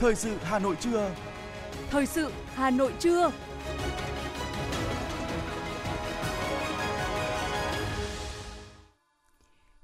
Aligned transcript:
Thời 0.00 0.14
sự 0.14 0.36
Hà 0.42 0.58
Nội 0.58 0.76
trưa. 0.80 1.14
Thời 1.90 2.06
sự 2.06 2.32
Hà 2.54 2.70
Nội 2.70 2.92
trưa. 2.98 3.32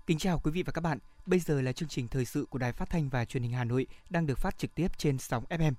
Kính 0.06 0.18
chào 0.18 0.38
quý 0.38 0.50
vị 0.50 0.62
và 0.62 0.72
các 0.72 0.80
bạn. 0.80 0.98
Bây 1.26 1.38
giờ 1.38 1.60
là 1.60 1.72
chương 1.72 1.88
trình 1.88 2.08
thời 2.08 2.24
sự 2.24 2.46
của 2.50 2.58
Đài 2.58 2.72
Phát 2.72 2.90
thanh 2.90 3.08
và 3.08 3.24
Truyền 3.24 3.42
hình 3.42 3.52
Hà 3.52 3.64
Nội 3.64 3.86
đang 4.10 4.26
được 4.26 4.38
phát 4.38 4.58
trực 4.58 4.74
tiếp 4.74 4.88
trên 4.98 5.18
sóng 5.18 5.44
FM. 5.48 5.72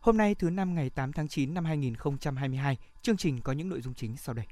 Hôm 0.00 0.16
nay 0.16 0.34
thứ 0.34 0.50
năm 0.50 0.74
ngày 0.74 0.90
8 0.90 1.12
tháng 1.12 1.28
9 1.28 1.54
năm 1.54 1.64
2022, 1.64 2.78
chương 3.02 3.16
trình 3.16 3.40
có 3.40 3.52
những 3.52 3.68
nội 3.68 3.80
dung 3.80 3.94
chính 3.94 4.16
sau 4.16 4.34
đây. 4.34 4.46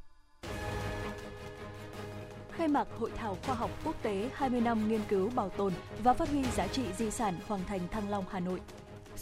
Khai 2.56 2.68
mạc 2.68 2.88
Hội 2.98 3.10
thảo 3.16 3.38
khoa 3.46 3.54
học 3.54 3.70
quốc 3.84 3.96
tế 4.02 4.30
20 4.34 4.60
năm 4.60 4.88
nghiên 4.88 5.00
cứu 5.08 5.30
bảo 5.30 5.48
tồn 5.48 5.72
và 6.02 6.14
phát 6.14 6.28
huy 6.28 6.42
giá 6.56 6.66
trị 6.66 6.82
di 6.98 7.10
sản 7.10 7.34
Hoàng 7.46 7.62
thành 7.66 7.88
Thăng 7.88 8.10
Long 8.10 8.24
Hà 8.30 8.40
Nội. 8.40 8.60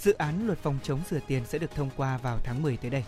Dự 0.03 0.13
án 0.13 0.47
luật 0.47 0.59
phòng 0.59 0.79
chống 0.83 1.01
rửa 1.11 1.19
tiền 1.27 1.43
sẽ 1.47 1.59
được 1.59 1.71
thông 1.75 1.91
qua 1.97 2.17
vào 2.17 2.39
tháng 2.45 2.63
10 2.63 2.77
tới 2.77 2.91
đây. 2.91 3.05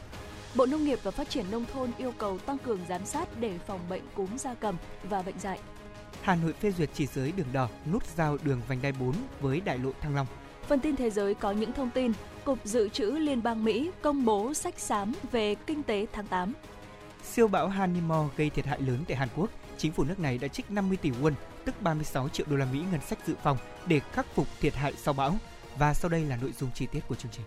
Bộ 0.55 0.67
Nông 0.67 0.85
nghiệp 0.85 0.99
và 1.03 1.11
Phát 1.11 1.31
triển 1.31 1.51
Nông 1.51 1.65
thôn 1.73 1.91
yêu 1.99 2.13
cầu 2.19 2.39
tăng 2.39 2.59
cường 2.59 2.81
giám 2.89 3.07
sát 3.07 3.29
để 3.41 3.59
phòng 3.67 3.81
bệnh 3.89 4.03
cúm 4.15 4.37
gia 4.37 4.55
cầm 4.55 4.77
và 5.03 5.23
bệnh 5.23 5.39
dạy. 5.39 5.59
Hà 6.23 6.35
Nội 6.35 6.53
phê 6.53 6.73
duyệt 6.73 6.91
chỉ 6.95 7.07
giới 7.07 7.33
đường 7.33 7.47
đỏ 7.53 7.69
nút 7.93 8.07
giao 8.17 8.39
đường 8.45 8.61
vành 8.69 8.83
đai 8.83 8.93
4 8.93 9.15
với 9.41 9.61
đại 9.61 9.79
lộ 9.79 9.91
Thăng 10.01 10.15
Long. 10.15 10.27
Phần 10.69 10.81
tin 10.81 10.97
thế 10.97 11.11
giới 11.11 11.35
có 11.35 11.53
những 11.53 11.73
thông 11.73 11.91
tin, 11.91 12.13
Cục 12.45 12.59
Dự 12.65 12.89
trữ 12.89 13.11
Liên 13.11 13.43
bang 13.43 13.65
Mỹ 13.65 13.91
công 14.03 14.25
bố 14.25 14.55
sách 14.55 14.79
xám 14.79 15.13
về 15.33 15.55
kinh 15.55 15.83
tế 15.83 16.07
tháng 16.13 16.27
8. 16.27 16.53
Siêu 17.25 17.49
bão 17.49 17.69
Hanimo 17.69 18.29
gây 18.37 18.51
thiệt 18.51 18.67
hại 18.67 18.81
lớn 18.81 19.05
tại 19.09 19.17
Hàn 19.17 19.29
Quốc. 19.37 19.51
Chính 19.79 19.93
phủ 19.93 20.05
nước 20.05 20.21
này 20.21 20.39
đã 20.39 20.49
trích 20.49 20.71
50 20.71 20.97
tỷ 21.03 21.11
won, 21.11 21.33
tức 21.65 21.83
36 21.83 22.29
triệu 22.29 22.47
đô 22.51 22.57
la 22.57 22.67
Mỹ 22.73 22.83
ngân 22.93 23.01
sách 23.01 23.19
dự 23.27 23.35
phòng 23.43 23.57
để 23.87 24.01
khắc 24.13 24.27
phục 24.35 24.47
thiệt 24.61 24.75
hại 24.75 24.93
sau 24.97 25.15
bão. 25.15 25.35
Và 25.77 25.95
sau 25.95 26.09
đây 26.11 26.25
là 26.25 26.37
nội 26.37 26.53
dung 26.53 26.71
chi 26.75 26.87
tiết 26.93 27.01
của 27.09 27.15
chương 27.15 27.33
trình. 27.33 27.45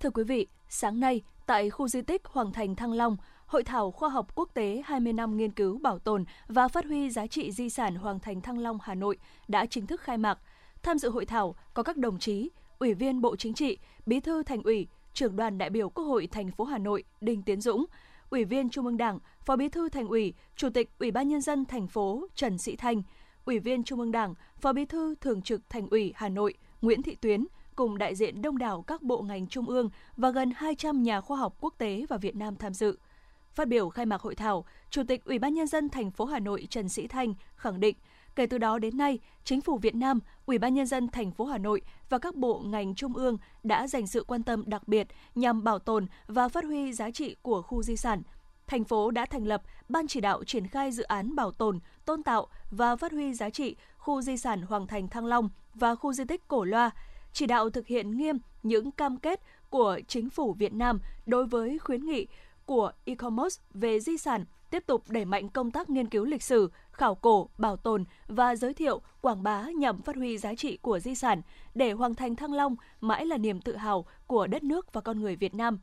Thưa 0.00 0.10
quý 0.10 0.24
vị, 0.24 0.46
sáng 0.68 1.00
nay 1.00 1.22
tại 1.46 1.70
khu 1.70 1.88
di 1.88 2.02
tích 2.02 2.24
Hoàng 2.24 2.52
thành 2.52 2.76
Thăng 2.76 2.92
Long, 2.92 3.16
Hội 3.46 3.64
thảo 3.64 3.90
khoa 3.90 4.08
học 4.08 4.34
quốc 4.34 4.50
tế 4.54 4.82
20 4.86 5.12
năm 5.12 5.36
nghiên 5.36 5.50
cứu 5.50 5.78
bảo 5.78 5.98
tồn 5.98 6.24
và 6.48 6.68
phát 6.68 6.84
huy 6.84 7.10
giá 7.10 7.26
trị 7.26 7.52
di 7.52 7.70
sản 7.70 7.94
Hoàng 7.94 8.18
thành 8.18 8.40
Thăng 8.40 8.58
Long 8.58 8.78
Hà 8.82 8.94
Nội 8.94 9.16
đã 9.48 9.66
chính 9.66 9.86
thức 9.86 10.00
khai 10.00 10.18
mạc. 10.18 10.38
Tham 10.82 10.98
dự 10.98 11.10
hội 11.10 11.26
thảo 11.26 11.54
có 11.74 11.82
các 11.82 11.96
đồng 11.96 12.18
chí, 12.18 12.50
Ủy 12.78 12.94
viên 12.94 13.20
Bộ 13.20 13.36
Chính 13.36 13.54
trị, 13.54 13.78
Bí 14.06 14.20
thư 14.20 14.42
Thành 14.42 14.62
ủy, 14.62 14.86
Trưởng 15.14 15.36
đoàn 15.36 15.58
đại 15.58 15.70
biểu 15.70 15.88
Quốc 15.88 16.04
hội 16.04 16.26
thành 16.26 16.50
phố 16.50 16.64
Hà 16.64 16.78
Nội 16.78 17.04
Đinh 17.20 17.42
Tiến 17.42 17.60
Dũng, 17.60 17.84
Ủy 18.30 18.44
viên 18.44 18.70
Trung 18.70 18.86
ương 18.86 18.96
Đảng, 18.96 19.18
Phó 19.44 19.56
Bí 19.56 19.68
thư 19.68 19.88
Thành 19.88 20.08
ủy, 20.08 20.34
Chủ 20.56 20.70
tịch 20.70 20.90
Ủy 20.98 21.10
ban 21.10 21.28
nhân 21.28 21.40
dân 21.40 21.64
thành 21.64 21.86
phố 21.86 22.26
Trần 22.34 22.58
Sĩ 22.58 22.76
Thanh, 22.76 23.02
Ủy 23.44 23.58
viên 23.58 23.84
Trung 23.84 24.00
ương 24.00 24.12
Đảng, 24.12 24.34
Phó 24.60 24.72
Bí 24.72 24.84
thư 24.84 25.14
Thường 25.14 25.42
trực 25.42 25.70
Thành 25.70 25.88
ủy 25.88 26.12
Hà 26.16 26.28
Nội 26.28 26.54
Nguyễn 26.82 27.02
Thị 27.02 27.14
Tuyến 27.14 27.46
cùng 27.76 27.98
đại 27.98 28.14
diện 28.14 28.42
đông 28.42 28.58
đảo 28.58 28.82
các 28.82 29.02
bộ 29.02 29.22
ngành 29.22 29.46
trung 29.46 29.66
ương 29.66 29.90
và 30.16 30.30
gần 30.30 30.50
200 30.56 31.02
nhà 31.02 31.20
khoa 31.20 31.38
học 31.38 31.56
quốc 31.60 31.74
tế 31.78 32.06
và 32.08 32.16
Việt 32.16 32.36
Nam 32.36 32.56
tham 32.56 32.74
dự. 32.74 32.98
Phát 33.54 33.68
biểu 33.68 33.88
khai 33.88 34.06
mạc 34.06 34.20
hội 34.20 34.34
thảo, 34.34 34.64
Chủ 34.90 35.02
tịch 35.08 35.24
Ủy 35.24 35.38
ban 35.38 35.54
nhân 35.54 35.66
dân 35.66 35.88
thành 35.88 36.10
phố 36.10 36.24
Hà 36.24 36.38
Nội 36.38 36.66
Trần 36.70 36.88
Sĩ 36.88 37.06
Thanh 37.06 37.34
khẳng 37.56 37.80
định 37.80 37.96
Kể 38.36 38.46
từ 38.46 38.58
đó 38.58 38.78
đến 38.78 38.96
nay, 38.96 39.18
Chính 39.44 39.60
phủ 39.60 39.78
Việt 39.78 39.94
Nam, 39.94 40.18
Ủy 40.46 40.58
ban 40.58 40.74
nhân 40.74 40.86
dân 40.86 41.08
thành 41.08 41.30
phố 41.30 41.44
Hà 41.44 41.58
Nội 41.58 41.82
và 42.08 42.18
các 42.18 42.34
bộ 42.34 42.60
ngành 42.60 42.94
trung 42.94 43.16
ương 43.16 43.36
đã 43.62 43.86
dành 43.86 44.06
sự 44.06 44.24
quan 44.24 44.42
tâm 44.42 44.62
đặc 44.66 44.88
biệt 44.88 45.06
nhằm 45.34 45.64
bảo 45.64 45.78
tồn 45.78 46.06
và 46.26 46.48
phát 46.48 46.64
huy 46.64 46.92
giá 46.92 47.10
trị 47.10 47.36
của 47.42 47.62
khu 47.62 47.82
di 47.82 47.96
sản. 47.96 48.22
Thành 48.70 48.84
phố 48.84 49.10
đã 49.10 49.26
thành 49.26 49.46
lập 49.46 49.62
ban 49.88 50.06
chỉ 50.06 50.20
đạo 50.20 50.44
triển 50.44 50.66
khai 50.66 50.92
dự 50.92 51.02
án 51.02 51.34
bảo 51.34 51.50
tồn, 51.50 51.78
tôn 52.04 52.22
tạo 52.22 52.46
và 52.70 52.96
phát 52.96 53.12
huy 53.12 53.34
giá 53.34 53.50
trị 53.50 53.76
khu 53.96 54.22
di 54.22 54.36
sản 54.36 54.62
Hoàng 54.62 54.86
Thành 54.86 55.08
Thăng 55.08 55.26
Long 55.26 55.48
và 55.74 55.94
khu 55.94 56.12
di 56.12 56.24
tích 56.24 56.48
Cổ 56.48 56.64
Loa, 56.64 56.90
chỉ 57.32 57.46
đạo 57.46 57.70
thực 57.70 57.86
hiện 57.86 58.16
nghiêm 58.16 58.38
những 58.62 58.90
cam 58.90 59.16
kết 59.16 59.40
của 59.70 60.00
chính 60.08 60.30
phủ 60.30 60.52
Việt 60.52 60.72
Nam 60.72 61.00
đối 61.26 61.46
với 61.46 61.78
khuyến 61.78 62.06
nghị 62.06 62.26
của 62.66 62.92
EcoMOS 63.04 63.58
về 63.74 64.00
di 64.00 64.16
sản 64.16 64.44
tiếp 64.70 64.86
tục 64.86 65.04
đẩy 65.08 65.24
mạnh 65.24 65.48
công 65.48 65.70
tác 65.70 65.90
nghiên 65.90 66.08
cứu 66.08 66.24
lịch 66.24 66.42
sử, 66.42 66.70
khảo 66.92 67.14
cổ, 67.14 67.48
bảo 67.58 67.76
tồn 67.76 68.04
và 68.28 68.56
giới 68.56 68.74
thiệu, 68.74 69.00
quảng 69.20 69.42
bá 69.42 69.66
nhằm 69.78 70.02
phát 70.02 70.16
huy 70.16 70.38
giá 70.38 70.54
trị 70.54 70.76
của 70.76 70.98
di 70.98 71.14
sản 71.14 71.42
để 71.74 71.92
Hoàng 71.92 72.14
thành 72.14 72.36
Thăng 72.36 72.52
Long 72.52 72.76
mãi 73.00 73.26
là 73.26 73.36
niềm 73.36 73.60
tự 73.60 73.76
hào 73.76 74.04
của 74.26 74.46
đất 74.46 74.62
nước 74.62 74.92
và 74.92 75.00
con 75.00 75.20
người 75.20 75.36
Việt 75.36 75.54
Nam. 75.54 75.78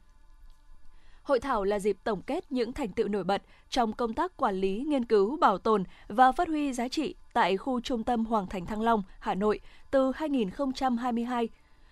Hội 1.27 1.39
thảo 1.39 1.63
là 1.63 1.79
dịp 1.79 1.97
tổng 2.03 2.21
kết 2.21 2.51
những 2.51 2.73
thành 2.73 2.91
tựu 2.91 3.07
nổi 3.07 3.23
bật 3.23 3.41
trong 3.69 3.93
công 3.93 4.13
tác 4.13 4.37
quản 4.37 4.55
lý, 4.55 4.83
nghiên 4.87 5.05
cứu, 5.05 5.37
bảo 5.37 5.57
tồn 5.57 5.83
và 6.07 6.31
phát 6.31 6.47
huy 6.47 6.73
giá 6.73 6.87
trị 6.87 7.15
tại 7.33 7.57
khu 7.57 7.81
trung 7.81 8.03
tâm 8.03 8.25
Hoàng 8.25 8.47
thành 8.47 8.65
Thăng 8.65 8.81
Long, 8.81 9.03
Hà 9.19 9.35
Nội 9.35 9.59
từ 9.91 10.11
2022 10.15 11.49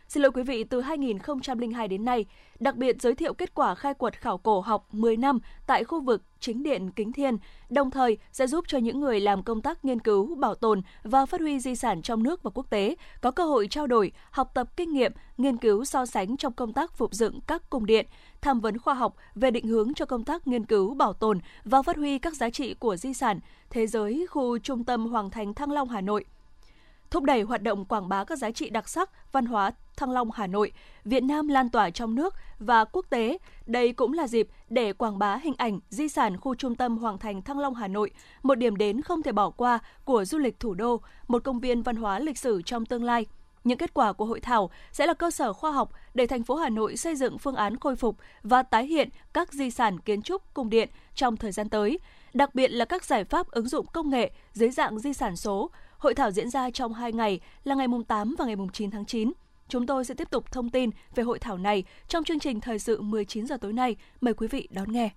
Xin 0.07 0.23
lỗi 0.23 0.31
quý 0.31 0.43
vị, 0.43 0.63
từ 0.63 0.81
2002 0.81 1.87
đến 1.87 2.05
nay, 2.05 2.25
đặc 2.59 2.75
biệt 2.75 3.01
giới 3.01 3.15
thiệu 3.15 3.33
kết 3.33 3.53
quả 3.53 3.75
khai 3.75 3.93
quật 3.93 4.21
khảo 4.21 4.37
cổ 4.37 4.61
học 4.61 4.87
10 4.91 5.17
năm 5.17 5.39
tại 5.67 5.83
khu 5.83 6.01
vực 6.01 6.21
chính 6.39 6.63
điện 6.63 6.91
Kính 6.91 7.13
Thiên, 7.13 7.37
đồng 7.69 7.91
thời 7.91 8.17
sẽ 8.31 8.47
giúp 8.47 8.65
cho 8.67 8.77
những 8.77 8.99
người 8.99 9.19
làm 9.19 9.43
công 9.43 9.61
tác 9.61 9.85
nghiên 9.85 9.99
cứu, 9.99 10.35
bảo 10.35 10.55
tồn 10.55 10.81
và 11.03 11.25
phát 11.25 11.41
huy 11.41 11.59
di 11.59 11.75
sản 11.75 12.01
trong 12.01 12.23
nước 12.23 12.43
và 12.43 12.51
quốc 12.53 12.69
tế 12.69 12.95
có 13.21 13.31
cơ 13.31 13.45
hội 13.45 13.67
trao 13.67 13.87
đổi, 13.87 14.11
học 14.31 14.51
tập 14.53 14.77
kinh 14.77 14.93
nghiệm, 14.93 15.11
nghiên 15.37 15.57
cứu 15.57 15.85
so 15.85 16.05
sánh 16.05 16.37
trong 16.37 16.53
công 16.53 16.73
tác 16.73 16.93
phục 16.93 17.13
dựng 17.13 17.39
các 17.47 17.69
cung 17.69 17.85
điện, 17.85 18.05
tham 18.41 18.59
vấn 18.59 18.77
khoa 18.77 18.93
học 18.93 19.15
về 19.35 19.51
định 19.51 19.67
hướng 19.67 19.93
cho 19.93 20.05
công 20.05 20.23
tác 20.23 20.47
nghiên 20.47 20.65
cứu, 20.65 20.93
bảo 20.93 21.13
tồn 21.13 21.39
và 21.63 21.81
phát 21.81 21.97
huy 21.97 22.19
các 22.19 22.35
giá 22.35 22.49
trị 22.49 22.73
của 22.73 22.95
di 22.95 23.13
sản 23.13 23.39
thế 23.69 23.87
giới 23.87 24.27
khu 24.29 24.59
trung 24.59 24.83
tâm 24.83 25.05
Hoàng 25.05 25.29
thành 25.29 25.53
Thăng 25.53 25.71
Long 25.71 25.89
Hà 25.89 26.01
Nội 26.01 26.25
thúc 27.15 27.23
đẩy 27.23 27.41
hoạt 27.41 27.63
động 27.63 27.85
quảng 27.85 28.09
bá 28.09 28.23
các 28.23 28.37
giá 28.37 28.51
trị 28.51 28.69
đặc 28.69 28.89
sắc, 28.89 29.31
văn 29.31 29.45
hóa 29.45 29.71
Thăng 29.97 30.11
Long 30.11 30.31
Hà 30.31 30.47
Nội, 30.47 30.71
Việt 31.05 31.23
Nam 31.23 31.47
lan 31.47 31.69
tỏa 31.69 31.89
trong 31.89 32.15
nước 32.15 32.33
và 32.59 32.85
quốc 32.85 33.05
tế. 33.09 33.37
Đây 33.65 33.93
cũng 33.93 34.13
là 34.13 34.27
dịp 34.27 34.47
để 34.69 34.93
quảng 34.93 35.19
bá 35.19 35.35
hình 35.35 35.53
ảnh 35.57 35.79
di 35.89 36.09
sản 36.09 36.37
khu 36.37 36.55
trung 36.55 36.75
tâm 36.75 36.97
Hoàng 36.97 37.17
thành 37.17 37.41
Thăng 37.41 37.59
Long 37.59 37.75
Hà 37.75 37.87
Nội, 37.87 38.11
một 38.43 38.55
điểm 38.55 38.75
đến 38.75 39.01
không 39.01 39.23
thể 39.23 39.31
bỏ 39.31 39.49
qua 39.49 39.79
của 40.05 40.25
du 40.25 40.37
lịch 40.37 40.59
thủ 40.59 40.73
đô, 40.73 41.01
một 41.27 41.43
công 41.43 41.59
viên 41.59 41.81
văn 41.81 41.95
hóa 41.95 42.19
lịch 42.19 42.37
sử 42.37 42.61
trong 42.61 42.85
tương 42.85 43.03
lai. 43.03 43.25
Những 43.63 43.77
kết 43.77 43.93
quả 43.93 44.13
của 44.13 44.25
hội 44.25 44.39
thảo 44.39 44.69
sẽ 44.91 45.05
là 45.05 45.13
cơ 45.13 45.31
sở 45.31 45.53
khoa 45.53 45.71
học 45.71 45.91
để 46.13 46.27
thành 46.27 46.43
phố 46.43 46.55
Hà 46.55 46.69
Nội 46.69 46.97
xây 46.97 47.15
dựng 47.15 47.37
phương 47.37 47.55
án 47.55 47.79
khôi 47.79 47.95
phục 47.95 48.17
và 48.43 48.63
tái 48.63 48.85
hiện 48.87 49.09
các 49.33 49.53
di 49.53 49.71
sản 49.71 49.99
kiến 49.99 50.21
trúc 50.21 50.53
cung 50.53 50.69
điện 50.69 50.89
trong 51.15 51.37
thời 51.37 51.51
gian 51.51 51.69
tới, 51.69 51.99
đặc 52.33 52.55
biệt 52.55 52.67
là 52.67 52.85
các 52.85 53.05
giải 53.05 53.23
pháp 53.23 53.47
ứng 53.47 53.67
dụng 53.67 53.85
công 53.93 54.09
nghệ 54.09 54.31
dưới 54.53 54.69
dạng 54.69 54.99
di 54.99 55.13
sản 55.13 55.35
số. 55.35 55.71
Hội 56.05 56.13
thảo 56.13 56.31
diễn 56.31 56.49
ra 56.49 56.69
trong 56.69 56.93
2 56.93 57.13
ngày 57.13 57.39
là 57.63 57.75
ngày 57.75 57.87
8 58.07 58.35
và 58.39 58.45
ngày 58.45 58.55
9 58.73 58.91
tháng 58.91 59.05
9. 59.05 59.31
Chúng 59.67 59.85
tôi 59.85 60.05
sẽ 60.05 60.13
tiếp 60.13 60.29
tục 60.29 60.51
thông 60.51 60.69
tin 60.69 60.89
về 61.15 61.23
hội 61.23 61.39
thảo 61.39 61.57
này 61.57 61.83
trong 62.07 62.23
chương 62.23 62.39
trình 62.39 62.59
thời 62.59 62.79
sự 62.79 63.01
19 63.01 63.47
giờ 63.47 63.57
tối 63.57 63.73
nay. 63.73 63.95
Mời 64.21 64.33
quý 64.33 64.47
vị 64.47 64.67
đón 64.71 64.91
nghe. 64.91 65.09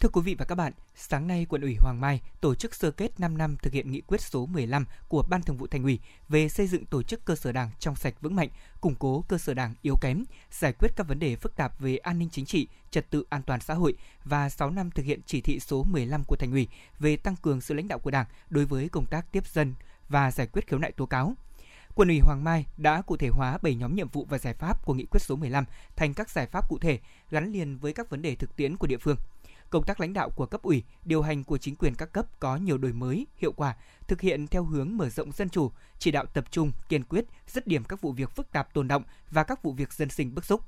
Thưa 0.00 0.08
quý 0.08 0.20
vị 0.24 0.34
và 0.34 0.44
các 0.44 0.54
bạn, 0.54 0.72
sáng 0.94 1.26
nay 1.26 1.46
quận 1.48 1.62
ủy 1.62 1.76
Hoàng 1.80 2.00
Mai 2.00 2.20
tổ 2.40 2.54
chức 2.54 2.74
sơ 2.74 2.90
kết 2.90 3.20
5 3.20 3.38
năm 3.38 3.56
thực 3.62 3.72
hiện 3.72 3.92
nghị 3.92 4.00
quyết 4.00 4.20
số 4.20 4.46
15 4.46 4.84
của 5.08 5.22
Ban 5.22 5.42
Thường 5.42 5.56
vụ 5.56 5.66
Thành 5.66 5.82
ủy 5.82 5.98
về 6.28 6.48
xây 6.48 6.66
dựng 6.66 6.86
tổ 6.86 7.02
chức 7.02 7.24
cơ 7.24 7.36
sở 7.36 7.52
Đảng 7.52 7.70
trong 7.78 7.96
sạch 7.96 8.14
vững 8.20 8.36
mạnh, 8.36 8.48
củng 8.80 8.94
cố 8.94 9.24
cơ 9.28 9.38
sở 9.38 9.54
Đảng 9.54 9.74
yếu 9.82 9.96
kém, 10.00 10.24
giải 10.50 10.72
quyết 10.78 10.88
các 10.96 11.08
vấn 11.08 11.18
đề 11.18 11.36
phức 11.36 11.56
tạp 11.56 11.80
về 11.80 11.96
an 11.96 12.18
ninh 12.18 12.28
chính 12.32 12.46
trị, 12.46 12.68
trật 12.90 13.10
tự 13.10 13.24
an 13.28 13.42
toàn 13.42 13.60
xã 13.60 13.74
hội 13.74 13.94
và 14.24 14.48
6 14.48 14.70
năm 14.70 14.90
thực 14.90 15.02
hiện 15.02 15.20
chỉ 15.26 15.40
thị 15.40 15.60
số 15.60 15.84
15 15.84 16.24
của 16.24 16.36
Thành 16.36 16.52
ủy 16.52 16.68
về 16.98 17.16
tăng 17.16 17.36
cường 17.36 17.60
sự 17.60 17.74
lãnh 17.74 17.88
đạo 17.88 17.98
của 17.98 18.10
Đảng 18.10 18.26
đối 18.50 18.64
với 18.64 18.88
công 18.88 19.06
tác 19.06 19.32
tiếp 19.32 19.46
dân 19.46 19.74
và 20.08 20.30
giải 20.30 20.46
quyết 20.46 20.66
khiếu 20.66 20.78
nại 20.78 20.92
tố 20.92 21.06
cáo. 21.06 21.34
Quận 21.94 22.08
ủy 22.08 22.20
Hoàng 22.22 22.44
Mai 22.44 22.66
đã 22.76 23.02
cụ 23.02 23.16
thể 23.16 23.28
hóa 23.28 23.58
7 23.62 23.74
nhóm 23.74 23.94
nhiệm 23.94 24.08
vụ 24.08 24.26
và 24.30 24.38
giải 24.38 24.54
pháp 24.54 24.84
của 24.84 24.94
nghị 24.94 25.04
quyết 25.04 25.20
số 25.22 25.36
15 25.36 25.64
thành 25.96 26.14
các 26.14 26.30
giải 26.30 26.46
pháp 26.46 26.68
cụ 26.68 26.78
thể 26.78 26.98
gắn 27.30 27.52
liền 27.52 27.78
với 27.78 27.92
các 27.92 28.10
vấn 28.10 28.22
đề 28.22 28.34
thực 28.34 28.56
tiễn 28.56 28.76
của 28.76 28.86
địa 28.86 28.98
phương. 28.98 29.16
Công 29.70 29.84
tác 29.84 30.00
lãnh 30.00 30.12
đạo 30.12 30.30
của 30.30 30.46
cấp 30.46 30.62
ủy, 30.62 30.84
điều 31.04 31.22
hành 31.22 31.44
của 31.44 31.58
chính 31.58 31.76
quyền 31.76 31.94
các 31.94 32.12
cấp 32.12 32.26
có 32.40 32.56
nhiều 32.56 32.78
đổi 32.78 32.92
mới, 32.92 33.26
hiệu 33.36 33.52
quả, 33.52 33.76
thực 34.08 34.20
hiện 34.20 34.46
theo 34.46 34.64
hướng 34.64 34.96
mở 34.96 35.08
rộng 35.08 35.32
dân 35.32 35.48
chủ, 35.48 35.70
chỉ 35.98 36.10
đạo 36.10 36.26
tập 36.26 36.44
trung, 36.50 36.72
kiên 36.88 37.04
quyết, 37.04 37.24
dứt 37.46 37.66
điểm 37.66 37.84
các 37.84 38.00
vụ 38.00 38.12
việc 38.12 38.30
phức 38.30 38.52
tạp 38.52 38.74
tồn 38.74 38.88
động 38.88 39.02
và 39.30 39.44
các 39.44 39.62
vụ 39.62 39.72
việc 39.72 39.92
dân 39.92 40.08
sinh 40.08 40.34
bức 40.34 40.44
xúc 40.44 40.60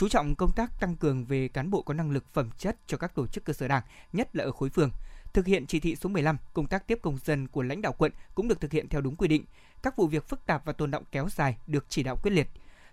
chú 0.00 0.08
trọng 0.08 0.34
công 0.34 0.52
tác 0.52 0.80
tăng 0.80 0.96
cường 0.96 1.24
về 1.24 1.48
cán 1.48 1.70
bộ 1.70 1.82
có 1.82 1.94
năng 1.94 2.10
lực 2.10 2.24
phẩm 2.32 2.50
chất 2.58 2.76
cho 2.86 2.96
các 2.96 3.14
tổ 3.14 3.26
chức 3.26 3.44
cơ 3.44 3.52
sở 3.52 3.68
đảng, 3.68 3.82
nhất 4.12 4.36
là 4.36 4.44
ở 4.44 4.52
khối 4.52 4.70
phường. 4.70 4.90
Thực 5.32 5.46
hiện 5.46 5.66
chỉ 5.66 5.80
thị 5.80 5.96
số 5.96 6.08
15, 6.08 6.36
công 6.54 6.66
tác 6.66 6.86
tiếp 6.86 6.98
công 7.02 7.18
dân 7.24 7.48
của 7.48 7.62
lãnh 7.62 7.82
đạo 7.82 7.92
quận 7.98 8.12
cũng 8.34 8.48
được 8.48 8.60
thực 8.60 8.72
hiện 8.72 8.88
theo 8.88 9.00
đúng 9.00 9.16
quy 9.16 9.28
định. 9.28 9.44
Các 9.82 9.96
vụ 9.96 10.06
việc 10.06 10.28
phức 10.28 10.46
tạp 10.46 10.64
và 10.64 10.72
tồn 10.72 10.90
động 10.90 11.04
kéo 11.12 11.28
dài 11.28 11.56
được 11.66 11.86
chỉ 11.88 12.02
đạo 12.02 12.16
quyết 12.22 12.30
liệt. 12.30 12.48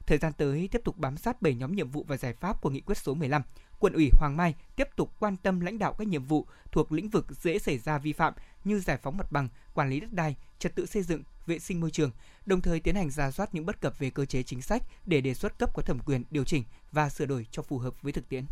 Thời 0.07 0.17
gian 0.17 0.33
tới 0.33 0.69
tiếp 0.71 0.81
tục 0.83 0.97
bám 0.97 1.17
sát 1.17 1.41
7 1.41 1.55
nhóm 1.55 1.75
nhiệm 1.75 1.89
vụ 1.89 2.05
và 2.07 2.17
giải 2.17 2.33
pháp 2.33 2.61
của 2.61 2.69
nghị 2.69 2.81
quyết 2.81 2.97
số 2.97 3.13
15. 3.13 3.41
Quận 3.79 3.93
ủy 3.93 4.09
Hoàng 4.13 4.37
Mai 4.37 4.55
tiếp 4.75 4.87
tục 4.95 5.13
quan 5.19 5.37
tâm 5.37 5.59
lãnh 5.59 5.79
đạo 5.79 5.95
các 5.97 6.07
nhiệm 6.07 6.23
vụ 6.23 6.45
thuộc 6.71 6.91
lĩnh 6.91 7.09
vực 7.09 7.25
dễ 7.41 7.59
xảy 7.59 7.77
ra 7.77 7.97
vi 7.97 8.13
phạm 8.13 8.33
như 8.63 8.79
giải 8.79 8.97
phóng 9.03 9.17
mặt 9.17 9.31
bằng, 9.31 9.49
quản 9.73 9.89
lý 9.89 9.99
đất 9.99 10.13
đai, 10.13 10.35
trật 10.59 10.75
tự 10.75 10.85
xây 10.85 11.03
dựng, 11.03 11.23
vệ 11.45 11.59
sinh 11.59 11.79
môi 11.79 11.91
trường, 11.91 12.11
đồng 12.45 12.61
thời 12.61 12.79
tiến 12.79 12.95
hành 12.95 13.09
ra 13.09 13.31
soát 13.31 13.53
những 13.53 13.65
bất 13.65 13.81
cập 13.81 13.99
về 13.99 14.09
cơ 14.09 14.25
chế 14.25 14.43
chính 14.43 14.61
sách 14.61 14.83
để 15.05 15.21
đề 15.21 15.33
xuất 15.33 15.59
cấp 15.59 15.69
có 15.73 15.81
thẩm 15.81 15.99
quyền 15.99 16.23
điều 16.31 16.43
chỉnh 16.43 16.63
và 16.91 17.09
sửa 17.09 17.25
đổi 17.25 17.47
cho 17.51 17.61
phù 17.61 17.77
hợp 17.77 18.01
với 18.01 18.13
thực 18.13 18.29
tiễn. 18.29 18.45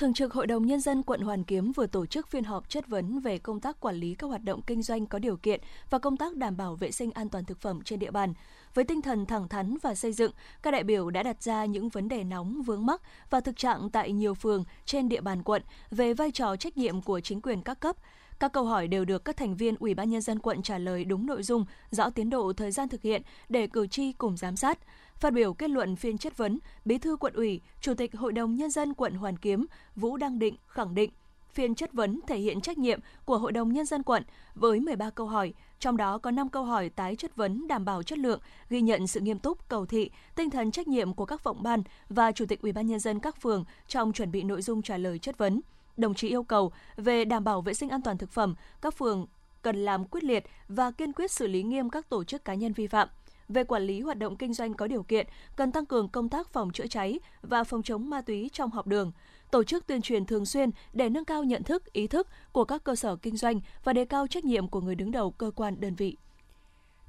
Thường 0.00 0.14
trực 0.14 0.32
Hội 0.32 0.46
đồng 0.46 0.66
Nhân 0.66 0.80
dân 0.80 1.02
quận 1.02 1.20
Hoàn 1.20 1.44
Kiếm 1.44 1.72
vừa 1.72 1.86
tổ 1.86 2.06
chức 2.06 2.28
phiên 2.28 2.44
họp 2.44 2.68
chất 2.68 2.88
vấn 2.88 3.20
về 3.20 3.38
công 3.38 3.60
tác 3.60 3.80
quản 3.80 3.96
lý 3.96 4.14
các 4.14 4.26
hoạt 4.26 4.44
động 4.44 4.62
kinh 4.62 4.82
doanh 4.82 5.06
có 5.06 5.18
điều 5.18 5.36
kiện 5.36 5.60
và 5.90 5.98
công 5.98 6.16
tác 6.16 6.36
đảm 6.36 6.56
bảo 6.56 6.74
vệ 6.74 6.90
sinh 6.90 7.10
an 7.10 7.28
toàn 7.28 7.44
thực 7.44 7.60
phẩm 7.60 7.82
trên 7.84 7.98
địa 7.98 8.10
bàn. 8.10 8.34
Với 8.74 8.84
tinh 8.84 9.02
thần 9.02 9.26
thẳng 9.26 9.48
thắn 9.48 9.76
và 9.82 9.94
xây 9.94 10.12
dựng, 10.12 10.32
các 10.62 10.70
đại 10.70 10.84
biểu 10.84 11.10
đã 11.10 11.22
đặt 11.22 11.42
ra 11.42 11.64
những 11.64 11.88
vấn 11.88 12.08
đề 12.08 12.24
nóng 12.24 12.62
vướng 12.62 12.86
mắc 12.86 13.02
và 13.30 13.40
thực 13.40 13.56
trạng 13.56 13.90
tại 13.90 14.12
nhiều 14.12 14.34
phường 14.34 14.64
trên 14.84 15.08
địa 15.08 15.20
bàn 15.20 15.42
quận 15.42 15.62
về 15.90 16.14
vai 16.14 16.30
trò 16.30 16.56
trách 16.56 16.76
nhiệm 16.76 17.02
của 17.02 17.20
chính 17.20 17.40
quyền 17.40 17.62
các 17.62 17.80
cấp, 17.80 17.96
các 18.38 18.52
câu 18.52 18.64
hỏi 18.64 18.88
đều 18.88 19.04
được 19.04 19.24
các 19.24 19.36
thành 19.36 19.56
viên 19.56 19.76
Ủy 19.76 19.94
ban 19.94 20.10
nhân 20.10 20.20
dân 20.20 20.38
quận 20.38 20.62
trả 20.62 20.78
lời 20.78 21.04
đúng 21.04 21.26
nội 21.26 21.42
dung, 21.42 21.64
rõ 21.90 22.10
tiến 22.10 22.30
độ 22.30 22.52
thời 22.52 22.70
gian 22.70 22.88
thực 22.88 23.02
hiện 23.02 23.22
để 23.48 23.66
cử 23.66 23.86
tri 23.86 24.12
cùng 24.12 24.36
giám 24.36 24.56
sát. 24.56 24.78
Phát 25.20 25.32
biểu 25.32 25.54
kết 25.54 25.70
luận 25.70 25.96
phiên 25.96 26.18
chất 26.18 26.36
vấn, 26.36 26.58
Bí 26.84 26.98
thư 26.98 27.16
quận 27.16 27.32
ủy, 27.34 27.60
Chủ 27.80 27.94
tịch 27.94 28.14
Hội 28.16 28.32
đồng 28.32 28.56
nhân 28.56 28.70
dân 28.70 28.94
quận 28.94 29.14
Hoàn 29.14 29.36
Kiếm 29.36 29.66
Vũ 29.96 30.16
Đăng 30.16 30.38
Định 30.38 30.56
khẳng 30.66 30.94
định 30.94 31.10
phiên 31.52 31.74
chất 31.74 31.92
vấn 31.92 32.20
thể 32.26 32.38
hiện 32.38 32.60
trách 32.60 32.78
nhiệm 32.78 33.00
của 33.24 33.38
Hội 33.38 33.52
đồng 33.52 33.72
Nhân 33.72 33.86
dân 33.86 34.02
quận 34.02 34.22
với 34.54 34.80
13 34.80 35.10
câu 35.10 35.26
hỏi, 35.26 35.54
trong 35.78 35.96
đó 35.96 36.18
có 36.18 36.30
5 36.30 36.48
câu 36.48 36.64
hỏi 36.64 36.88
tái 36.88 37.16
chất 37.16 37.36
vấn 37.36 37.68
đảm 37.68 37.84
bảo 37.84 38.02
chất 38.02 38.18
lượng, 38.18 38.40
ghi 38.70 38.80
nhận 38.80 39.06
sự 39.06 39.20
nghiêm 39.20 39.38
túc, 39.38 39.68
cầu 39.68 39.86
thị, 39.86 40.10
tinh 40.34 40.50
thần 40.50 40.70
trách 40.70 40.88
nhiệm 40.88 41.14
của 41.14 41.24
các 41.24 41.40
phòng 41.40 41.62
ban 41.62 41.82
và 42.08 42.32
Chủ 42.32 42.46
tịch 42.46 42.62
Ủy 42.62 42.72
ban 42.72 42.86
nhân 42.86 43.00
dân 43.00 43.20
các 43.20 43.42
phường 43.42 43.64
trong 43.88 44.12
chuẩn 44.12 44.30
bị 44.30 44.42
nội 44.42 44.62
dung 44.62 44.82
trả 44.82 44.98
lời 44.98 45.18
chất 45.18 45.38
vấn 45.38 45.60
đồng 45.96 46.14
chí 46.14 46.28
yêu 46.28 46.42
cầu 46.42 46.72
về 46.96 47.24
đảm 47.24 47.44
bảo 47.44 47.60
vệ 47.60 47.74
sinh 47.74 47.88
an 47.88 48.02
toàn 48.02 48.18
thực 48.18 48.30
phẩm, 48.30 48.54
các 48.82 48.94
phường 48.94 49.26
cần 49.62 49.76
làm 49.76 50.04
quyết 50.04 50.24
liệt 50.24 50.44
và 50.68 50.90
kiên 50.90 51.12
quyết 51.12 51.30
xử 51.30 51.46
lý 51.46 51.62
nghiêm 51.62 51.90
các 51.90 52.08
tổ 52.08 52.24
chức 52.24 52.44
cá 52.44 52.54
nhân 52.54 52.72
vi 52.72 52.86
phạm. 52.86 53.08
Về 53.48 53.64
quản 53.64 53.82
lý 53.82 54.00
hoạt 54.00 54.18
động 54.18 54.36
kinh 54.36 54.54
doanh 54.54 54.74
có 54.74 54.86
điều 54.86 55.02
kiện, 55.02 55.26
cần 55.56 55.72
tăng 55.72 55.86
cường 55.86 56.08
công 56.08 56.28
tác 56.28 56.48
phòng 56.48 56.72
chữa 56.72 56.86
cháy 56.86 57.20
và 57.42 57.64
phòng 57.64 57.82
chống 57.82 58.10
ma 58.10 58.20
túy 58.20 58.50
trong 58.52 58.70
học 58.70 58.86
đường, 58.86 59.12
tổ 59.50 59.64
chức 59.64 59.86
tuyên 59.86 60.02
truyền 60.02 60.26
thường 60.26 60.46
xuyên 60.46 60.70
để 60.92 61.08
nâng 61.08 61.24
cao 61.24 61.44
nhận 61.44 61.62
thức, 61.62 61.92
ý 61.92 62.06
thức 62.06 62.28
của 62.52 62.64
các 62.64 62.84
cơ 62.84 62.96
sở 62.96 63.16
kinh 63.16 63.36
doanh 63.36 63.60
và 63.84 63.92
đề 63.92 64.04
cao 64.04 64.26
trách 64.26 64.44
nhiệm 64.44 64.68
của 64.68 64.80
người 64.80 64.94
đứng 64.94 65.10
đầu 65.10 65.30
cơ 65.30 65.50
quan 65.56 65.80
đơn 65.80 65.94
vị. 65.94 66.16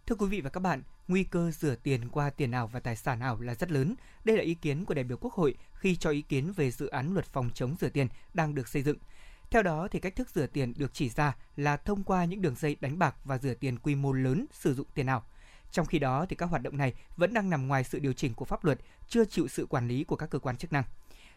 Thưa 0.05 0.15
quý 0.15 0.27
vị 0.27 0.41
và 0.41 0.49
các 0.49 0.59
bạn, 0.59 0.81
nguy 1.07 1.23
cơ 1.23 1.51
rửa 1.51 1.75
tiền 1.75 2.09
qua 2.09 2.29
tiền 2.29 2.51
ảo 2.51 2.67
và 2.67 2.79
tài 2.79 2.95
sản 2.95 3.19
ảo 3.19 3.41
là 3.41 3.55
rất 3.55 3.71
lớn. 3.71 3.95
Đây 4.23 4.37
là 4.37 4.43
ý 4.43 4.53
kiến 4.53 4.85
của 4.85 4.93
đại 4.93 5.03
biểu 5.03 5.17
Quốc 5.17 5.33
hội 5.33 5.55
khi 5.73 5.95
cho 5.95 6.09
ý 6.09 6.21
kiến 6.21 6.53
về 6.55 6.71
dự 6.71 6.87
án 6.87 7.13
luật 7.13 7.25
phòng 7.25 7.49
chống 7.53 7.75
rửa 7.79 7.89
tiền 7.89 8.07
đang 8.33 8.55
được 8.55 8.67
xây 8.67 8.83
dựng. 8.83 8.97
Theo 9.49 9.63
đó 9.63 9.87
thì 9.91 9.99
cách 9.99 10.15
thức 10.15 10.29
rửa 10.29 10.47
tiền 10.47 10.73
được 10.77 10.93
chỉ 10.93 11.09
ra 11.09 11.35
là 11.55 11.77
thông 11.77 12.03
qua 12.03 12.25
những 12.25 12.41
đường 12.41 12.55
dây 12.55 12.77
đánh 12.79 12.99
bạc 12.99 13.15
và 13.23 13.37
rửa 13.37 13.53
tiền 13.53 13.79
quy 13.79 13.95
mô 13.95 14.11
lớn 14.11 14.45
sử 14.51 14.73
dụng 14.73 14.87
tiền 14.93 15.05
ảo. 15.05 15.23
Trong 15.71 15.85
khi 15.85 15.99
đó 15.99 16.25
thì 16.29 16.35
các 16.35 16.45
hoạt 16.45 16.63
động 16.63 16.77
này 16.77 16.93
vẫn 17.17 17.33
đang 17.33 17.49
nằm 17.49 17.67
ngoài 17.67 17.83
sự 17.83 17.99
điều 17.99 18.13
chỉnh 18.13 18.33
của 18.33 18.45
pháp 18.45 18.65
luật, 18.65 18.79
chưa 19.07 19.25
chịu 19.25 19.47
sự 19.47 19.65
quản 19.65 19.87
lý 19.87 20.03
của 20.03 20.15
các 20.15 20.29
cơ 20.29 20.39
quan 20.39 20.57
chức 20.57 20.73
năng. 20.73 20.83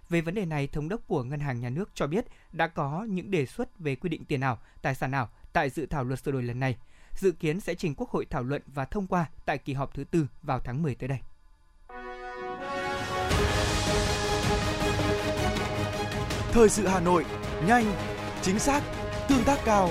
Về 0.09 0.21
vấn 0.21 0.35
đề 0.35 0.45
này, 0.45 0.67
thống 0.67 0.89
đốc 0.89 1.07
của 1.07 1.23
Ngân 1.23 1.41
hàng 1.41 1.61
Nhà 1.61 1.71
nước 1.71 1.91
cho 1.95 2.07
biết 2.07 2.25
đã 2.53 2.67
có 2.67 3.07
những 3.11 3.31
đề 3.31 3.47
xuất 3.47 3.79
về 3.79 3.97
quy 3.97 4.09
định 4.09 4.25
tiền 4.25 4.41
ảo, 4.41 4.59
tài 4.83 4.95
sản 4.95 5.13
ảo 5.13 5.29
tại 5.53 5.71
dự 5.71 5.87
thảo 5.87 6.05
luật 6.05 6.21
sửa 6.21 6.33
đổi 6.33 6.43
lần 6.43 6.61
này– 6.61 6.77
dự 7.21 7.33
kiến 7.33 7.61
sẽ 7.61 7.75
trình 7.75 7.95
Quốc 7.95 8.11
hội 8.11 8.27
thảo 8.31 8.43
luận 8.43 8.63
và 8.67 8.85
thông 8.85 9.07
qua 9.07 9.27
tại 9.47 9.59
kỳ 9.59 9.73
họp 9.73 9.95
thứ 9.95 10.05
tư 10.05 10.27
vào 10.43 10.61
tháng 10.61 10.83
10 10.83 10.95
tới 10.95 11.09
đây. 11.09 11.19
Thời 16.53 16.69
sự 16.69 16.87
Hà 16.87 17.01
Nội, 17.01 17.25
nhanh, 17.67 17.93
chính 18.43 18.59
xác, 18.59 18.83
tương 19.29 19.45
tác 19.45 19.59
cao. 19.65 19.91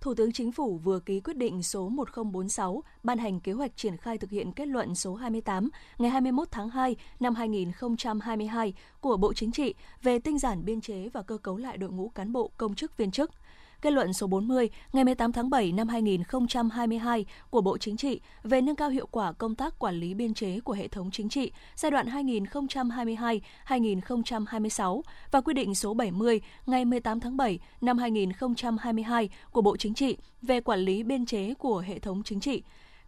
Thủ 0.00 0.14
tướng 0.14 0.32
Chính 0.32 0.52
phủ 0.52 0.78
vừa 0.78 1.00
ký 1.00 1.20
quyết 1.20 1.36
định 1.36 1.62
số 1.62 1.88
1046 1.88 2.82
ban 3.02 3.18
hành 3.18 3.40
kế 3.40 3.52
hoạch 3.52 3.76
triển 3.76 3.96
khai 3.96 4.18
thực 4.18 4.30
hiện 4.30 4.52
kết 4.52 4.68
luận 4.68 4.94
số 4.94 5.14
28 5.14 5.70
ngày 5.98 6.10
21 6.10 6.48
tháng 6.50 6.68
2 6.68 6.96
năm 7.20 7.34
2022 7.34 8.74
của 9.00 9.16
Bộ 9.16 9.32
Chính 9.32 9.52
trị 9.52 9.74
về 10.02 10.18
tinh 10.18 10.38
giản 10.38 10.64
biên 10.64 10.80
chế 10.80 11.08
và 11.08 11.22
cơ 11.22 11.38
cấu 11.38 11.56
lại 11.56 11.76
đội 11.76 11.90
ngũ 11.90 12.08
cán 12.08 12.32
bộ 12.32 12.50
công 12.56 12.74
chức 12.74 12.96
viên 12.96 13.10
chức 13.10 13.30
kết 13.82 13.90
luận 13.90 14.12
số 14.12 14.26
40 14.26 14.70
ngày 14.92 15.04
18 15.04 15.32
tháng 15.32 15.50
7 15.50 15.72
năm 15.72 15.88
2022 15.88 17.26
của 17.50 17.60
Bộ 17.60 17.78
Chính 17.78 17.96
trị 17.96 18.20
về 18.42 18.60
nâng 18.60 18.76
cao 18.76 18.90
hiệu 18.90 19.06
quả 19.10 19.32
công 19.32 19.54
tác 19.54 19.78
quản 19.78 19.94
lý 19.94 20.14
biên 20.14 20.34
chế 20.34 20.60
của 20.60 20.72
hệ 20.72 20.88
thống 20.88 21.10
chính 21.10 21.28
trị 21.28 21.52
giai 21.76 21.90
đoạn 21.90 22.06
2022-2026 23.66 25.02
và 25.30 25.40
quy 25.40 25.54
định 25.54 25.74
số 25.74 25.94
70 25.94 26.40
ngày 26.66 26.84
18 26.84 27.20
tháng 27.20 27.36
7 27.36 27.58
năm 27.80 27.98
2022 27.98 29.30
của 29.52 29.62
Bộ 29.62 29.76
Chính 29.76 29.94
trị 29.94 30.16
về 30.42 30.60
quản 30.60 30.78
lý 30.80 31.02
biên 31.02 31.26
chế 31.26 31.54
của 31.54 31.78
hệ 31.78 31.98
thống 31.98 32.22
chính 32.22 32.40
trị. 32.40 32.62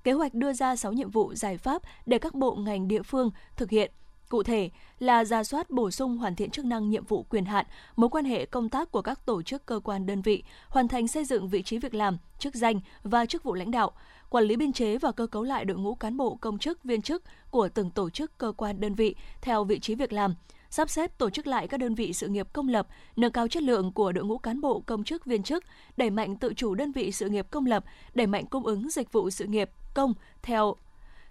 Kế 0.04 0.12
hoạch 0.12 0.34
đưa 0.34 0.52
ra 0.52 0.76
6 0.76 0.92
nhiệm 0.92 1.10
vụ 1.10 1.34
giải 1.34 1.58
pháp 1.58 1.82
để 2.06 2.18
các 2.18 2.34
bộ 2.34 2.54
ngành 2.54 2.88
địa 2.88 3.02
phương 3.02 3.30
thực 3.56 3.70
hiện 3.70 3.90
Cụ 4.32 4.42
thể 4.42 4.70
là 4.98 5.24
ra 5.24 5.44
soát 5.44 5.70
bổ 5.70 5.90
sung 5.90 6.18
hoàn 6.18 6.34
thiện 6.34 6.50
chức 6.50 6.64
năng 6.64 6.90
nhiệm 6.90 7.04
vụ 7.04 7.22
quyền 7.22 7.44
hạn, 7.44 7.66
mối 7.96 8.10
quan 8.10 8.24
hệ 8.24 8.46
công 8.46 8.68
tác 8.68 8.92
của 8.92 9.02
các 9.02 9.26
tổ 9.26 9.42
chức 9.42 9.66
cơ 9.66 9.80
quan 9.84 10.06
đơn 10.06 10.22
vị, 10.22 10.42
hoàn 10.68 10.88
thành 10.88 11.08
xây 11.08 11.24
dựng 11.24 11.48
vị 11.48 11.62
trí 11.62 11.78
việc 11.78 11.94
làm, 11.94 12.18
chức 12.38 12.54
danh 12.54 12.80
và 13.02 13.26
chức 13.26 13.42
vụ 13.42 13.54
lãnh 13.54 13.70
đạo, 13.70 13.92
quản 14.30 14.44
lý 14.44 14.56
biên 14.56 14.72
chế 14.72 14.98
và 14.98 15.12
cơ 15.12 15.26
cấu 15.26 15.42
lại 15.42 15.64
đội 15.64 15.78
ngũ 15.78 15.94
cán 15.94 16.16
bộ 16.16 16.34
công 16.40 16.58
chức 16.58 16.84
viên 16.84 17.02
chức 17.02 17.22
của 17.50 17.68
từng 17.68 17.90
tổ 17.90 18.10
chức 18.10 18.38
cơ 18.38 18.52
quan 18.56 18.80
đơn 18.80 18.94
vị 18.94 19.14
theo 19.40 19.64
vị 19.64 19.78
trí 19.78 19.94
việc 19.94 20.12
làm, 20.12 20.34
sắp 20.70 20.90
xếp 20.90 21.18
tổ 21.18 21.30
chức 21.30 21.46
lại 21.46 21.68
các 21.68 21.80
đơn 21.80 21.94
vị 21.94 22.12
sự 22.12 22.28
nghiệp 22.28 22.48
công 22.52 22.68
lập, 22.68 22.88
nâng 23.16 23.32
cao 23.32 23.48
chất 23.48 23.62
lượng 23.62 23.92
của 23.92 24.12
đội 24.12 24.24
ngũ 24.24 24.38
cán 24.38 24.60
bộ 24.60 24.80
công 24.80 25.04
chức 25.04 25.24
viên 25.24 25.42
chức, 25.42 25.64
đẩy 25.96 26.10
mạnh 26.10 26.36
tự 26.36 26.54
chủ 26.54 26.74
đơn 26.74 26.92
vị 26.92 27.12
sự 27.12 27.28
nghiệp 27.28 27.46
công 27.50 27.66
lập, 27.66 27.84
đẩy 28.14 28.26
mạnh 28.26 28.46
cung 28.46 28.66
ứng 28.66 28.90
dịch 28.90 29.12
vụ 29.12 29.30
sự 29.30 29.46
nghiệp 29.46 29.70
công 29.94 30.14
theo 30.42 30.76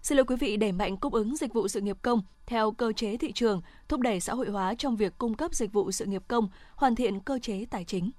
Xin 0.01 0.17
lỗi 0.17 0.25
quý 0.25 0.35
vị 0.35 0.57
đẩy 0.57 0.71
mạnh 0.71 0.97
cung 0.97 1.13
ứng 1.13 1.35
dịch 1.35 1.53
vụ 1.53 1.67
sự 1.67 1.81
nghiệp 1.81 1.97
công 2.01 2.21
theo 2.45 2.71
cơ 2.71 2.93
chế 2.93 3.17
thị 3.17 3.31
trường, 3.31 3.61
thúc 3.87 3.99
đẩy 3.99 4.19
xã 4.19 4.33
hội 4.33 4.49
hóa 4.49 4.75
trong 4.75 4.95
việc 4.95 5.17
cung 5.17 5.33
cấp 5.33 5.53
dịch 5.53 5.73
vụ 5.73 5.91
sự 5.91 6.05
nghiệp 6.05 6.23
công, 6.27 6.49
hoàn 6.75 6.95
thiện 6.95 7.19
cơ 7.19 7.39
chế 7.39 7.65
tài 7.69 7.83
chính. 7.83 8.11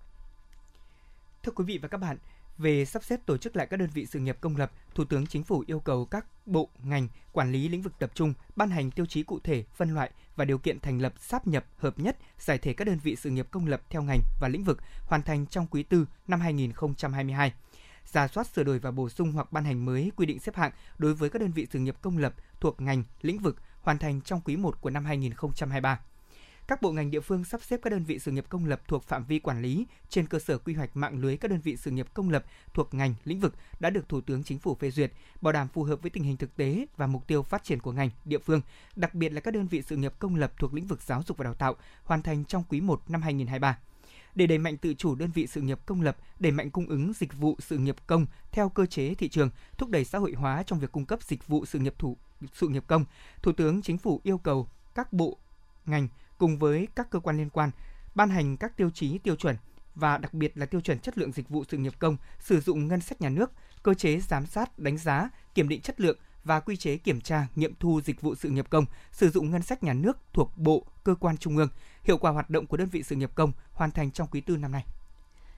Thưa 1.43 1.52
quý 1.52 1.64
vị 1.64 1.79
và 1.79 1.88
các 1.88 1.99
bạn, 1.99 2.17
về 2.58 2.84
sắp 2.84 3.05
xếp 3.05 3.20
tổ 3.26 3.37
chức 3.37 3.56
lại 3.56 3.67
các 3.67 3.76
đơn 3.76 3.88
vị 3.94 4.06
sự 4.06 4.19
nghiệp 4.19 4.37
công 4.40 4.56
lập, 4.56 4.73
Thủ 4.94 5.05
tướng 5.05 5.26
Chính 5.26 5.43
phủ 5.43 5.64
yêu 5.67 5.81
cầu 5.81 6.05
các 6.05 6.26
bộ, 6.46 6.69
ngành 6.82 7.08
quản 7.32 7.52
lý 7.52 7.69
lĩnh 7.69 7.82
vực 7.82 7.93
tập 7.99 8.11
trung 8.14 8.34
ban 8.56 8.70
hành 8.70 8.90
tiêu 8.90 9.06
chí 9.06 9.23
cụ 9.23 9.38
thể, 9.44 9.64
phân 9.75 9.94
loại 9.94 10.11
và 10.37 10.44
điều 10.44 10.58
kiện 10.58 10.81
thành 10.81 11.00
lập, 11.00 11.12
sáp 11.19 11.46
nhập, 11.46 11.64
hợp 11.76 11.99
nhất, 11.99 12.17
giải 12.38 12.58
thể 12.58 12.73
các 12.73 12.87
đơn 12.87 12.99
vị 13.02 13.17
sự 13.17 13.31
nghiệp 13.31 13.46
công 13.50 13.67
lập 13.67 13.82
theo 13.90 14.02
ngành 14.02 14.20
và 14.40 14.48
lĩnh 14.48 14.65
vực 14.65 14.79
hoàn 15.06 15.22
thành 15.22 15.46
trong 15.46 15.67
quý 15.67 15.82
tư 15.82 16.06
năm 16.29 16.41
2022 16.41 17.53
giả 18.06 18.29
soát 18.29 18.47
sửa 18.47 18.63
đổi 18.63 18.79
và 18.79 18.91
bổ 18.91 19.09
sung 19.09 19.32
hoặc 19.32 19.53
ban 19.53 19.65
hành 19.65 19.85
mới 19.85 20.13
quy 20.17 20.27
định 20.27 20.41
xếp 20.41 20.56
hạng 20.56 20.73
đối 20.99 21.15
với 21.15 21.31
các 21.31 21.43
đơn 21.43 21.53
vị 21.53 21.67
sự 21.71 21.79
nghiệp 21.79 21.97
công 22.03 22.19
lập 22.19 22.35
thuộc 22.61 22.81
ngành, 22.81 23.05
lĩnh 23.23 23.39
vực 23.39 23.56
hoàn 23.81 23.99
thành 23.99 24.21
trong 24.21 24.41
quý 24.44 24.56
1 24.56 24.81
của 24.81 24.91
năm 24.91 25.05
2023. 25.05 26.01
Các 26.67 26.82
bộ 26.82 26.93
ngành 26.93 27.11
địa 27.11 27.21
phương 27.21 27.44
sắp 27.44 27.63
xếp 27.63 27.81
các 27.82 27.91
đơn 27.91 28.05
vị 28.05 28.19
sự 28.19 28.31
nghiệp 28.31 28.44
công 28.49 28.67
lập 28.67 28.81
thuộc 28.89 29.05
phạm 29.05 29.25
vi 29.25 29.39
quản 29.39 29.63
lý 29.63 29.87
trên 30.09 30.27
cơ 30.27 30.39
sở 30.39 30.59
quy 30.59 30.75
hoạch 30.75 30.97
mạng 30.97 31.21
lưới 31.21 31.37
các 31.37 31.51
đơn 31.51 31.61
vị 31.61 31.77
sự 31.77 31.91
nghiệp 31.91 32.06
công 32.15 32.31
lập 32.31 32.44
thuộc 32.75 32.94
ngành, 32.94 33.15
lĩnh 33.25 33.41
vực 33.41 33.55
đã 33.81 33.91
được 33.91 34.09
Thủ 34.09 34.21
tướng 34.21 34.44
Chính 34.44 34.59
phủ 34.59 34.75
phê 34.75 34.91
duyệt, 34.91 35.13
bảo 35.41 35.53
đảm 35.53 35.69
phù 35.69 35.82
hợp 35.82 36.03
với 36.03 36.11
tình 36.11 36.25
hình 36.25 36.37
thực 36.37 36.56
tế 36.56 36.87
và 36.97 37.06
mục 37.06 37.27
tiêu 37.27 37.43
phát 37.43 37.65
triển 37.65 37.81
của 37.81 37.93
ngành, 37.93 38.11
địa 38.25 38.39
phương, 38.39 38.61
đặc 38.97 39.15
biệt 39.15 39.29
là 39.32 39.41
các 39.41 39.55
đơn 39.55 39.67
vị 39.67 39.82
sự 39.82 39.97
nghiệp 39.97 40.15
công 40.19 40.37
lập 40.37 40.53
thuộc 40.59 40.75
lĩnh 40.75 40.87
vực 40.87 41.03
giáo 41.03 41.23
dục 41.27 41.37
và 41.37 41.44
đào 41.44 41.55
tạo 41.55 41.77
hoàn 42.05 42.23
thành 42.23 42.44
trong 42.44 42.65
quý 42.69 42.81
1 42.81 43.11
năm 43.11 43.23
2023 43.23 43.79
để 44.34 44.46
đẩy 44.46 44.58
mạnh 44.58 44.77
tự 44.77 44.94
chủ 44.94 45.15
đơn 45.15 45.31
vị 45.31 45.46
sự 45.46 45.60
nghiệp 45.60 45.79
công 45.86 46.03
lập, 46.03 46.17
đẩy 46.39 46.53
mạnh 46.53 46.70
cung 46.70 46.86
ứng 46.86 47.12
dịch 47.12 47.34
vụ 47.34 47.56
sự 47.58 47.79
nghiệp 47.79 47.96
công 48.06 48.27
theo 48.53 48.69
cơ 48.69 48.86
chế 48.86 49.15
thị 49.15 49.29
trường, 49.29 49.51
thúc 49.79 49.89
đẩy 49.89 50.05
xã 50.05 50.19
hội 50.19 50.32
hóa 50.32 50.62
trong 50.62 50.79
việc 50.79 50.93
cung 50.93 51.06
cấp 51.06 51.22
dịch 51.22 51.46
vụ 51.46 51.65
sự 51.65 51.79
nghiệp 51.79 51.94
thủ 51.98 52.17
sự 52.55 52.69
nghiệp 52.69 52.84
công. 52.86 53.05
Thủ 53.43 53.53
tướng 53.53 53.82
Chính 53.82 53.98
phủ 53.98 54.20
yêu 54.24 54.39
cầu 54.39 54.69
các 54.94 55.12
bộ, 55.12 55.39
ngành 55.86 56.08
cùng 56.39 56.58
với 56.58 56.89
các 56.94 57.10
cơ 57.10 57.20
quan 57.20 57.39
liên 57.39 57.51
quan 57.51 57.70
ban 58.15 58.31
hành 58.31 58.56
các 58.56 58.77
tiêu 58.77 58.91
chí 58.91 59.19
tiêu 59.19 59.36
chuẩn 59.36 59.56
và 59.94 60.19
đặc 60.19 60.34
biệt 60.34 60.58
là 60.58 60.67
tiêu 60.67 60.81
chuẩn 60.81 60.98
chất 60.98 61.19
lượng 61.19 61.32
dịch 61.32 61.48
vụ 61.48 61.65
sự 61.69 61.77
nghiệp 61.77 61.93
công, 61.98 62.17
sử 62.39 62.60
dụng 62.60 62.89
ngân 62.89 63.01
sách 63.01 63.20
nhà 63.20 63.29
nước, 63.29 63.53
cơ 63.82 63.94
chế 63.94 64.20
giám 64.20 64.46
sát, 64.46 64.79
đánh 64.79 64.98
giá, 64.98 65.31
kiểm 65.55 65.69
định 65.69 65.81
chất 65.81 66.01
lượng 66.01 66.19
và 66.44 66.61
quy 66.61 66.77
chế 66.77 66.96
kiểm 66.96 67.20
tra, 67.20 67.46
nghiệm 67.55 67.75
thu 67.81 68.01
dịch 68.05 68.20
vụ 68.20 68.34
sự 68.34 68.49
nghiệp 68.49 68.67
công, 68.70 68.84
sử 69.13 69.31
dụng 69.31 69.51
ngân 69.51 69.63
sách 69.63 69.82
nhà 69.82 69.93
nước 69.93 70.19
thuộc 70.32 70.51
bộ, 70.56 70.87
cơ 71.05 71.15
quan 71.15 71.37
trung 71.37 71.56
ương, 71.56 71.69
hiệu 72.03 72.19
quả 72.19 72.31
hoạt 72.31 72.51
động 72.51 72.67
của 72.67 72.77
đơn 72.77 72.89
vị 72.89 73.03
sự 73.03 73.17
nghiệp 73.17 73.31
công 73.34 73.53
hoàn 73.72 73.91
thành 73.91 74.11
trong 74.11 74.29
quý 74.31 74.41
tư 74.41 74.56
năm 74.56 74.72
nay. 74.72 74.84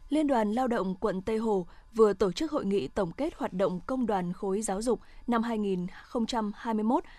Liên 0.09 0.27
đoàn 0.27 0.53
Lao 0.53 0.69
động 0.69 0.95
quận 0.95 1.23
Tây 1.23 1.39
Hồ 1.39 1.67
vừa 1.95 2.13
tổ 2.13 2.33
chức 2.33 2.53
hội 2.53 2.65
nghị 2.65 2.89
tổng 2.89 3.13
kết 3.13 3.35
hoạt 3.37 3.53
động 3.53 3.81
công 3.87 4.07
đoàn 4.07 4.33
khối 4.33 4.63
giáo 4.63 4.83
dục 4.83 5.01
năm 5.27 5.43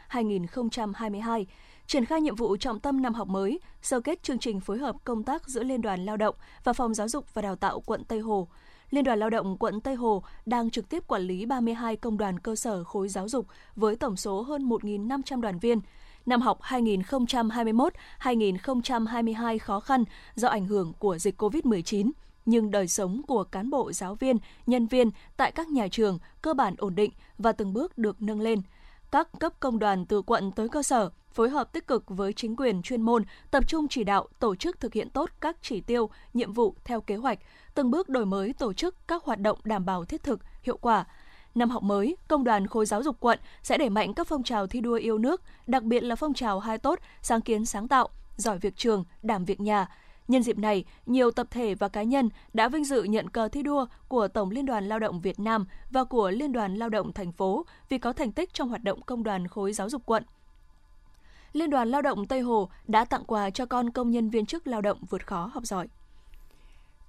2021-2022, 0.09 1.45
triển 1.87 2.05
khai 2.05 2.21
nhiệm 2.21 2.35
vụ 2.35 2.57
trọng 2.57 2.79
tâm 2.79 3.01
năm 3.01 3.13
học 3.13 3.27
mới, 3.27 3.59
sơ 3.81 3.99
kết 3.99 4.23
chương 4.23 4.39
trình 4.39 4.59
phối 4.59 4.77
hợp 4.77 4.95
công 5.03 5.23
tác 5.23 5.47
giữa 5.47 5.63
Liên 5.63 5.81
đoàn 5.81 6.05
Lao 6.05 6.17
động 6.17 6.35
và 6.63 6.73
Phòng 6.73 6.93
Giáo 6.93 7.07
dục 7.07 7.33
và 7.33 7.41
Đào 7.41 7.55
tạo 7.55 7.79
quận 7.79 8.03
Tây 8.03 8.19
Hồ. 8.19 8.47
Liên 8.91 9.03
đoàn 9.03 9.19
Lao 9.19 9.29
động 9.29 9.57
quận 9.57 9.81
Tây 9.81 9.95
Hồ 9.95 10.23
đang 10.45 10.69
trực 10.69 10.89
tiếp 10.89 11.07
quản 11.07 11.21
lý 11.21 11.45
32 11.45 11.95
công 11.95 12.17
đoàn 12.17 12.39
cơ 12.39 12.55
sở 12.55 12.83
khối 12.83 13.09
giáo 13.09 13.29
dục 13.29 13.47
với 13.75 13.95
tổng 13.95 14.15
số 14.15 14.41
hơn 14.41 14.69
1.500 14.69 15.41
đoàn 15.41 15.59
viên. 15.59 15.79
Năm 16.25 16.41
học 16.41 16.59
2021-2022 16.61 19.59
khó 19.59 19.79
khăn 19.79 20.03
do 20.35 20.47
ảnh 20.47 20.65
hưởng 20.65 20.93
của 20.99 21.17
dịch 21.17 21.41
COVID-19 21.41 22.11
nhưng 22.45 22.71
đời 22.71 22.87
sống 22.87 23.21
của 23.27 23.43
cán 23.43 23.69
bộ 23.69 23.91
giáo 23.91 24.15
viên, 24.15 24.37
nhân 24.67 24.87
viên 24.87 25.09
tại 25.37 25.51
các 25.51 25.67
nhà 25.67 25.87
trường 25.87 26.19
cơ 26.41 26.53
bản 26.53 26.75
ổn 26.77 26.95
định 26.95 27.11
và 27.37 27.51
từng 27.51 27.73
bước 27.73 27.97
được 27.97 28.21
nâng 28.21 28.41
lên. 28.41 28.61
Các 29.11 29.29
cấp 29.39 29.53
công 29.59 29.79
đoàn 29.79 30.05
từ 30.05 30.21
quận 30.21 30.51
tới 30.51 30.69
cơ 30.69 30.83
sở 30.83 31.09
phối 31.35 31.49
hợp 31.49 31.73
tích 31.73 31.87
cực 31.87 32.03
với 32.07 32.33
chính 32.33 32.55
quyền 32.55 32.81
chuyên 32.81 33.01
môn, 33.01 33.23
tập 33.51 33.67
trung 33.67 33.87
chỉ 33.87 34.03
đạo 34.03 34.27
tổ 34.39 34.55
chức 34.55 34.79
thực 34.79 34.93
hiện 34.93 35.09
tốt 35.09 35.29
các 35.41 35.57
chỉ 35.61 35.81
tiêu, 35.81 36.09
nhiệm 36.33 36.53
vụ 36.53 36.75
theo 36.83 37.01
kế 37.01 37.15
hoạch, 37.15 37.39
từng 37.75 37.91
bước 37.91 38.09
đổi 38.09 38.25
mới 38.25 38.53
tổ 38.53 38.73
chức 38.73 38.95
các 39.07 39.23
hoạt 39.23 39.39
động 39.39 39.59
đảm 39.63 39.85
bảo 39.85 40.05
thiết 40.05 40.23
thực, 40.23 40.39
hiệu 40.63 40.77
quả. 40.77 41.05
Năm 41.55 41.69
học 41.69 41.83
mới, 41.83 42.17
Công 42.27 42.43
đoàn 42.43 42.67
khối 42.67 42.85
giáo 42.85 43.03
dục 43.03 43.15
quận 43.19 43.39
sẽ 43.63 43.77
đẩy 43.77 43.89
mạnh 43.89 44.13
các 44.13 44.27
phong 44.27 44.43
trào 44.43 44.67
thi 44.67 44.81
đua 44.81 44.95
yêu 44.95 45.17
nước, 45.17 45.41
đặc 45.67 45.83
biệt 45.83 46.03
là 46.03 46.15
phong 46.15 46.33
trào 46.33 46.59
hai 46.59 46.77
tốt, 46.77 46.99
sáng 47.21 47.41
kiến 47.41 47.65
sáng 47.65 47.87
tạo, 47.87 48.09
giỏi 48.35 48.59
việc 48.59 48.75
trường, 48.77 49.03
đảm 49.23 49.45
việc 49.45 49.59
nhà, 49.59 49.87
Nhân 50.27 50.43
dịp 50.43 50.57
này, 50.57 50.85
nhiều 51.05 51.31
tập 51.31 51.47
thể 51.51 51.75
và 51.75 51.87
cá 51.87 52.03
nhân 52.03 52.29
đã 52.53 52.69
vinh 52.69 52.85
dự 52.85 53.03
nhận 53.03 53.29
cờ 53.29 53.47
thi 53.47 53.63
đua 53.63 53.85
của 54.07 54.27
Tổng 54.27 54.51
Liên 54.51 54.65
đoàn 54.65 54.87
Lao 54.87 54.99
động 54.99 55.21
Việt 55.21 55.39
Nam 55.39 55.65
và 55.91 56.03
của 56.03 56.31
Liên 56.31 56.51
đoàn 56.51 56.75
Lao 56.75 56.89
động 56.89 57.13
thành 57.13 57.31
phố 57.31 57.65
vì 57.89 57.97
có 57.97 58.13
thành 58.13 58.31
tích 58.31 58.53
trong 58.53 58.69
hoạt 58.69 58.83
động 58.83 59.01
công 59.01 59.23
đoàn 59.23 59.47
khối 59.47 59.73
giáo 59.73 59.89
dục 59.89 60.01
quận. 60.05 60.23
Liên 61.55 61.69
đoàn 61.69 61.89
Lao 61.89 62.01
động 62.01 62.25
Tây 62.25 62.41
Hồ 62.41 62.69
đã 62.87 63.05
tặng 63.05 63.23
quà 63.25 63.49
cho 63.49 63.65
con 63.65 63.89
công 63.89 64.11
nhân 64.11 64.29
viên 64.29 64.45
chức 64.45 64.67
lao 64.67 64.81
động 64.81 64.99
vượt 65.09 65.27
khó 65.27 65.51
học 65.53 65.63
giỏi. 65.63 65.87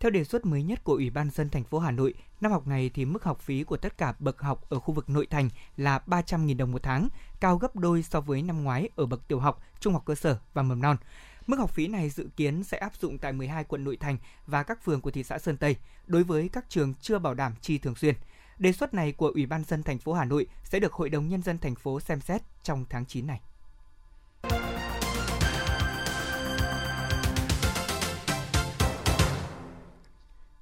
Theo 0.00 0.10
đề 0.10 0.24
xuất 0.24 0.46
mới 0.46 0.62
nhất 0.62 0.84
của 0.84 0.92
Ủy 0.92 1.10
ban 1.10 1.30
dân 1.30 1.48
thành 1.48 1.64
phố 1.64 1.78
Hà 1.78 1.90
Nội, 1.90 2.14
năm 2.40 2.52
học 2.52 2.66
này 2.66 2.90
thì 2.94 3.04
mức 3.04 3.24
học 3.24 3.40
phí 3.40 3.64
của 3.64 3.76
tất 3.76 3.98
cả 3.98 4.14
bậc 4.18 4.40
học 4.40 4.70
ở 4.70 4.78
khu 4.78 4.94
vực 4.94 5.10
nội 5.10 5.26
thành 5.26 5.48
là 5.76 6.00
300.000 6.06 6.56
đồng 6.56 6.72
một 6.72 6.82
tháng, 6.82 7.08
cao 7.40 7.56
gấp 7.56 7.76
đôi 7.76 8.02
so 8.02 8.20
với 8.20 8.42
năm 8.42 8.64
ngoái 8.64 8.88
ở 8.96 9.06
bậc 9.06 9.28
tiểu 9.28 9.40
học, 9.40 9.62
trung 9.80 9.92
học 9.92 10.02
cơ 10.06 10.14
sở 10.14 10.38
và 10.54 10.62
mầm 10.62 10.82
non. 10.82 10.96
Mức 11.46 11.58
học 11.58 11.70
phí 11.70 11.86
này 11.86 12.10
dự 12.10 12.28
kiến 12.36 12.64
sẽ 12.64 12.78
áp 12.78 12.96
dụng 12.96 13.18
tại 13.18 13.32
12 13.32 13.64
quận 13.64 13.84
nội 13.84 13.96
thành 13.96 14.18
và 14.46 14.62
các 14.62 14.84
phường 14.84 15.00
của 15.00 15.10
thị 15.10 15.22
xã 15.22 15.38
Sơn 15.38 15.56
Tây 15.56 15.76
đối 16.06 16.24
với 16.24 16.48
các 16.48 16.64
trường 16.68 16.94
chưa 17.00 17.18
bảo 17.18 17.34
đảm 17.34 17.52
chi 17.60 17.78
thường 17.78 17.94
xuyên. 17.94 18.14
Đề 18.58 18.72
xuất 18.72 18.94
này 18.94 19.12
của 19.12 19.28
Ủy 19.28 19.46
ban 19.46 19.64
dân 19.64 19.82
thành 19.82 19.98
phố 19.98 20.12
Hà 20.12 20.24
Nội 20.24 20.46
sẽ 20.64 20.78
được 20.78 20.92
Hội 20.92 21.08
đồng 21.08 21.28
nhân 21.28 21.42
dân 21.42 21.58
thành 21.58 21.74
phố 21.74 22.00
xem 22.00 22.20
xét 22.20 22.42
trong 22.62 22.84
tháng 22.90 23.06
9 23.06 23.26
này. 23.26 23.40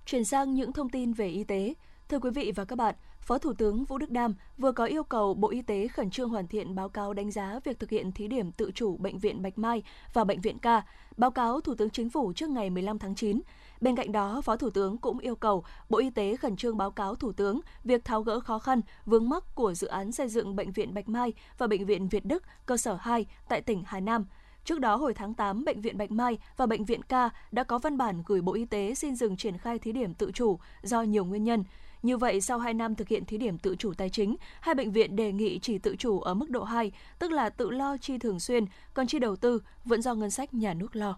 Chuyển 0.06 0.24
sang 0.24 0.54
những 0.54 0.72
thông 0.72 0.88
tin 0.88 1.12
về 1.12 1.28
y 1.28 1.44
tế. 1.44 1.74
Thưa 2.08 2.18
quý 2.18 2.30
vị 2.30 2.52
và 2.56 2.64
các 2.64 2.76
bạn, 2.76 2.94
Phó 3.20 3.38
Thủ 3.38 3.52
tướng 3.52 3.84
Vũ 3.84 3.98
Đức 3.98 4.10
Đam 4.10 4.34
vừa 4.58 4.72
có 4.72 4.84
yêu 4.84 5.04
cầu 5.04 5.34
Bộ 5.34 5.50
Y 5.50 5.62
tế 5.62 5.88
khẩn 5.88 6.10
trương 6.10 6.28
hoàn 6.28 6.46
thiện 6.46 6.74
báo 6.74 6.88
cáo 6.88 7.12
đánh 7.12 7.30
giá 7.30 7.60
việc 7.64 7.78
thực 7.78 7.90
hiện 7.90 8.12
thí 8.12 8.28
điểm 8.28 8.52
tự 8.52 8.70
chủ 8.74 8.96
Bệnh 8.96 9.18
viện 9.18 9.42
Bạch 9.42 9.58
Mai 9.58 9.82
và 10.12 10.24
Bệnh 10.24 10.40
viện 10.40 10.58
Ca, 10.58 10.82
báo 11.16 11.30
cáo 11.30 11.60
Thủ 11.60 11.74
tướng 11.74 11.90
Chính 11.90 12.10
phủ 12.10 12.32
trước 12.32 12.50
ngày 12.50 12.70
15 12.70 12.98
tháng 12.98 13.14
9. 13.14 13.40
Bên 13.80 13.96
cạnh 13.96 14.12
đó, 14.12 14.40
Phó 14.40 14.56
Thủ 14.56 14.70
tướng 14.70 14.98
cũng 14.98 15.18
yêu 15.18 15.36
cầu 15.36 15.64
Bộ 15.88 15.98
Y 15.98 16.10
tế 16.10 16.36
khẩn 16.36 16.56
trương 16.56 16.76
báo 16.76 16.90
cáo 16.90 17.14
Thủ 17.14 17.32
tướng 17.32 17.60
việc 17.84 18.04
tháo 18.04 18.22
gỡ 18.22 18.40
khó 18.40 18.58
khăn, 18.58 18.80
vướng 19.06 19.28
mắc 19.28 19.54
của 19.54 19.74
dự 19.74 19.86
án 19.86 20.12
xây 20.12 20.28
dựng 20.28 20.56
Bệnh 20.56 20.72
viện 20.72 20.94
Bạch 20.94 21.08
Mai 21.08 21.32
và 21.58 21.66
Bệnh 21.66 21.86
viện 21.86 22.08
Việt 22.08 22.24
Đức 22.24 22.42
cơ 22.66 22.76
sở 22.76 22.94
2 23.00 23.26
tại 23.48 23.60
tỉnh 23.60 23.82
Hà 23.86 24.00
Nam– 24.00 24.26
Trước 24.64 24.80
đó, 24.80 24.96
hồi 24.96 25.14
tháng 25.14 25.34
8, 25.34 25.64
Bệnh 25.64 25.80
viện 25.80 25.98
Bạch 25.98 26.10
Mai 26.10 26.38
và 26.56 26.66
Bệnh 26.66 26.84
viện 26.84 27.02
Ca 27.02 27.30
đã 27.52 27.64
có 27.64 27.78
văn 27.78 27.98
bản 27.98 28.22
gửi 28.26 28.40
Bộ 28.40 28.54
Y 28.54 28.64
tế 28.64 28.94
xin 28.94 29.16
dừng 29.16 29.36
triển 29.36 29.58
khai 29.58 29.78
thí 29.78 29.92
điểm 29.92 30.14
tự 30.14 30.30
chủ 30.32 30.58
do 30.82 31.02
nhiều 31.02 31.24
nguyên 31.24 31.44
nhân. 31.44 31.64
Như 32.02 32.16
vậy, 32.16 32.40
sau 32.40 32.58
2 32.58 32.74
năm 32.74 32.94
thực 32.94 33.08
hiện 33.08 33.24
thí 33.24 33.38
điểm 33.38 33.58
tự 33.58 33.76
chủ 33.76 33.94
tài 33.94 34.10
chính, 34.10 34.36
hai 34.60 34.74
bệnh 34.74 34.92
viện 34.92 35.16
đề 35.16 35.32
nghị 35.32 35.58
chỉ 35.58 35.78
tự 35.78 35.96
chủ 35.96 36.20
ở 36.20 36.34
mức 36.34 36.50
độ 36.50 36.64
2, 36.64 36.92
tức 37.18 37.32
là 37.32 37.50
tự 37.50 37.70
lo 37.70 37.96
chi 37.96 38.18
thường 38.18 38.40
xuyên, 38.40 38.64
còn 38.94 39.06
chi 39.06 39.18
đầu 39.18 39.36
tư 39.36 39.62
vẫn 39.84 40.02
do 40.02 40.14
ngân 40.14 40.30
sách 40.30 40.54
nhà 40.54 40.74
nước 40.74 40.96
lo. 40.96 41.16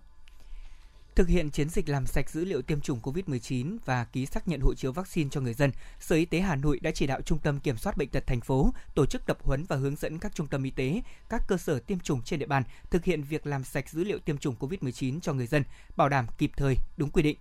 Thực 1.17 1.29
hiện 1.29 1.51
chiến 1.51 1.69
dịch 1.69 1.89
làm 1.89 2.07
sạch 2.07 2.31
dữ 2.31 2.45
liệu 2.45 2.63
tiêm 2.63 2.81
chủng 2.81 3.01
COVID-19 3.01 3.79
và 3.85 4.05
ký 4.05 4.27
xác 4.27 4.49
nhận 4.49 4.61
hộ 4.61 4.75
chiếu 4.75 4.93
vaccine 4.93 5.31
cho 5.31 5.41
người 5.41 5.55
dân, 5.55 5.73
Sở 6.01 6.17
Y 6.17 6.25
tế 6.25 6.41
Hà 6.41 6.57
Nội 6.57 6.79
đã 6.83 6.91
chỉ 6.91 7.07
đạo 7.07 7.21
Trung 7.23 7.39
tâm 7.39 7.61
Kiểm 7.61 7.77
soát 7.77 7.97
Bệnh 7.97 8.09
tật 8.09 8.27
thành 8.27 8.41
phố 8.41 8.75
tổ 8.95 9.07
chức 9.07 9.27
tập 9.27 9.39
huấn 9.43 9.65
và 9.65 9.77
hướng 9.77 9.97
dẫn 9.97 10.19
các 10.19 10.35
trung 10.35 10.47
tâm 10.47 10.63
y 10.63 10.71
tế, 10.71 11.03
các 11.29 11.43
cơ 11.49 11.57
sở 11.57 11.79
tiêm 11.79 11.99
chủng 11.99 12.23
trên 12.23 12.39
địa 12.39 12.47
bàn 12.47 12.63
thực 12.91 13.05
hiện 13.05 13.23
việc 13.23 13.47
làm 13.47 13.65
sạch 13.65 13.91
dữ 13.91 14.05
liệu 14.05 14.19
tiêm 14.19 14.39
chủng 14.39 14.55
COVID-19 14.61 15.21
cho 15.21 15.33
người 15.33 15.47
dân, 15.47 15.63
bảo 15.97 16.09
đảm 16.09 16.27
kịp 16.39 16.51
thời, 16.57 16.77
đúng 16.97 17.11
quy 17.11 17.23
định. 17.23 17.37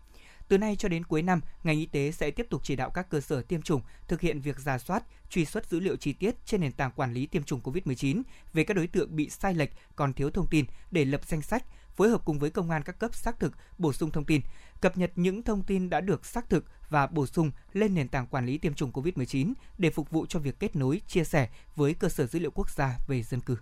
Từ 0.48 0.58
nay 0.58 0.76
cho 0.76 0.90
đến 0.90 1.04
cuối 1.04 1.22
năm, 1.22 1.42
ngành 1.64 1.78
y 1.78 1.86
tế 1.86 2.12
sẽ 2.12 2.32
tiếp 2.32 2.48
tục 2.50 2.62
chỉ 2.64 2.76
đạo 2.76 2.90
các 2.90 3.10
cơ 3.10 3.22
sở 3.22 3.42
tiêm 3.42 3.62
chủng 3.62 3.82
thực 4.08 4.22
hiện 4.22 4.42
việc 4.42 4.60
giả 4.60 4.78
soát, 4.78 5.04
truy 5.30 5.46
xuất 5.46 5.70
dữ 5.70 5.80
liệu 5.80 5.96
chi 5.96 6.14
tiết 6.14 6.36
trên 6.46 6.62
nền 6.62 6.72
tảng 6.72 6.92
quản 6.96 7.14
lý 7.14 7.26
tiêm 7.26 7.44
chủng 7.44 7.62
COVID-19 7.62 8.22
về 8.54 8.64
các 8.64 8.74
đối 8.74 8.88
tượng 8.88 9.16
bị 9.16 9.30
sai 9.30 9.54
lệch 9.54 9.70
còn 9.96 10.14
thiếu 10.14 10.30
thông 10.30 10.48
tin 10.48 10.66
để 10.92 11.06
lập 11.06 11.22
danh 11.26 11.42
sách, 11.42 11.64
phối 11.96 12.10
hợp 12.10 12.22
cùng 12.26 12.40
với 12.40 12.50
công 12.50 12.70
an 12.70 12.84
các 12.84 13.00
cấp 13.00 13.16
xác 13.16 13.40
thực, 13.40 13.54
bổ 13.78 13.94
sung 13.94 14.12
thông 14.12 14.26
tin, 14.26 14.42
cập 14.82 14.98
nhật 14.98 15.12
những 15.16 15.44
thông 15.44 15.64
tin 15.64 15.90
đã 15.90 16.02
được 16.02 16.26
xác 16.26 16.50
thực 16.50 16.66
và 16.90 17.08
bổ 17.08 17.26
sung 17.26 17.52
lên 17.74 17.96
nền 17.96 18.08
tảng 18.08 18.28
quản 18.28 18.46
lý 18.46 18.58
tiêm 18.58 18.74
chủng 18.74 18.92
COVID-19 18.92 19.54
để 19.78 19.90
phục 19.90 20.10
vụ 20.10 20.26
cho 20.26 20.40
việc 20.40 20.60
kết 20.60 20.76
nối, 20.76 21.02
chia 21.08 21.24
sẻ 21.24 21.50
với 21.76 21.94
cơ 21.94 22.10
sở 22.10 22.26
dữ 22.26 22.40
liệu 22.40 22.52
quốc 22.52 22.70
gia 22.70 23.00
về 23.08 23.24
dân 23.24 23.42
cư. 23.42 23.58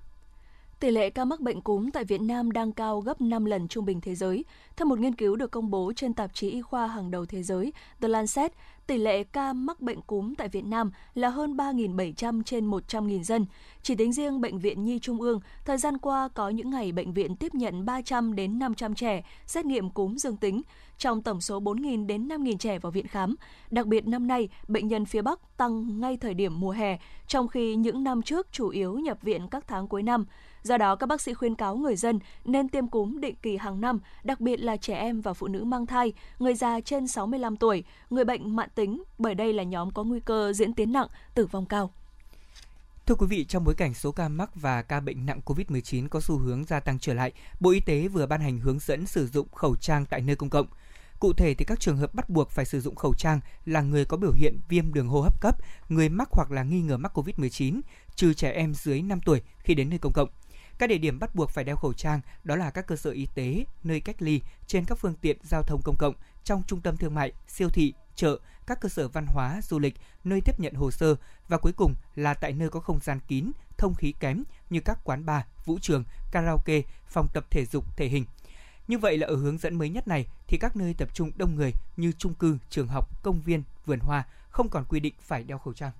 Tỷ 0.84 0.92
lệ 0.92 1.10
ca 1.10 1.26
mắc 1.26 1.40
bệnh 1.40 1.62
cúm 1.62 1.90
tại 1.92 2.04
Việt 2.04 2.22
Nam 2.22 2.52
đang 2.52 2.72
cao 2.72 3.00
gấp 3.00 3.22
5 3.22 3.46
lần 3.46 3.68
trung 3.68 3.86
bình 3.86 4.02
thế 4.02 4.16
giới. 4.16 4.46
Theo 4.76 4.86
một 4.86 5.00
nghiên 5.00 5.16
cứu 5.16 5.36
được 5.36 5.52
công 5.52 5.70
bố 5.70 5.94
trên 5.96 6.14
tạp 6.14 6.34
chí 6.34 6.50
y 6.50 6.62
khoa 6.62 6.88
hàng 6.88 7.12
đầu 7.12 7.26
thế 7.26 7.44
giới 7.44 7.74
The 8.02 8.08
Lancet, 8.08 8.54
tỷ 8.88 8.98
lệ 8.98 9.24
ca 9.24 9.54
mắc 9.54 9.82
bệnh 9.82 10.02
cúm 10.02 10.34
tại 10.36 10.48
Việt 10.48 10.66
Nam 10.66 10.92
là 11.14 11.30
hơn 11.30 11.58
3.700 11.58 12.44
trên 12.44 12.72
100.000 12.72 13.24
dân. 13.24 13.46
Chỉ 13.82 13.96
tính 13.96 14.14
riêng 14.14 14.42
Bệnh 14.42 14.60
viện 14.60 14.84
Nhi 14.84 15.00
Trung 15.00 15.22
ương, 15.22 15.40
thời 15.66 15.78
gian 15.78 15.98
qua 15.98 16.28
có 16.28 16.50
những 16.50 16.70
ngày 16.70 16.92
bệnh 16.92 17.14
viện 17.14 17.36
tiếp 17.36 17.56
nhận 17.56 17.86
300 17.86 18.36
đến 18.36 18.60
500 18.60 18.96
trẻ 18.96 19.24
xét 19.46 19.66
nghiệm 19.66 19.90
cúm 19.90 20.16
dương 20.16 20.38
tính, 20.38 20.62
trong 20.98 21.22
tổng 21.22 21.42
số 21.42 21.60
4.000 21.60 22.06
đến 22.06 22.28
5.000 22.28 22.58
trẻ 22.58 22.80
vào 22.80 22.92
viện 22.92 23.08
khám. 23.08 23.36
Đặc 23.72 23.86
biệt 23.86 24.08
năm 24.08 24.28
nay, 24.28 24.50
bệnh 24.68 24.88
nhân 24.88 25.06
phía 25.06 25.22
Bắc 25.22 25.58
tăng 25.58 26.00
ngay 26.00 26.18
thời 26.18 26.34
điểm 26.34 26.60
mùa 26.60 26.72
hè, 26.72 27.00
trong 27.28 27.48
khi 27.48 27.76
những 27.76 28.04
năm 28.04 28.22
trước 28.22 28.48
chủ 28.52 28.70
yếu 28.70 28.94
nhập 28.94 29.18
viện 29.22 29.48
các 29.52 29.68
tháng 29.68 29.88
cuối 29.88 30.04
năm. 30.04 30.26
Do 30.64 30.78
đó, 30.78 30.96
các 30.96 31.08
bác 31.08 31.22
sĩ 31.22 31.34
khuyên 31.34 31.56
cáo 31.56 31.76
người 31.76 31.96
dân 31.96 32.20
nên 32.46 32.70
tiêm 32.70 32.88
cúm 32.88 33.20
định 33.20 33.36
kỳ 33.42 33.58
hàng 33.58 33.82
năm, 33.82 34.00
đặc 34.24 34.40
biệt 34.40 34.58
là 34.58 34.78
trẻ 34.78 34.96
em 34.96 35.22
và 35.22 35.34
phụ 35.34 35.48
nữ 35.48 35.64
mang 35.64 35.86
thai, 35.86 36.14
người 36.40 36.56
già 36.56 36.80
trên 36.82 37.08
65 37.08 37.58
tuổi, 37.58 37.84
người 38.10 38.26
bệnh 38.26 38.56
mãn 38.56 38.70
tính, 38.76 39.04
bởi 39.18 39.36
đây 39.36 39.54
là 39.54 39.64
nhóm 39.64 39.92
có 39.92 40.04
nguy 40.04 40.20
cơ 40.20 40.54
diễn 40.54 40.74
tiến 40.74 40.92
nặng, 40.92 41.08
tử 41.36 41.46
vong 41.46 41.66
cao. 41.66 41.92
Thưa 43.06 43.16
quý 43.16 43.28
vị, 43.28 43.46
trong 43.46 43.64
bối 43.64 43.76
cảnh 43.76 43.94
số 43.94 44.12
ca 44.12 44.28
mắc 44.28 44.50
và 44.56 44.82
ca 44.82 45.00
bệnh 45.00 45.26
nặng 45.26 45.42
COVID-19 45.46 46.08
có 46.08 46.20
xu 46.20 46.38
hướng 46.38 46.66
gia 46.66 46.80
tăng 46.80 47.00
trở 47.00 47.14
lại, 47.14 47.32
Bộ 47.60 47.72
Y 47.72 47.80
tế 47.80 48.08
vừa 48.08 48.26
ban 48.26 48.42
hành 48.42 48.60
hướng 48.60 48.80
dẫn 48.80 49.06
sử 49.06 49.28
dụng 49.28 49.48
khẩu 49.52 49.76
trang 49.76 50.06
tại 50.06 50.22
nơi 50.22 50.36
công 50.36 50.50
cộng. 50.50 50.68
Cụ 51.20 51.34
thể 51.34 51.54
thì 51.54 51.66
các 51.66 51.80
trường 51.80 51.98
hợp 51.98 52.16
bắt 52.16 52.30
buộc 52.30 52.50
phải 52.50 52.66
sử 52.66 52.82
dụng 52.82 52.96
khẩu 52.96 53.14
trang 53.14 53.40
là 53.66 53.82
người 53.82 54.06
có 54.06 54.18
biểu 54.18 54.32
hiện 54.32 54.60
viêm 54.70 54.94
đường 54.94 55.08
hô 55.08 55.22
hấp 55.22 55.42
cấp, 55.42 55.58
người 55.90 56.10
mắc 56.10 56.30
hoặc 56.32 56.52
là 56.52 56.64
nghi 56.64 56.82
ngờ 56.82 56.98
mắc 56.98 57.18
COVID-19, 57.18 57.82
trừ 58.16 58.34
trẻ 58.34 58.52
em 58.52 58.74
dưới 58.74 59.02
5 59.02 59.20
tuổi 59.26 59.42
khi 59.60 59.76
đến 59.76 59.90
nơi 59.90 60.00
công 60.00 60.14
cộng. 60.14 60.30
Các 60.84 60.88
địa 60.88 60.98
điểm 60.98 61.20
bắt 61.20 61.36
buộc 61.36 61.50
phải 61.50 61.64
đeo 61.64 61.76
khẩu 61.76 61.94
trang 61.94 62.22
đó 62.44 62.56
là 62.56 62.72
các 62.72 62.88
cơ 62.88 62.96
sở 62.96 63.12
y 63.12 63.28
tế, 63.36 63.66
nơi 63.84 64.00
cách 64.00 64.22
ly, 64.22 64.42
trên 64.68 64.86
các 64.86 64.98
phương 64.98 65.14
tiện 65.22 65.38
giao 65.44 65.62
thông 65.64 65.82
công 65.84 65.96
cộng, 66.00 66.16
trong 66.44 66.64
trung 66.68 66.82
tâm 66.82 66.98
thương 66.98 67.16
mại, 67.16 67.32
siêu 67.48 67.70
thị, 67.70 67.94
chợ, 68.16 68.40
các 68.68 68.82
cơ 68.82 68.90
sở 68.90 69.08
văn 69.08 69.26
hóa, 69.28 69.62
du 69.64 69.80
lịch, 69.80 69.96
nơi 70.24 70.42
tiếp 70.42 70.60
nhận 70.60 70.74
hồ 70.74 70.92
sơ 70.92 71.16
và 71.48 71.58
cuối 71.58 71.72
cùng 71.72 71.96
là 72.16 72.34
tại 72.34 72.54
nơi 72.54 72.70
có 72.70 72.80
không 72.80 73.00
gian 73.00 73.20
kín, 73.28 73.52
thông 73.78 73.96
khí 73.96 74.14
kém 74.20 74.44
như 74.70 74.80
các 74.80 75.00
quán 75.04 75.26
bar, 75.26 75.44
vũ 75.66 75.78
trường, 75.82 76.04
karaoke, 76.32 76.82
phòng 77.08 77.28
tập 77.34 77.46
thể 77.50 77.66
dục, 77.66 77.98
thể 77.98 78.08
hình. 78.08 78.26
Như 78.88 78.98
vậy 78.98 79.18
là 79.18 79.28
ở 79.28 79.36
hướng 79.36 79.58
dẫn 79.58 79.76
mới 79.76 79.90
nhất 79.90 80.08
này 80.08 80.28
thì 80.48 80.58
các 80.58 80.76
nơi 80.76 80.94
tập 80.94 81.10
trung 81.14 81.32
đông 81.36 81.56
người 81.56 81.72
như 81.98 82.12
trung 82.12 82.34
cư, 82.34 82.58
trường 82.70 82.88
học, 82.88 83.24
công 83.24 83.42
viên, 83.42 83.64
vườn 83.86 84.00
hoa 84.00 84.24
không 84.50 84.70
còn 84.70 84.86
quy 84.90 85.00
định 85.00 85.14
phải 85.22 85.44
đeo 85.44 85.58
khẩu 85.58 85.74
trang. 85.74 85.92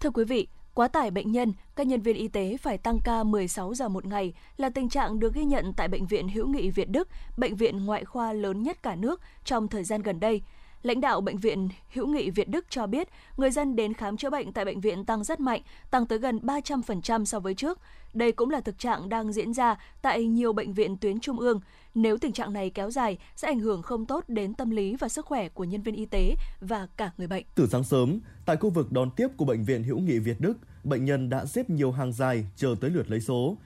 Thưa 0.00 0.10
quý 0.10 0.24
vị, 0.24 0.46
Quá 0.76 0.88
tải 0.88 1.10
bệnh 1.10 1.32
nhân, 1.32 1.52
các 1.76 1.86
nhân 1.86 2.00
viên 2.00 2.16
y 2.16 2.28
tế 2.28 2.56
phải 2.56 2.78
tăng 2.78 2.98
ca 3.04 3.24
16 3.24 3.74
giờ 3.74 3.88
một 3.88 4.06
ngày 4.06 4.32
là 4.56 4.70
tình 4.70 4.88
trạng 4.88 5.18
được 5.18 5.34
ghi 5.34 5.44
nhận 5.44 5.72
tại 5.76 5.88
Bệnh 5.88 6.06
viện 6.06 6.28
Hữu 6.28 6.46
nghị 6.46 6.70
Việt 6.70 6.90
Đức, 6.90 7.08
bệnh 7.36 7.56
viện 7.56 7.86
ngoại 7.86 8.04
khoa 8.04 8.32
lớn 8.32 8.62
nhất 8.62 8.82
cả 8.82 8.96
nước 8.96 9.20
trong 9.44 9.68
thời 9.68 9.84
gian 9.84 10.02
gần 10.02 10.20
đây. 10.20 10.42
Lãnh 10.82 11.00
đạo 11.00 11.20
Bệnh 11.20 11.36
viện 11.36 11.68
Hữu 11.92 12.06
nghị 12.06 12.30
Việt 12.30 12.48
Đức 12.48 12.66
cho 12.68 12.86
biết, 12.86 13.08
người 13.36 13.50
dân 13.50 13.76
đến 13.76 13.94
khám 13.94 14.16
chữa 14.16 14.30
bệnh 14.30 14.52
tại 14.52 14.64
bệnh 14.64 14.80
viện 14.80 15.04
tăng 15.04 15.24
rất 15.24 15.40
mạnh, 15.40 15.62
tăng 15.90 16.06
tới 16.06 16.18
gần 16.18 16.40
300% 16.42 17.24
so 17.24 17.40
với 17.40 17.54
trước. 17.54 17.78
Đây 18.14 18.32
cũng 18.32 18.50
là 18.50 18.60
thực 18.60 18.78
trạng 18.78 19.08
đang 19.08 19.32
diễn 19.32 19.54
ra 19.54 19.76
tại 20.02 20.24
nhiều 20.24 20.52
bệnh 20.52 20.72
viện 20.72 20.96
tuyến 20.96 21.20
trung 21.20 21.38
ương. 21.38 21.60
Nếu 21.94 22.18
tình 22.18 22.32
trạng 22.32 22.52
này 22.52 22.70
kéo 22.70 22.90
dài, 22.90 23.18
sẽ 23.36 23.48
ảnh 23.48 23.60
hưởng 23.60 23.82
không 23.82 24.06
tốt 24.06 24.24
đến 24.28 24.54
tâm 24.54 24.70
lý 24.70 24.96
và 24.96 25.08
sức 25.08 25.26
khỏe 25.26 25.48
của 25.48 25.64
nhân 25.64 25.82
viên 25.82 25.94
y 25.94 26.06
tế 26.06 26.34
và 26.60 26.88
cả 26.96 27.10
người 27.18 27.26
bệnh. 27.26 27.44
Từ 27.54 27.66
sáng 27.66 27.84
sớm, 27.84 28.20
tại 28.46 28.56
khu 28.56 28.70
vực 28.70 28.92
đón 28.92 29.10
tiếp 29.10 29.28
của 29.36 29.44
Bệnh 29.44 29.64
viện 29.64 29.82
Hữu 29.82 30.00
nghị 30.00 30.18
Việt 30.18 30.40
Đức, 30.40 30.58
bệnh 30.84 31.04
nhân 31.04 31.28
đã 31.28 31.46
xếp 31.46 31.70
nhiều 31.70 31.92
hàng 31.92 32.12
dài 32.12 32.46
chờ 32.56 32.74
tới 32.80 32.90
lượt 32.90 33.10
lấy 33.10 33.20
số. 33.20 33.56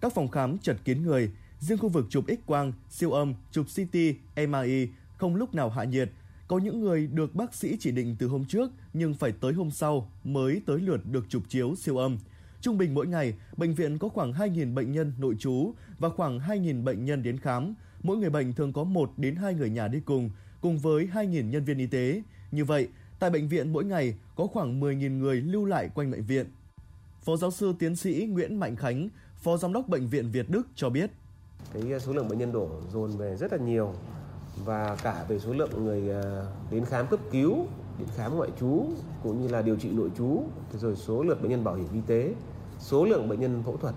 Các 0.00 0.14
phòng 0.14 0.28
khám 0.28 0.58
chật 0.58 0.76
kín 0.84 1.02
người, 1.02 1.30
riêng 1.60 1.78
khu 1.78 1.88
vực 1.88 2.06
chụp 2.10 2.24
X-quang, 2.26 2.72
siêu 2.90 3.12
âm, 3.12 3.34
chụp 3.52 3.66
CT, 3.66 3.96
MRI 4.48 4.88
không 5.16 5.36
lúc 5.36 5.54
nào 5.54 5.70
hạ 5.70 5.84
nhiệt, 5.84 6.10
Có 6.48 6.58
những 6.58 6.80
người 6.80 7.06
được 7.06 7.34
bác 7.34 7.54
sĩ 7.54 7.76
chỉ 7.80 7.90
định 7.90 8.16
từ 8.18 8.26
hôm 8.26 8.44
trước 8.44 8.70
nhưng 8.92 9.14
phải 9.14 9.32
tới 9.32 9.52
hôm 9.52 9.70
sau 9.70 10.10
mới 10.24 10.62
tới 10.66 10.78
lượt 10.78 11.06
được 11.06 11.26
chụp 11.28 11.42
chiếu 11.48 11.74
siêu 11.76 11.96
âm. 11.96 12.18
Trung 12.60 12.78
bình 12.78 12.94
mỗi 12.94 13.06
ngày, 13.06 13.34
bệnh 13.56 13.74
viện 13.74 13.98
có 13.98 14.08
khoảng 14.08 14.32
2.000 14.32 14.74
bệnh 14.74 14.92
nhân 14.92 15.12
nội 15.18 15.36
trú 15.38 15.72
và 15.98 16.08
khoảng 16.08 16.38
2.000 16.38 16.84
bệnh 16.84 17.04
nhân 17.04 17.22
đến 17.22 17.38
khám. 17.38 17.74
Mỗi 18.02 18.16
người 18.16 18.30
bệnh 18.30 18.52
thường 18.52 18.72
có 18.72 18.84
1 18.84 19.12
đến 19.16 19.36
2 19.36 19.54
người 19.54 19.70
nhà 19.70 19.88
đi 19.88 20.00
cùng, 20.00 20.30
cùng 20.60 20.78
với 20.78 21.08
2.000 21.12 21.50
nhân 21.50 21.64
viên 21.64 21.78
y 21.78 21.86
tế. 21.86 22.22
Như 22.50 22.64
vậy, 22.64 22.88
tại 23.18 23.30
bệnh 23.30 23.48
viện 23.48 23.72
mỗi 23.72 23.84
ngày 23.84 24.14
có 24.38 24.46
khoảng 24.46 24.80
10.000 24.80 25.18
người 25.18 25.36
lưu 25.36 25.64
lại 25.64 25.88
quanh 25.94 26.10
bệnh 26.10 26.24
viện. 26.24 26.46
Phó 27.22 27.36
giáo 27.36 27.50
sư 27.50 27.74
tiến 27.78 27.96
sĩ 27.96 28.26
Nguyễn 28.30 28.60
Mạnh 28.60 28.76
Khánh, 28.76 29.08
Phó 29.36 29.56
Giám 29.56 29.72
đốc 29.72 29.88
Bệnh 29.88 30.06
viện 30.08 30.30
Việt 30.30 30.50
Đức 30.50 30.66
cho 30.74 30.90
biết. 30.90 31.10
Cái 31.72 31.92
ờ, 31.92 31.98
số 31.98 32.12
lượng 32.12 32.28
bệnh 32.28 32.38
nhân 32.38 32.52
đổ 32.52 32.68
dồn 32.92 33.10
về 33.10 33.36
rất 33.36 33.52
là 33.52 33.58
nhiều 33.58 33.92
và 34.64 34.96
cả 35.02 35.24
về 35.28 35.38
số 35.38 35.52
lượng 35.52 35.84
người 35.84 36.08
ờ, 36.08 36.52
đến 36.70 36.84
khám 36.84 37.06
cấp 37.06 37.20
cứu, 37.30 37.66
đến 37.98 38.08
khám 38.16 38.36
ngoại 38.36 38.50
trú 38.60 38.84
cũng 39.22 39.42
như 39.42 39.48
là 39.48 39.62
điều 39.62 39.76
trị 39.76 39.88
nội 39.92 40.10
trú, 40.18 40.42
rồi 40.72 40.96
số 40.96 41.22
lượt 41.22 41.42
bệnh 41.42 41.50
nhân 41.50 41.64
bảo 41.64 41.74
hiểm 41.74 41.88
y 41.92 42.00
tế, 42.06 42.34
số 42.78 43.04
lượng 43.04 43.28
bệnh 43.28 43.40
nhân 43.40 43.62
phẫu 43.62 43.76
thuật 43.76 43.94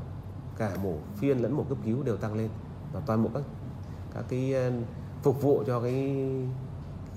cả 0.57 0.77
mổ 0.83 0.97
phiên 1.17 1.37
lẫn 1.37 1.53
mổ 1.53 1.63
cấp 1.63 1.77
cứu 1.85 2.03
đều 2.03 2.17
tăng 2.17 2.33
lên 2.33 2.49
và 2.93 3.01
toàn 3.05 3.23
bộ 3.23 3.29
các 3.33 3.43
các 4.13 4.25
cái 4.29 4.53
ờ, 4.53 4.71
phục 5.23 5.41
vụ 5.41 5.63
cho 5.67 5.81
cái 5.81 6.15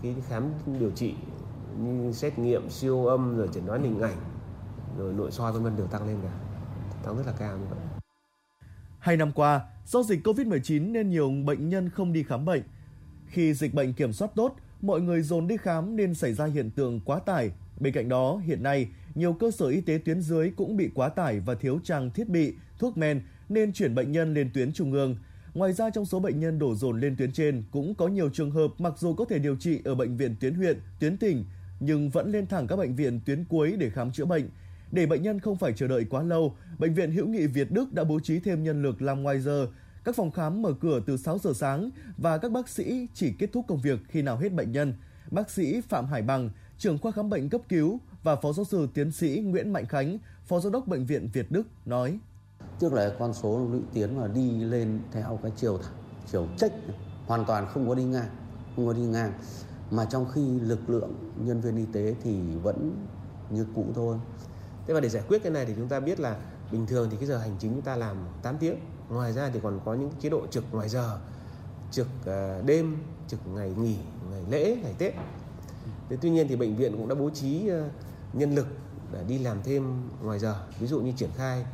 cái 0.02 0.14
khám 0.28 0.44
điều 0.78 0.90
trị 0.90 1.14
như 1.78 2.12
xét 2.12 2.38
nghiệm 2.38 2.70
siêu 2.70 3.06
âm 3.06 3.36
rồi 3.36 3.48
chẩn 3.52 3.66
đoán 3.66 3.82
hình 3.82 4.00
ảnh 4.00 4.16
rồi 4.98 5.12
nội 5.12 5.30
soi 5.30 5.52
vân 5.52 5.62
vân 5.62 5.76
đều 5.76 5.86
tăng 5.86 6.06
lên 6.06 6.16
cả 6.22 6.32
tăng 7.04 7.16
rất 7.16 7.26
là 7.26 7.32
cao 7.38 7.58
như 7.58 7.64
vậy 7.70 7.78
Hai 8.98 9.16
năm 9.16 9.32
qua, 9.32 9.60
do 9.86 10.02
dịch 10.02 10.26
COVID-19 10.26 10.92
nên 10.92 11.10
nhiều 11.10 11.32
bệnh 11.44 11.68
nhân 11.68 11.90
không 11.90 12.12
đi 12.12 12.22
khám 12.22 12.44
bệnh. 12.44 12.62
Khi 13.26 13.54
dịch 13.54 13.74
bệnh 13.74 13.92
kiểm 13.92 14.12
soát 14.12 14.30
tốt, 14.34 14.56
mọi 14.80 15.00
người 15.00 15.22
dồn 15.22 15.46
đi 15.46 15.56
khám 15.56 15.96
nên 15.96 16.14
xảy 16.14 16.34
ra 16.34 16.46
hiện 16.46 16.70
tượng 16.70 17.00
quá 17.00 17.18
tải. 17.18 17.50
Bên 17.80 17.92
cạnh 17.92 18.08
đó, 18.08 18.36
hiện 18.44 18.62
nay, 18.62 18.88
nhiều 19.14 19.32
cơ 19.32 19.50
sở 19.50 19.66
y 19.66 19.80
tế 19.80 19.98
tuyến 20.04 20.20
dưới 20.20 20.50
cũng 20.56 20.76
bị 20.76 20.90
quá 20.94 21.08
tải 21.08 21.40
và 21.40 21.54
thiếu 21.54 21.80
trang 21.84 22.10
thiết 22.10 22.28
bị, 22.28 22.54
thuốc 22.78 22.96
men 22.96 23.22
nên 23.48 23.72
chuyển 23.72 23.94
bệnh 23.94 24.12
nhân 24.12 24.34
lên 24.34 24.50
tuyến 24.54 24.72
trung 24.72 24.92
ương. 24.92 25.16
Ngoài 25.54 25.72
ra 25.72 25.90
trong 25.90 26.04
số 26.04 26.20
bệnh 26.20 26.40
nhân 26.40 26.58
đổ 26.58 26.74
dồn 26.74 27.00
lên 27.00 27.16
tuyến 27.16 27.32
trên 27.32 27.62
cũng 27.70 27.94
có 27.94 28.08
nhiều 28.08 28.30
trường 28.30 28.50
hợp 28.50 28.68
mặc 28.78 28.92
dù 28.98 29.14
có 29.14 29.24
thể 29.24 29.38
điều 29.38 29.56
trị 29.56 29.80
ở 29.84 29.94
bệnh 29.94 30.16
viện 30.16 30.36
tuyến 30.40 30.54
huyện, 30.54 30.80
tuyến 31.00 31.16
tỉnh 31.16 31.44
nhưng 31.84 32.10
vẫn 32.10 32.32
lên 32.32 32.46
thẳng 32.46 32.66
các 32.66 32.76
bệnh 32.76 32.94
viện 32.94 33.20
tuyến 33.26 33.44
cuối 33.44 33.76
để 33.78 33.90
khám 33.90 34.12
chữa 34.12 34.24
bệnh. 34.24 34.48
Để 34.92 35.06
bệnh 35.06 35.22
nhân 35.22 35.40
không 35.40 35.56
phải 35.56 35.72
chờ 35.72 35.88
đợi 35.88 36.04
quá 36.10 36.22
lâu, 36.22 36.56
Bệnh 36.78 36.94
viện 36.94 37.12
Hữu 37.12 37.26
nghị 37.26 37.46
Việt 37.46 37.70
Đức 37.70 37.92
đã 37.92 38.04
bố 38.04 38.20
trí 38.20 38.40
thêm 38.40 38.62
nhân 38.62 38.82
lực 38.82 39.02
làm 39.02 39.22
ngoài 39.22 39.40
giờ. 39.40 39.68
Các 40.04 40.16
phòng 40.16 40.30
khám 40.30 40.62
mở 40.62 40.72
cửa 40.80 41.00
từ 41.06 41.16
6 41.16 41.38
giờ 41.38 41.52
sáng 41.54 41.90
và 42.18 42.38
các 42.38 42.52
bác 42.52 42.68
sĩ 42.68 43.06
chỉ 43.14 43.32
kết 43.38 43.52
thúc 43.52 43.64
công 43.68 43.80
việc 43.80 44.00
khi 44.08 44.22
nào 44.22 44.36
hết 44.36 44.52
bệnh 44.52 44.72
nhân. 44.72 44.94
Bác 45.30 45.50
sĩ 45.50 45.80
Phạm 45.80 46.06
Hải 46.06 46.22
Bằng, 46.22 46.50
trưởng 46.78 46.98
khoa 46.98 47.12
khám 47.12 47.30
bệnh 47.30 47.48
cấp 47.48 47.60
cứu 47.68 48.00
và 48.22 48.36
phó 48.36 48.52
giáo 48.52 48.64
sư 48.64 48.88
tiến 48.94 49.12
sĩ 49.12 49.42
Nguyễn 49.44 49.72
Mạnh 49.72 49.86
Khánh, 49.86 50.18
phó 50.46 50.60
giám 50.60 50.72
đốc 50.72 50.86
bệnh 50.86 51.06
viện 51.06 51.28
Việt 51.32 51.50
Đức 51.50 51.62
nói: 51.86 52.18
Tức 52.80 52.92
là 52.92 53.12
con 53.18 53.34
số 53.34 53.68
lũy 53.72 53.80
tiến 53.92 54.20
mà 54.20 54.28
đi 54.28 54.50
lên 54.50 55.00
theo 55.12 55.38
cái 55.42 55.52
chiều 55.56 55.80
chiều 56.32 56.48
trách 56.58 56.72
hoàn 57.26 57.44
toàn 57.44 57.66
không 57.66 57.88
có 57.88 57.94
đi 57.94 58.04
ngang, 58.04 58.28
không 58.76 58.86
có 58.86 58.92
đi 58.92 59.02
ngang 59.02 59.32
mà 59.90 60.04
trong 60.04 60.26
khi 60.32 60.60
lực 60.60 60.90
lượng 60.90 61.14
nhân 61.36 61.60
viên 61.60 61.76
y 61.76 61.84
tế 61.92 62.14
thì 62.22 62.56
vẫn 62.62 63.06
như 63.50 63.66
cũ 63.74 63.86
thôi. 63.94 64.16
Thế 64.86 64.94
và 64.94 65.00
để 65.00 65.08
giải 65.08 65.22
quyết 65.28 65.42
cái 65.42 65.52
này 65.52 65.66
thì 65.66 65.72
chúng 65.76 65.88
ta 65.88 66.00
biết 66.00 66.20
là 66.20 66.36
bình 66.72 66.86
thường 66.86 67.08
thì 67.10 67.16
cái 67.16 67.26
giờ 67.26 67.38
hành 67.38 67.56
chính 67.58 67.72
chúng 67.72 67.82
ta 67.82 67.96
làm 67.96 68.16
8 68.42 68.58
tiếng. 68.58 68.76
Ngoài 69.08 69.32
ra 69.32 69.50
thì 69.54 69.60
còn 69.62 69.80
có 69.84 69.94
những 69.94 70.10
chế 70.20 70.28
độ 70.28 70.46
trực 70.50 70.64
ngoài 70.72 70.88
giờ, 70.88 71.18
trực 71.90 72.06
à, 72.26 72.60
đêm, 72.66 72.96
trực 73.28 73.40
ngày 73.46 73.74
nghỉ, 73.78 73.96
ngày 74.30 74.44
lễ, 74.50 74.76
ngày 74.82 74.94
Tết. 74.98 75.14
Thế 76.08 76.16
tuy 76.20 76.30
nhiên 76.30 76.48
thì 76.48 76.56
bệnh 76.56 76.76
viện 76.76 76.96
cũng 76.96 77.08
đã 77.08 77.14
bố 77.14 77.30
trí 77.30 77.68
à, 77.68 77.88
nhân 78.32 78.54
lực 78.54 78.66
để 79.12 79.24
đi 79.28 79.38
làm 79.38 79.62
thêm 79.62 80.08
ngoài 80.22 80.38
giờ. 80.38 80.54
Ví 80.80 80.86
dụ 80.86 81.00
như 81.00 81.12
triển 81.16 81.30
khai 81.36 81.64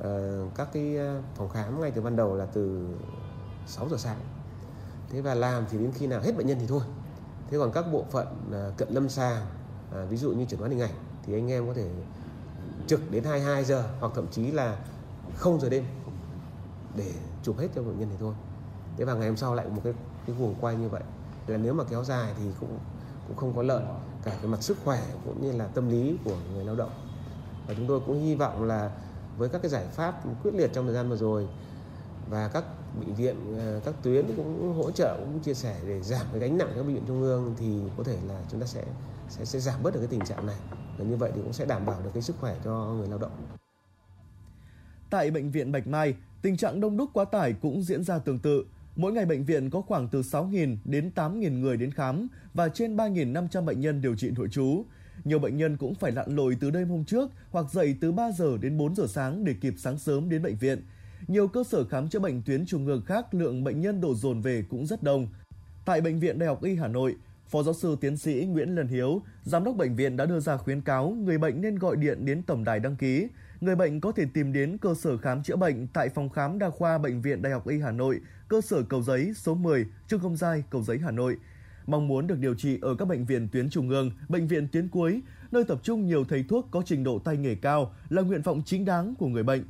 à, 0.00 0.10
các 0.54 0.68
cái 0.72 0.96
phòng 1.36 1.48
khám 1.48 1.80
ngay 1.80 1.90
từ 1.90 2.02
ban 2.02 2.16
đầu 2.16 2.36
là 2.36 2.46
từ 2.46 2.88
6 3.66 3.88
giờ 3.88 3.96
sáng. 3.96 4.18
Thế 5.10 5.20
và 5.20 5.34
làm 5.34 5.64
thì 5.70 5.78
đến 5.78 5.92
khi 5.92 6.06
nào 6.06 6.20
hết 6.20 6.36
bệnh 6.36 6.46
nhân 6.46 6.58
thì 6.60 6.66
thôi. 6.66 6.82
Thế 7.50 7.58
còn 7.58 7.72
các 7.72 7.92
bộ 7.92 8.04
phận 8.10 8.26
à, 8.52 8.70
cận 8.76 8.88
lâm 8.90 9.08
sàng, 9.08 9.46
à, 9.94 10.04
ví 10.04 10.16
dụ 10.16 10.32
như 10.32 10.44
chẩn 10.44 10.60
đoán 10.60 10.70
hình 10.70 10.80
ảnh 10.80 10.94
thì 11.26 11.34
anh 11.34 11.50
em 11.50 11.66
có 11.66 11.74
thể 11.74 11.90
trực 12.86 13.10
đến 13.10 13.24
22 13.24 13.64
giờ 13.64 13.84
hoặc 14.00 14.12
thậm 14.14 14.26
chí 14.30 14.50
là 14.50 14.76
0 15.36 15.60
giờ 15.60 15.68
đêm 15.68 15.84
để 16.96 17.12
chụp 17.42 17.58
hết 17.58 17.68
cho 17.74 17.82
bệnh 17.82 17.98
nhân 17.98 18.08
thì 18.10 18.16
thôi. 18.20 18.34
Thế 18.96 19.04
và 19.04 19.14
ngày 19.14 19.28
hôm 19.28 19.36
sau 19.36 19.54
lại 19.54 19.66
một 19.68 19.80
cái 19.84 19.92
cái 20.26 20.36
guồng 20.38 20.54
quay 20.60 20.76
như 20.76 20.88
vậy. 20.88 21.02
Là 21.46 21.56
nếu 21.56 21.74
mà 21.74 21.84
kéo 21.84 22.04
dài 22.04 22.34
thì 22.38 22.44
cũng 22.60 22.78
cũng 23.28 23.36
không 23.36 23.56
có 23.56 23.62
lợi 23.62 23.84
cả 24.24 24.38
về 24.42 24.48
mặt 24.48 24.62
sức 24.62 24.76
khỏe 24.84 25.02
cũng 25.24 25.42
như 25.42 25.52
là 25.52 25.66
tâm 25.66 25.88
lý 25.88 26.18
của 26.24 26.36
người 26.54 26.64
lao 26.64 26.76
động. 26.76 26.90
Và 27.66 27.74
chúng 27.76 27.86
tôi 27.86 28.00
cũng 28.06 28.20
hy 28.20 28.34
vọng 28.34 28.64
là 28.64 28.90
với 29.38 29.48
các 29.48 29.62
cái 29.62 29.70
giải 29.70 29.86
pháp 29.92 30.20
quyết 30.42 30.54
liệt 30.54 30.70
trong 30.72 30.84
thời 30.84 30.94
gian 30.94 31.08
vừa 31.08 31.16
rồi 31.16 31.48
và 32.30 32.48
các 32.48 32.64
bệnh 33.00 33.14
viện 33.14 33.36
ờ, 33.58 33.80
các 33.84 33.94
tuyến 34.02 34.26
cũng 34.36 34.74
hỗ 34.76 34.90
trợ 34.90 35.16
cũng 35.18 35.40
chia 35.40 35.54
sẻ 35.54 35.76
để 35.86 36.00
giảm 36.02 36.26
cái 36.32 36.40
gánh 36.40 36.58
nặng 36.58 36.72
cho 36.76 36.82
bệnh 36.82 36.94
viện 36.94 37.04
trung 37.06 37.22
ương 37.22 37.54
thì 37.58 37.66
có 37.96 38.04
thể 38.04 38.18
là 38.28 38.42
chúng 38.50 38.60
ta 38.60 38.66
sẽ 38.66 38.84
sẽ 39.28 39.44
sẽ 39.44 39.58
giảm 39.58 39.82
bớt 39.82 39.94
được 39.94 40.00
cái 40.00 40.08
tình 40.08 40.24
trạng 40.24 40.46
này 40.46 40.56
và 40.98 41.04
như 41.04 41.16
vậy 41.16 41.30
thì 41.34 41.40
cũng 41.42 41.52
sẽ 41.52 41.64
đảm 41.64 41.86
bảo 41.86 42.00
được 42.04 42.10
cái 42.14 42.22
sức 42.22 42.36
khỏe 42.40 42.56
cho 42.64 42.94
người 42.98 43.08
lao 43.08 43.18
động. 43.18 43.32
Tại 45.10 45.30
bệnh 45.30 45.50
viện 45.50 45.72
Bạch 45.72 45.86
Mai, 45.86 46.14
tình 46.42 46.56
trạng 46.56 46.80
đông 46.80 46.96
đúc 46.96 47.10
quá 47.12 47.24
tải 47.24 47.52
cũng 47.52 47.82
diễn 47.82 48.04
ra 48.04 48.18
tương 48.18 48.38
tự. 48.38 48.64
Mỗi 48.96 49.12
ngày 49.12 49.26
bệnh 49.26 49.44
viện 49.44 49.70
có 49.70 49.80
khoảng 49.80 50.08
từ 50.08 50.20
6.000 50.22 50.76
đến 50.84 51.10
8.000 51.14 51.60
người 51.60 51.76
đến 51.76 51.90
khám 51.90 52.28
và 52.54 52.68
trên 52.68 52.96
3.500 52.96 53.64
bệnh 53.64 53.80
nhân 53.80 54.00
điều 54.00 54.16
trị 54.16 54.30
nội 54.30 54.48
trú. 54.48 54.84
Nhiều 55.24 55.38
bệnh 55.38 55.56
nhân 55.56 55.76
cũng 55.76 55.94
phải 55.94 56.12
lặn 56.12 56.36
lội 56.36 56.56
từ 56.60 56.70
đêm 56.70 56.88
hôm 56.88 57.04
trước 57.04 57.30
hoặc 57.50 57.66
dậy 57.72 57.96
từ 58.00 58.12
3 58.12 58.30
giờ 58.30 58.56
đến 58.60 58.78
4 58.78 58.94
giờ 58.94 59.06
sáng 59.08 59.44
để 59.44 59.54
kịp 59.60 59.74
sáng 59.76 59.98
sớm 59.98 60.28
đến 60.28 60.42
bệnh 60.42 60.56
viện. 60.56 60.82
Nhiều 61.28 61.48
cơ 61.48 61.64
sở 61.64 61.84
khám 61.84 62.08
chữa 62.08 62.18
bệnh 62.18 62.42
tuyến 62.42 62.66
trung 62.66 62.86
ương 62.86 63.02
khác 63.06 63.34
lượng 63.34 63.64
bệnh 63.64 63.80
nhân 63.80 64.00
đổ 64.00 64.14
dồn 64.14 64.40
về 64.40 64.64
cũng 64.68 64.86
rất 64.86 65.02
đông. 65.02 65.28
Tại 65.84 66.00
Bệnh 66.00 66.20
viện 66.20 66.38
Đại 66.38 66.48
học 66.48 66.62
Y 66.62 66.74
Hà 66.74 66.88
Nội, 66.88 67.16
Phó 67.48 67.62
giáo 67.62 67.74
sư 67.74 67.96
tiến 68.00 68.16
sĩ 68.16 68.46
Nguyễn 68.50 68.74
Lân 68.74 68.88
Hiếu, 68.88 69.22
giám 69.42 69.64
đốc 69.64 69.76
bệnh 69.76 69.96
viện 69.96 70.16
đã 70.16 70.26
đưa 70.26 70.40
ra 70.40 70.56
khuyến 70.56 70.80
cáo 70.80 71.10
người 71.10 71.38
bệnh 71.38 71.60
nên 71.60 71.78
gọi 71.78 71.96
điện 71.96 72.24
đến 72.24 72.42
tổng 72.42 72.64
đài 72.64 72.80
đăng 72.80 72.96
ký. 72.96 73.28
Người 73.60 73.76
bệnh 73.76 74.00
có 74.00 74.12
thể 74.12 74.24
tìm 74.34 74.52
đến 74.52 74.78
cơ 74.78 74.94
sở 74.94 75.16
khám 75.16 75.42
chữa 75.42 75.56
bệnh 75.56 75.86
tại 75.86 76.08
phòng 76.08 76.28
khám 76.28 76.58
đa 76.58 76.70
khoa 76.70 76.98
bệnh 76.98 77.22
viện 77.22 77.42
Đại 77.42 77.52
học 77.52 77.68
Y 77.68 77.80
Hà 77.80 77.90
Nội, 77.90 78.20
cơ 78.48 78.60
sở 78.60 78.82
Cầu 78.82 79.02
Giấy 79.02 79.32
số 79.36 79.54
10, 79.54 79.86
Trương 80.08 80.20
Công 80.20 80.36
Giai, 80.36 80.64
Cầu 80.70 80.82
Giấy 80.82 80.98
Hà 80.98 81.10
Nội. 81.10 81.36
Mong 81.86 82.08
muốn 82.08 82.26
được 82.26 82.38
điều 82.38 82.54
trị 82.54 82.78
ở 82.82 82.94
các 82.94 83.08
bệnh 83.08 83.24
viện 83.24 83.48
tuyến 83.52 83.70
trung 83.70 83.88
ương, 83.88 84.10
bệnh 84.28 84.46
viện 84.46 84.68
tuyến 84.72 84.88
cuối, 84.88 85.22
nơi 85.52 85.64
tập 85.64 85.80
trung 85.82 86.06
nhiều 86.06 86.24
thầy 86.24 86.44
thuốc 86.48 86.68
có 86.70 86.82
trình 86.86 87.04
độ 87.04 87.18
tay 87.18 87.36
nghề 87.36 87.54
cao 87.54 87.94
là 88.08 88.22
nguyện 88.22 88.42
vọng 88.42 88.62
chính 88.66 88.84
đáng 88.84 89.14
của 89.18 89.26
người 89.26 89.42
bệnh. 89.42 89.64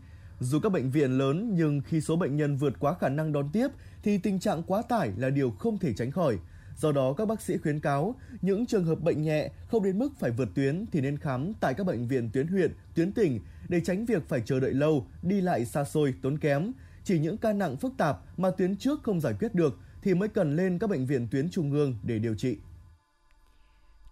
Dù 0.44 0.60
các 0.60 0.72
bệnh 0.72 0.90
viện 0.90 1.18
lớn 1.18 1.50
nhưng 1.54 1.80
khi 1.80 2.00
số 2.00 2.16
bệnh 2.16 2.36
nhân 2.36 2.56
vượt 2.56 2.72
quá 2.78 2.94
khả 3.00 3.08
năng 3.08 3.32
đón 3.32 3.50
tiếp 3.52 3.68
thì 4.02 4.18
tình 4.18 4.40
trạng 4.40 4.62
quá 4.62 4.82
tải 4.88 5.12
là 5.16 5.30
điều 5.30 5.50
không 5.50 5.78
thể 5.78 5.92
tránh 5.92 6.10
khỏi. 6.10 6.38
Do 6.76 6.92
đó, 6.92 7.12
các 7.12 7.28
bác 7.28 7.42
sĩ 7.42 7.56
khuyến 7.56 7.80
cáo 7.80 8.14
những 8.42 8.66
trường 8.66 8.84
hợp 8.84 9.00
bệnh 9.02 9.22
nhẹ 9.22 9.50
không 9.66 9.82
đến 9.82 9.98
mức 9.98 10.12
phải 10.18 10.30
vượt 10.30 10.48
tuyến 10.54 10.84
thì 10.92 11.00
nên 11.00 11.18
khám 11.18 11.52
tại 11.60 11.74
các 11.74 11.86
bệnh 11.86 12.08
viện 12.08 12.30
tuyến 12.32 12.46
huyện, 12.46 12.72
tuyến 12.94 13.12
tỉnh 13.12 13.40
để 13.68 13.80
tránh 13.80 14.04
việc 14.04 14.28
phải 14.28 14.42
chờ 14.46 14.60
đợi 14.60 14.74
lâu, 14.74 15.06
đi 15.22 15.40
lại 15.40 15.64
xa 15.64 15.84
xôi, 15.84 16.14
tốn 16.22 16.38
kém. 16.38 16.72
Chỉ 17.04 17.18
những 17.18 17.36
ca 17.36 17.52
nặng 17.52 17.76
phức 17.76 17.92
tạp 17.98 18.20
mà 18.38 18.50
tuyến 18.50 18.76
trước 18.76 19.02
không 19.02 19.20
giải 19.20 19.34
quyết 19.40 19.54
được 19.54 19.78
thì 20.02 20.14
mới 20.14 20.28
cần 20.28 20.56
lên 20.56 20.78
các 20.78 20.90
bệnh 20.90 21.06
viện 21.06 21.28
tuyến 21.30 21.50
trung 21.50 21.72
ương 21.72 21.98
để 22.02 22.18
điều 22.18 22.34
trị. 22.34 22.56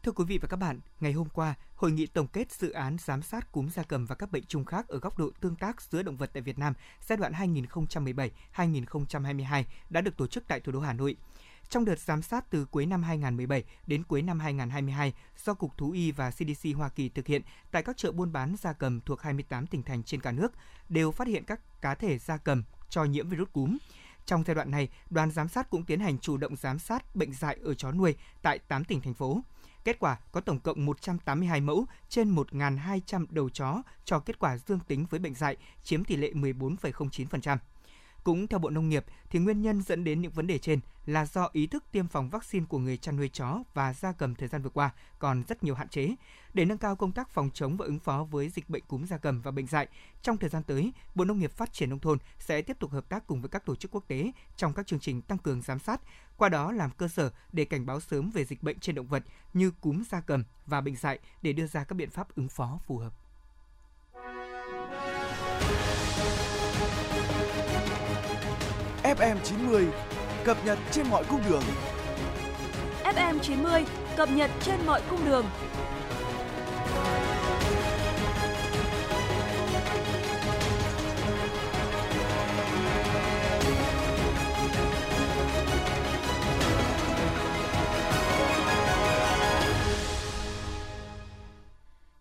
Thưa 0.02 0.12
quý 0.12 0.24
vị 0.24 0.38
và 0.38 0.48
các 0.48 0.56
bạn, 0.56 0.80
ngày 1.00 1.12
hôm 1.12 1.28
qua, 1.28 1.54
Hội 1.74 1.92
nghị 1.92 2.06
tổng 2.06 2.26
kết 2.26 2.52
dự 2.52 2.70
án 2.70 2.96
giám 3.04 3.22
sát 3.22 3.52
cúm 3.52 3.68
gia 3.68 3.82
cầm 3.82 4.06
và 4.06 4.14
các 4.14 4.32
bệnh 4.32 4.44
trùng 4.44 4.64
khác 4.64 4.88
ở 4.88 4.98
góc 4.98 5.18
độ 5.18 5.30
tương 5.40 5.56
tác 5.56 5.82
giữa 5.82 6.02
động 6.02 6.16
vật 6.16 6.30
tại 6.32 6.42
Việt 6.42 6.58
Nam 6.58 6.74
giai 7.08 7.16
đoạn 7.16 7.32
2017-2022 8.56 9.64
đã 9.90 10.00
được 10.00 10.16
tổ 10.16 10.26
chức 10.26 10.44
tại 10.48 10.60
thủ 10.60 10.72
đô 10.72 10.80
Hà 10.80 10.92
Nội. 10.92 11.16
Trong 11.68 11.84
đợt 11.84 11.98
giám 11.98 12.22
sát 12.22 12.50
từ 12.50 12.64
cuối 12.64 12.86
năm 12.86 13.02
2017 13.02 13.64
đến 13.86 14.02
cuối 14.02 14.22
năm 14.22 14.40
2022 14.40 15.12
do 15.44 15.54
Cục 15.54 15.78
Thú 15.78 15.90
y 15.90 16.10
và 16.10 16.30
CDC 16.30 16.68
Hoa 16.76 16.88
Kỳ 16.88 17.08
thực 17.08 17.26
hiện 17.26 17.42
tại 17.70 17.82
các 17.82 17.96
chợ 17.96 18.12
buôn 18.12 18.32
bán 18.32 18.54
gia 18.60 18.72
cầm 18.72 19.00
thuộc 19.00 19.20
28 19.20 19.66
tỉnh 19.66 19.82
thành 19.82 20.02
trên 20.02 20.20
cả 20.20 20.32
nước, 20.32 20.52
đều 20.88 21.10
phát 21.10 21.28
hiện 21.28 21.44
các 21.44 21.80
cá 21.82 21.94
thể 21.94 22.18
gia 22.18 22.36
cầm 22.36 22.62
cho 22.88 23.04
nhiễm 23.04 23.28
virus 23.28 23.48
cúm. 23.52 23.76
Trong 24.26 24.44
giai 24.46 24.54
đoạn 24.54 24.70
này, 24.70 24.88
đoàn 25.10 25.30
giám 25.30 25.48
sát 25.48 25.70
cũng 25.70 25.84
tiến 25.84 26.00
hành 26.00 26.18
chủ 26.18 26.36
động 26.36 26.56
giám 26.56 26.78
sát 26.78 27.16
bệnh 27.16 27.32
dại 27.32 27.58
ở 27.64 27.74
chó 27.74 27.92
nuôi 27.92 28.14
tại 28.42 28.58
8 28.58 28.84
tỉnh 28.84 29.00
thành 29.00 29.14
phố. 29.14 29.42
Kết 29.84 29.98
quả 29.98 30.18
có 30.32 30.40
tổng 30.40 30.60
cộng 30.60 30.86
182 30.86 31.60
mẫu 31.60 31.86
trên 32.08 32.34
1.200 32.34 33.26
đầu 33.30 33.50
chó 33.50 33.82
cho 34.04 34.18
kết 34.18 34.38
quả 34.38 34.58
dương 34.58 34.80
tính 34.80 35.06
với 35.10 35.20
bệnh 35.20 35.34
dạy, 35.34 35.56
chiếm 35.82 36.04
tỷ 36.04 36.16
lệ 36.16 36.32
14,09%. 36.32 37.56
Cũng 38.24 38.46
theo 38.46 38.58
Bộ 38.58 38.70
Nông 38.70 38.88
nghiệp 38.88 39.04
thì 39.30 39.38
nguyên 39.38 39.62
nhân 39.62 39.82
dẫn 39.82 40.04
đến 40.04 40.20
những 40.20 40.32
vấn 40.32 40.46
đề 40.46 40.58
trên 40.58 40.80
là 41.06 41.26
do 41.26 41.48
ý 41.52 41.66
thức 41.66 41.84
tiêm 41.92 42.08
phòng 42.08 42.28
vaccine 42.28 42.66
của 42.68 42.78
người 42.78 42.96
chăn 42.96 43.16
nuôi 43.16 43.28
chó 43.28 43.62
và 43.74 43.94
gia 43.94 44.12
cầm 44.12 44.34
thời 44.34 44.48
gian 44.48 44.62
vừa 44.62 44.70
qua 44.70 44.90
còn 45.18 45.42
rất 45.48 45.64
nhiều 45.64 45.74
hạn 45.74 45.88
chế. 45.88 46.14
Để 46.54 46.64
nâng 46.64 46.78
cao 46.78 46.96
công 46.96 47.12
tác 47.12 47.30
phòng 47.30 47.50
chống 47.54 47.76
và 47.76 47.86
ứng 47.86 47.98
phó 47.98 48.24
với 48.24 48.48
dịch 48.48 48.70
bệnh 48.70 48.82
cúm 48.88 49.04
gia 49.04 49.18
cầm 49.18 49.42
và 49.42 49.50
bệnh 49.50 49.66
dạy, 49.66 49.88
trong 50.22 50.36
thời 50.36 50.50
gian 50.50 50.62
tới, 50.62 50.92
Bộ 51.14 51.24
Nông 51.24 51.38
nghiệp 51.38 51.52
Phát 51.52 51.72
triển 51.72 51.90
nông 51.90 51.98
thôn 51.98 52.18
sẽ 52.38 52.62
tiếp 52.62 52.76
tục 52.78 52.90
hợp 52.90 53.08
tác 53.08 53.26
cùng 53.26 53.40
với 53.40 53.48
các 53.48 53.66
tổ 53.66 53.76
chức 53.76 53.90
quốc 53.90 54.04
tế 54.08 54.32
trong 54.56 54.72
các 54.72 54.86
chương 54.86 55.00
trình 55.00 55.22
tăng 55.22 55.38
cường 55.38 55.62
giám 55.62 55.78
sát, 55.78 56.00
qua 56.36 56.48
đó 56.48 56.72
làm 56.72 56.90
cơ 56.90 57.08
sở 57.08 57.32
để 57.52 57.64
cảnh 57.64 57.86
báo 57.86 58.00
sớm 58.00 58.30
về 58.30 58.44
dịch 58.44 58.62
bệnh 58.62 58.78
trên 58.78 58.94
động 58.94 59.06
vật 59.06 59.22
như 59.54 59.70
cúm 59.70 60.02
gia 60.10 60.20
cầm 60.20 60.44
và 60.66 60.80
bệnh 60.80 60.96
dạy 60.96 61.18
để 61.42 61.52
đưa 61.52 61.66
ra 61.66 61.84
các 61.84 61.94
biện 61.94 62.10
pháp 62.10 62.34
ứng 62.34 62.48
phó 62.48 62.78
phù 62.86 62.98
hợp. 62.98 63.21
FM 69.18 69.36
90 69.44 69.86
cập 70.44 70.56
nhật 70.64 70.78
trên 70.90 71.06
mọi 71.10 71.24
cung 71.24 71.40
đường. 71.48 71.62
FM 73.04 73.38
90 73.38 73.84
cập 74.16 74.28
nhật 74.30 74.50
trên 74.60 74.86
mọi 74.86 75.00
cung 75.10 75.24
đường. 75.24 75.46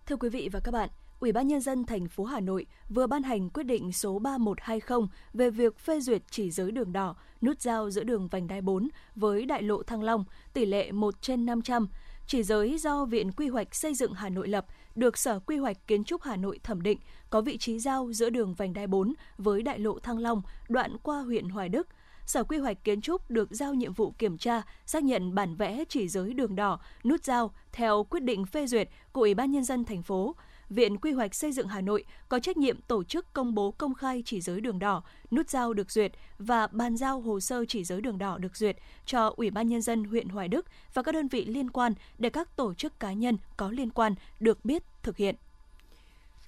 Thưa 0.06 0.16
quý 0.16 0.30
vị 0.30 0.50
và 0.52 0.60
các 0.60 0.72
bạn, 0.72 0.90
Ủy 1.22 1.32
ban 1.32 1.48
nhân 1.48 1.62
dân 1.62 1.86
thành 1.86 2.08
phố 2.08 2.24
Hà 2.24 2.40
Nội 2.40 2.66
vừa 2.90 3.08
ban 3.08 3.24
hành 3.24 3.50
quyết 3.50 3.64
định 3.64 3.92
số 3.92 4.20
3120 4.20 5.08
về 5.34 5.50
việc 5.50 5.80
phê 5.80 6.00
duyệt 6.00 6.22
chỉ 6.32 6.52
giới 6.52 6.72
đường 6.72 6.94
đỏ, 6.94 7.16
nút 7.42 7.62
giao 7.62 7.90
giữa 7.90 8.04
đường 8.04 8.28
vành 8.28 8.48
đai 8.48 8.62
4 8.62 8.90
với 9.16 9.46
đại 9.46 9.64
lộ 9.64 9.84
Thăng 9.84 10.04
Long, 10.04 10.26
tỷ 10.54 10.66
lệ 10.66 10.92
1 10.92 11.22
trên 11.22 11.46
500. 11.46 11.88
Chỉ 12.28 12.44
giới 12.44 12.78
do 12.78 13.06
Viện 13.06 13.32
Quy 13.32 13.48
hoạch 13.48 13.76
Xây 13.76 13.96
dựng 13.96 14.14
Hà 14.14 14.30
Nội 14.30 14.48
lập, 14.48 14.66
được 14.96 15.18
Sở 15.18 15.40
Quy 15.40 15.58
hoạch 15.58 15.88
Kiến 15.88 16.04
trúc 16.04 16.22
Hà 16.22 16.36
Nội 16.36 16.60
thẩm 16.64 16.82
định, 16.82 17.00
có 17.30 17.42
vị 17.42 17.58
trí 17.58 17.80
giao 17.80 18.14
giữa 18.14 18.30
đường 18.30 18.54
vành 18.54 18.74
đai 18.74 18.88
4 18.88 19.14
với 19.38 19.62
đại 19.62 19.80
lộ 19.80 20.00
Thăng 20.00 20.20
Long, 20.20 20.42
đoạn 20.70 20.98
qua 21.04 21.22
huyện 21.22 21.50
Hoài 21.50 21.70
Đức– 21.70 21.88
Sở 22.26 22.44
Quy 22.44 22.58
hoạch 22.58 22.84
Kiến 22.84 23.02
trúc 23.02 23.32
được 23.32 23.50
giao 23.52 23.74
nhiệm 23.74 23.94
vụ 23.94 24.12
kiểm 24.12 24.38
tra, 24.38 24.62
xác 24.86 25.04
nhận 25.04 25.36
bản 25.36 25.56
vẽ 25.56 25.84
chỉ 25.90 26.08
giới 26.08 26.34
đường 26.34 26.56
đỏ, 26.56 26.80
nút 27.04 27.24
giao 27.24 27.52
theo 27.72 28.04
quyết 28.04 28.24
định 28.24 28.46
phê 28.46 28.68
duyệt 28.68 28.90
của 29.12 29.22
Ủy 29.22 29.34
ban 29.34 29.52
nhân 29.52 29.64
dân 29.64 29.86
thành 29.86 30.04
phố. 30.04 30.36
Viện 30.72 30.98
Quy 30.98 31.12
hoạch 31.12 31.36
Xây 31.36 31.52
dựng 31.52 31.68
Hà 31.68 31.82
Nội 31.82 32.04
có 32.30 32.40
trách 32.40 32.58
nhiệm 32.58 32.82
tổ 32.82 33.04
chức 33.04 33.34
công 33.34 33.54
bố 33.54 33.72
công 33.72 33.94
khai 33.94 34.24
chỉ 34.26 34.42
giới 34.42 34.62
đường 34.62 34.80
đỏ, 34.80 35.04
nút 35.32 35.50
giao 35.50 35.74
được 35.74 35.92
duyệt 35.92 36.12
và 36.38 36.68
bàn 36.68 36.98
giao 36.98 37.22
hồ 37.22 37.40
sơ 37.40 37.66
chỉ 37.66 37.84
giới 37.84 38.02
đường 38.02 38.18
đỏ 38.18 38.38
được 38.38 38.58
duyệt 38.58 38.78
cho 39.06 39.34
Ủy 39.38 39.50
ban 39.50 39.68
Nhân 39.68 39.82
dân 39.82 40.04
huyện 40.04 40.30
Hoài 40.30 40.48
Đức 40.48 40.66
và 40.94 41.04
các 41.04 41.12
đơn 41.12 41.28
vị 41.28 41.46
liên 41.46 41.70
quan 41.70 41.94
để 42.18 42.30
các 42.30 42.56
tổ 42.56 42.74
chức 42.74 43.00
cá 43.00 43.14
nhân 43.14 43.38
có 43.58 43.72
liên 43.72 43.90
quan 43.90 44.16
được 44.40 44.66
biết 44.66 44.84
thực 45.04 45.18
hiện. 45.18 45.36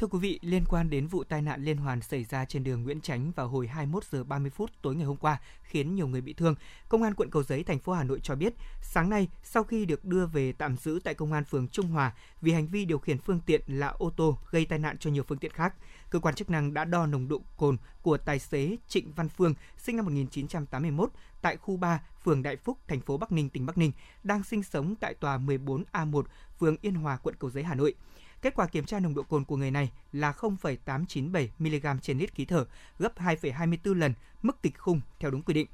Thưa 0.04 0.08
quý 0.08 0.20
vị, 0.20 0.40
liên 0.42 0.64
quan 0.70 0.90
đến 0.90 1.08
vụ 1.08 1.24
tai 1.24 1.42
nạn 1.42 1.64
liên 1.64 1.78
hoàn 1.78 2.02
xảy 2.02 2.24
ra 2.24 2.46
trên 2.46 2.64
đường 2.64 2.84
Nguyễn 2.84 3.02
Chánh 3.02 3.32
vào 3.32 3.48
hồi 3.48 3.68
21 3.68 4.04
giờ 4.04 4.24
30 4.24 4.52
phút 4.56 4.72
tối 4.82 4.96
ngày 4.96 5.06
hôm 5.06 5.18
qua 5.18 5.42
khiến 5.64 5.96
nhiều 5.96 6.08
người 6.08 6.22
bị 6.22 6.34
thương, 6.34 6.56
Công 6.90 7.04
an 7.04 7.14
quận 7.14 7.30
Cầu 7.30 7.44
Giấy 7.44 7.64
thành 7.64 7.80
phố 7.80 7.94
Hà 7.94 8.04
Nội 8.04 8.20
cho 8.24 8.36
biết, 8.36 8.54
sáng 8.82 9.10
nay 9.10 9.28
sau 9.44 9.64
khi 9.64 9.86
được 9.86 10.06
đưa 10.06 10.26
về 10.26 10.52
tạm 10.52 10.78
giữ 10.78 11.00
tại 11.04 11.14
công 11.14 11.34
an 11.34 11.44
phường 11.44 11.68
Trung 11.68 11.88
Hòa 11.88 12.14
vì 12.42 12.52
hành 12.52 12.68
vi 12.68 12.86
điều 12.86 13.00
khiển 13.00 13.18
phương 13.18 13.40
tiện 13.46 13.62
là 13.68 13.88
ô 13.88 14.10
tô 14.10 14.38
gây 14.52 14.66
tai 14.66 14.80
nạn 14.80 14.98
cho 14.98 15.10
nhiều 15.10 15.24
phương 15.24 15.38
tiện 15.38 15.52
khác, 15.52 15.74
cơ 16.10 16.20
quan 16.20 16.36
chức 16.36 16.50
năng 16.50 16.74
đã 16.74 16.86
đo 16.86 17.06
nồng 17.06 17.28
độ 17.28 17.42
cồn 17.58 17.78
của 18.02 18.18
tài 18.18 18.40
xế 18.40 18.78
Trịnh 18.88 19.12
Văn 19.12 19.30
Phương, 19.30 19.54
sinh 19.78 19.96
năm 19.96 20.06
1981, 20.06 21.12
tại 21.42 21.58
khu 21.58 21.78
3, 21.78 22.02
phường 22.24 22.44
Đại 22.44 22.56
Phúc, 22.56 22.78
thành 22.88 23.02
phố 23.02 23.18
Bắc 23.18 23.32
Ninh, 23.32 23.50
tỉnh 23.50 23.66
Bắc 23.66 23.78
Ninh, 23.78 23.92
đang 24.24 24.44
sinh 24.44 24.64
sống 24.64 24.96
tại 24.96 25.14
tòa 25.14 25.38
14A1, 25.38 26.24
phường 26.60 26.76
Yên 26.82 26.96
Hòa, 26.96 27.18
quận 27.18 27.36
Cầu 27.40 27.50
Giấy, 27.50 27.64
Hà 27.64 27.76
Nội. 27.76 27.96
Kết 28.44 28.56
quả 28.56 28.68
kiểm 28.68 28.86
tra 28.86 29.00
nồng 29.00 29.16
độ 29.16 29.24
cồn 29.24 29.44
của 29.44 29.58
người 29.58 29.72
này 29.72 29.92
là 30.12 30.32
0,897 30.32 31.50
mg 31.60 32.00
trên 32.02 32.20
lít 32.20 32.34
khí 32.34 32.46
thở, 32.46 32.66
gấp 33.00 33.18
2,24 33.18 33.94
lần 33.94 34.14
mức 34.42 34.62
kịch 34.64 34.80
khung 34.80 35.02
theo 35.20 35.32
đúng 35.32 35.42
quy 35.42 35.54
định. 35.54 35.68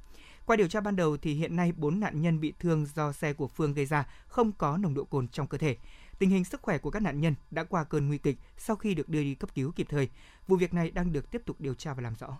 Qua 0.45 0.55
điều 0.55 0.67
tra 0.67 0.82
ban 0.82 0.95
đầu 0.95 1.17
thì 1.17 1.34
hiện 1.34 1.55
nay 1.55 1.71
4 1.77 1.99
nạn 1.99 2.21
nhân 2.21 2.39
bị 2.39 2.53
thương 2.60 2.86
do 2.95 3.12
xe 3.12 3.34
của 3.34 3.47
Phương 3.47 3.73
gây 3.73 3.86
ra 3.86 4.05
không 4.27 4.51
có 4.51 4.77
nồng 4.77 4.93
độ 4.93 5.03
cồn 5.03 5.27
trong 5.27 5.47
cơ 5.47 5.58
thể. 5.58 5.77
Tình 6.19 6.29
hình 6.29 6.45
sức 6.45 6.62
khỏe 6.62 6.77
của 6.77 6.91
các 6.91 6.99
nạn 6.99 7.21
nhân 7.21 7.36
đã 7.51 7.63
qua 7.63 7.84
cơn 7.84 8.08
nguy 8.08 8.17
kịch 8.17 8.38
sau 8.58 8.75
khi 8.75 8.93
được 8.93 9.10
đưa 9.10 9.23
đi 9.23 9.36
cấp 9.36 9.49
cứu 9.55 9.71
kịp 9.71 9.88
thời. 9.89 10.10
Vụ 10.47 10.55
việc 10.55 10.73
này 10.73 10.91
đang 10.91 11.13
được 11.13 11.32
tiếp 11.32 11.41
tục 11.45 11.55
điều 11.60 11.73
tra 11.73 11.93
và 11.93 12.01
làm 12.01 12.15
rõ. 12.19 12.38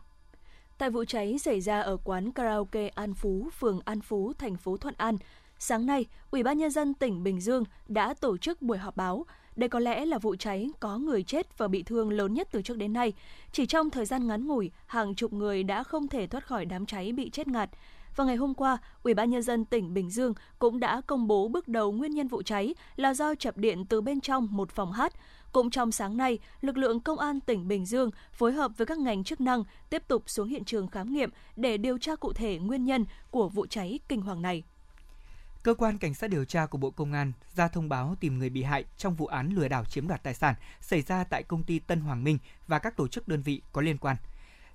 Tại 0.78 0.90
vụ 0.90 1.06
cháy 1.06 1.40
xảy 1.40 1.62
ra 1.62 1.82
ở 1.82 1.98
quán 2.04 2.32
karaoke 2.32 2.88
An 2.88 3.14
Phú, 3.14 3.50
phường 3.60 3.80
An 3.86 4.02
Phú, 4.02 4.34
thành 4.34 4.58
phố 4.58 4.78
Thuận 4.78 4.96
An, 4.98 5.18
sáng 5.60 5.86
nay, 5.86 6.06
Ủy 6.32 6.44
ban 6.44 6.58
nhân 6.58 6.72
dân 6.72 6.94
tỉnh 6.94 7.24
Bình 7.24 7.42
Dương 7.42 7.64
đã 7.88 8.14
tổ 8.14 8.38
chức 8.38 8.62
buổi 8.62 8.78
họp 8.78 8.98
báo 8.98 9.26
đây 9.60 9.70
có 9.70 9.80
lẽ 9.80 10.06
là 10.06 10.18
vụ 10.18 10.36
cháy 10.36 10.70
có 10.80 10.98
người 10.98 11.24
chết 11.24 11.58
và 11.58 11.68
bị 11.68 11.84
thương 11.84 12.12
lớn 12.12 12.34
nhất 12.34 12.48
từ 12.52 12.62
trước 12.62 12.78
đến 12.78 12.94
nay. 12.94 13.14
Chỉ 13.52 13.66
trong 13.66 13.90
thời 13.90 14.06
gian 14.06 14.28
ngắn 14.28 14.48
ngủi, 14.48 14.72
hàng 14.86 15.16
chục 15.16 15.34
người 15.34 15.64
đã 15.64 15.84
không 15.84 16.08
thể 16.08 16.28
thoát 16.28 16.48
khỏi 16.48 16.66
đám 16.66 16.86
cháy 16.86 17.12
bị 17.12 17.30
chết 17.30 17.48
ngạt. 17.48 17.70
Vào 18.16 18.28
ngày 18.28 18.36
hôm 18.36 18.54
qua, 18.54 18.78
Ủy 19.04 19.14
ban 19.14 19.30
nhân 19.30 19.42
dân 19.42 19.66
tỉnh 19.66 19.94
Bình 19.94 20.10
Dương 20.10 20.34
cũng 20.60 20.80
đã 20.80 21.02
công 21.02 21.28
bố 21.28 21.48
bước 21.48 21.68
đầu 21.68 21.92
nguyên 21.92 22.12
nhân 22.12 22.28
vụ 22.28 22.42
cháy 22.42 22.76
là 22.96 23.14
do 23.14 23.36
chập 23.36 23.58
điện 23.58 23.86
từ 23.86 24.02
bên 24.02 24.22
trong 24.22 24.48
một 24.52 24.72
phòng 24.72 24.92
hát. 24.92 25.14
Cũng 25.52 25.70
trong 25.70 25.92
sáng 25.92 26.18
nay, 26.18 26.40
lực 26.62 26.78
lượng 26.78 27.00
công 27.00 27.20
an 27.20 27.40
tỉnh 27.40 27.68
Bình 27.68 27.86
Dương 27.86 28.12
phối 28.32 28.52
hợp 28.52 28.72
với 28.78 28.86
các 28.86 28.98
ngành 28.98 29.24
chức 29.24 29.42
năng 29.42 29.64
tiếp 29.90 30.04
tục 30.08 30.24
xuống 30.30 30.48
hiện 30.48 30.66
trường 30.66 30.88
khám 30.88 31.14
nghiệm 31.14 31.30
để 31.56 31.78
điều 31.78 31.98
tra 31.98 32.16
cụ 32.16 32.34
thể 32.34 32.58
nguyên 32.58 32.86
nhân 32.86 33.06
của 33.32 33.50
vụ 33.50 33.66
cháy 33.66 34.00
kinh 34.08 34.22
hoàng 34.22 34.42
này. 34.42 34.64
Cơ 35.64 35.74
quan 35.74 35.98
Cảnh 35.98 36.14
sát 36.14 36.30
điều 36.30 36.46
tra 36.46 36.66
của 36.66 36.78
Bộ 36.78 36.92
Công 36.92 37.14
an 37.14 37.32
ra 37.56 37.68
thông 37.68 37.90
báo 37.90 38.16
tìm 38.20 38.40
người 38.40 38.50
bị 38.50 38.64
hại 38.64 38.86
trong 38.98 39.16
vụ 39.16 39.26
án 39.26 39.50
lừa 39.50 39.68
đảo 39.68 39.86
chiếm 39.86 40.08
đoạt 40.08 40.24
tài 40.24 40.34
sản 40.34 40.56
xảy 40.82 41.02
ra 41.02 41.24
tại 41.24 41.44
công 41.44 41.64
ty 41.64 41.80
Tân 41.80 42.02
Hoàng 42.02 42.24
Minh 42.24 42.38
và 42.68 42.80
các 42.80 42.98
tổ 42.98 43.08
chức 43.08 43.28
đơn 43.28 43.42
vị 43.42 43.62
có 43.72 43.82
liên 43.82 43.98
quan. 43.98 44.18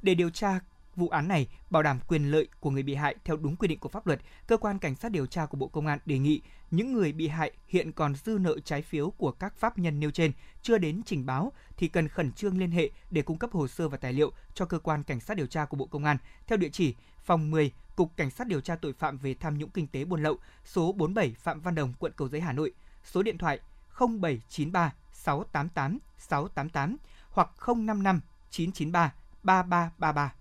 Để 0.02 0.14
điều 0.14 0.30
tra 0.30 0.60
vụ 0.96 1.08
án 1.08 1.28
này 1.28 1.48
bảo 1.70 1.82
đảm 1.82 1.98
quyền 2.08 2.30
lợi 2.30 2.48
của 2.60 2.70
người 2.70 2.82
bị 2.82 2.94
hại 2.94 3.14
theo 3.24 3.36
đúng 3.36 3.56
quy 3.56 3.68
định 3.68 3.78
của 3.78 3.88
pháp 3.88 4.06
luật, 4.06 4.20
cơ 4.46 4.56
quan 4.56 4.78
cảnh 4.78 4.94
sát 4.94 5.12
điều 5.12 5.26
tra 5.26 5.46
của 5.46 5.56
Bộ 5.56 5.66
Công 5.66 5.86
an 5.86 5.98
đề 6.06 6.18
nghị 6.18 6.40
những 6.70 6.92
người 6.92 7.12
bị 7.12 7.28
hại 7.28 7.52
hiện 7.68 7.92
còn 7.92 8.14
dư 8.14 8.38
nợ 8.40 8.56
trái 8.64 8.82
phiếu 8.82 9.10
của 9.10 9.32
các 9.32 9.56
pháp 9.56 9.78
nhân 9.78 10.00
nêu 10.00 10.10
trên 10.10 10.32
chưa 10.62 10.78
đến 10.78 11.02
trình 11.06 11.26
báo 11.26 11.52
thì 11.76 11.88
cần 11.88 12.08
khẩn 12.08 12.32
trương 12.32 12.58
liên 12.58 12.70
hệ 12.70 12.90
để 13.10 13.22
cung 13.22 13.38
cấp 13.38 13.50
hồ 13.52 13.68
sơ 13.68 13.88
và 13.88 13.96
tài 13.96 14.12
liệu 14.12 14.32
cho 14.54 14.64
cơ 14.64 14.78
quan 14.78 15.02
cảnh 15.02 15.20
sát 15.20 15.36
điều 15.36 15.46
tra 15.46 15.64
của 15.64 15.76
Bộ 15.76 15.86
Công 15.86 16.04
an 16.04 16.16
theo 16.46 16.56
địa 16.56 16.68
chỉ 16.68 16.94
phòng 17.24 17.50
10 17.50 17.72
Cục 17.96 18.16
Cảnh 18.16 18.30
sát 18.30 18.46
điều 18.46 18.60
tra 18.60 18.76
tội 18.76 18.92
phạm 18.92 19.18
về 19.18 19.34
tham 19.34 19.58
nhũng 19.58 19.70
kinh 19.70 19.86
tế 19.86 20.04
buôn 20.04 20.22
lậu, 20.22 20.36
số 20.64 20.92
47 20.92 21.34
Phạm 21.38 21.60
Văn 21.60 21.74
Đồng, 21.74 21.92
quận 21.98 22.12
Cầu 22.16 22.28
Giấy, 22.28 22.40
Hà 22.40 22.52
Nội, 22.52 22.72
số 23.04 23.22
điện 23.22 23.38
thoại 23.38 23.58
0793 23.98 24.92
688 25.12 25.98
688 26.18 26.96
hoặc 27.30 27.50
055 27.66 28.20
993 28.50 29.14
3333. 29.42 30.34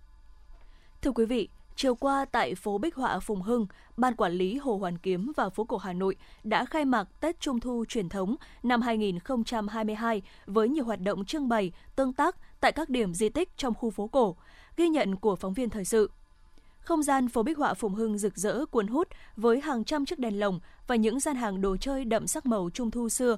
Thưa 1.04 1.12
quý 1.12 1.26
vị, 1.26 1.50
Chiều 1.76 1.96
qua 1.96 2.26
tại 2.26 2.56
phố 2.56 2.78
Bích 2.78 2.96
Họa 2.96 3.20
Phùng 3.20 3.42
Hưng, 3.42 3.68
Ban 3.98 4.16
Quản 4.16 4.32
lý 4.32 4.58
Hồ 4.58 4.78
Hoàn 4.78 4.98
Kiếm 4.98 5.32
và 5.38 5.50
phố 5.50 5.64
cổ 5.64 5.78
Hà 5.78 5.94
Nội 5.94 6.16
đã 6.44 6.66
khai 6.66 6.86
mạc 6.86 7.08
Tết 7.20 7.40
Trung 7.40 7.60
thu 7.60 7.86
truyền 7.88 8.10
thống 8.10 8.36
năm 8.64 8.82
2022 8.82 10.22
với 10.46 10.70
nhiều 10.70 10.86
hoạt 10.86 11.00
động 11.02 11.26
trưng 11.26 11.50
bày, 11.50 11.72
tương 11.96 12.14
tác 12.14 12.36
tại 12.60 12.72
các 12.72 12.90
điểm 12.90 13.14
di 13.14 13.30
tích 13.30 13.50
trong 13.58 13.74
khu 13.74 13.90
phố 13.90 14.08
cổ. 14.08 14.36
Ghi 14.78 14.90
nhận 14.90 15.16
của 15.16 15.36
phóng 15.36 15.54
viên 15.54 15.70
thời 15.70 15.86
sự. 15.86 16.12
Không 16.80 17.04
gian 17.04 17.30
phố 17.30 17.44
Bích 17.44 17.58
Họa 17.58 17.74
Phùng 17.74 17.96
Hưng 17.96 18.18
rực 18.18 18.38
rỡ 18.38 18.66
cuốn 18.66 18.88
hút 18.88 19.08
với 19.38 19.62
hàng 19.62 19.84
trăm 19.84 20.06
chiếc 20.06 20.20
đèn 20.20 20.40
lồng 20.40 20.60
và 20.88 20.96
những 20.96 21.20
gian 21.20 21.36
hàng 21.36 21.62
đồ 21.62 21.78
chơi 21.78 22.06
đậm 22.06 22.28
sắc 22.28 22.46
màu 22.46 22.70
trung 22.74 22.92
thu 22.92 23.10
xưa. 23.10 23.38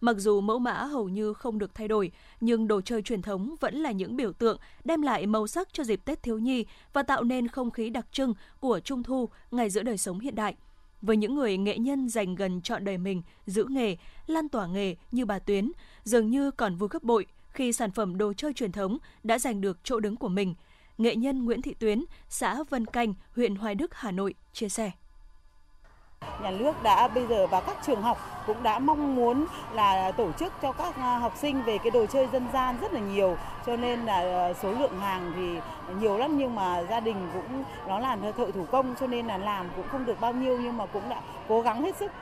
Mặc 0.00 0.16
dù 0.18 0.40
mẫu 0.40 0.58
mã 0.58 0.72
hầu 0.72 1.08
như 1.08 1.32
không 1.32 1.58
được 1.58 1.74
thay 1.74 1.88
đổi, 1.88 2.12
nhưng 2.40 2.68
đồ 2.68 2.80
chơi 2.80 3.02
truyền 3.02 3.22
thống 3.22 3.54
vẫn 3.60 3.74
là 3.74 3.90
những 3.90 4.16
biểu 4.16 4.32
tượng 4.32 4.58
đem 4.84 5.02
lại 5.02 5.26
màu 5.26 5.46
sắc 5.46 5.68
cho 5.72 5.84
dịp 5.84 6.04
Tết 6.04 6.22
thiếu 6.22 6.38
nhi 6.38 6.66
và 6.92 7.02
tạo 7.02 7.22
nên 7.22 7.48
không 7.48 7.70
khí 7.70 7.90
đặc 7.90 8.06
trưng 8.12 8.34
của 8.60 8.80
Trung 8.80 9.02
thu 9.02 9.28
ngày 9.50 9.70
giữa 9.70 9.82
đời 9.82 9.98
sống 9.98 10.20
hiện 10.20 10.34
đại. 10.34 10.56
Với 11.02 11.16
những 11.16 11.34
người 11.34 11.56
nghệ 11.56 11.78
nhân 11.78 12.08
dành 12.08 12.34
gần 12.34 12.60
trọn 12.60 12.84
đời 12.84 12.98
mình 12.98 13.22
giữ 13.46 13.64
nghề, 13.68 13.96
lan 14.26 14.48
tỏa 14.48 14.66
nghề 14.66 14.96
như 15.12 15.24
bà 15.24 15.38
Tuyến, 15.38 15.72
dường 16.04 16.30
như 16.30 16.50
còn 16.50 16.76
vui 16.76 16.88
gấp 16.92 17.02
bội 17.02 17.26
khi 17.48 17.72
sản 17.72 17.90
phẩm 17.90 18.18
đồ 18.18 18.32
chơi 18.32 18.52
truyền 18.52 18.72
thống 18.72 18.98
đã 19.22 19.38
giành 19.38 19.60
được 19.60 19.78
chỗ 19.84 20.00
đứng 20.00 20.16
của 20.16 20.28
mình– 20.28 20.54
nghệ 20.98 21.16
nhân 21.16 21.44
Nguyễn 21.44 21.62
Thị 21.62 21.74
Tuyến, 21.74 22.04
xã 22.28 22.62
Vân 22.70 22.86
Canh, 22.86 23.14
huyện 23.30 23.56
Hoài 23.56 23.74
Đức, 23.74 23.94
Hà 23.94 24.10
Nội 24.10 24.34
chia 24.52 24.68
sẻ. 24.68 24.90
Nhà 26.42 26.50
nước 26.50 26.82
đã 26.82 27.08
bây 27.08 27.26
giờ 27.26 27.46
và 27.46 27.60
các 27.60 27.76
trường 27.86 28.02
học 28.02 28.18
cũng 28.46 28.62
đã 28.62 28.78
mong 28.78 29.16
muốn 29.16 29.46
là 29.72 30.12
tổ 30.12 30.32
chức 30.32 30.52
cho 30.62 30.72
các 30.72 30.96
à, 30.96 31.18
học 31.18 31.34
sinh 31.40 31.62
về 31.62 31.78
cái 31.78 31.90
đồ 31.90 32.06
chơi 32.06 32.28
dân 32.32 32.46
gian 32.52 32.76
rất 32.80 32.92
là 32.92 33.00
nhiều 33.00 33.36
cho 33.66 33.76
nên 33.76 34.00
là 34.00 34.20
ờ, 34.20 34.54
số 34.62 34.72
lượng 34.72 35.00
hàng 35.00 35.32
thì 35.36 35.58
nhiều 36.00 36.18
lắm 36.18 36.38
nhưng 36.38 36.54
mà 36.54 36.82
gia 36.90 37.00
đình 37.00 37.16
cũng 37.32 37.64
nó 37.88 37.98
làm 37.98 38.20
thợ 38.22 38.50
thủ 38.54 38.66
công 38.72 38.94
cho 39.00 39.06
nên 39.06 39.26
là 39.26 39.38
làm 39.38 39.68
cũng 39.76 39.88
không 39.88 40.06
được 40.06 40.20
bao 40.20 40.32
nhiêu 40.32 40.58
nhưng 40.62 40.76
mà 40.76 40.86
cũng 40.86 41.08
đã 41.08 41.20
cố 41.48 41.62
gắng 41.62 41.82
hết 41.82 41.96
sức 41.96 42.12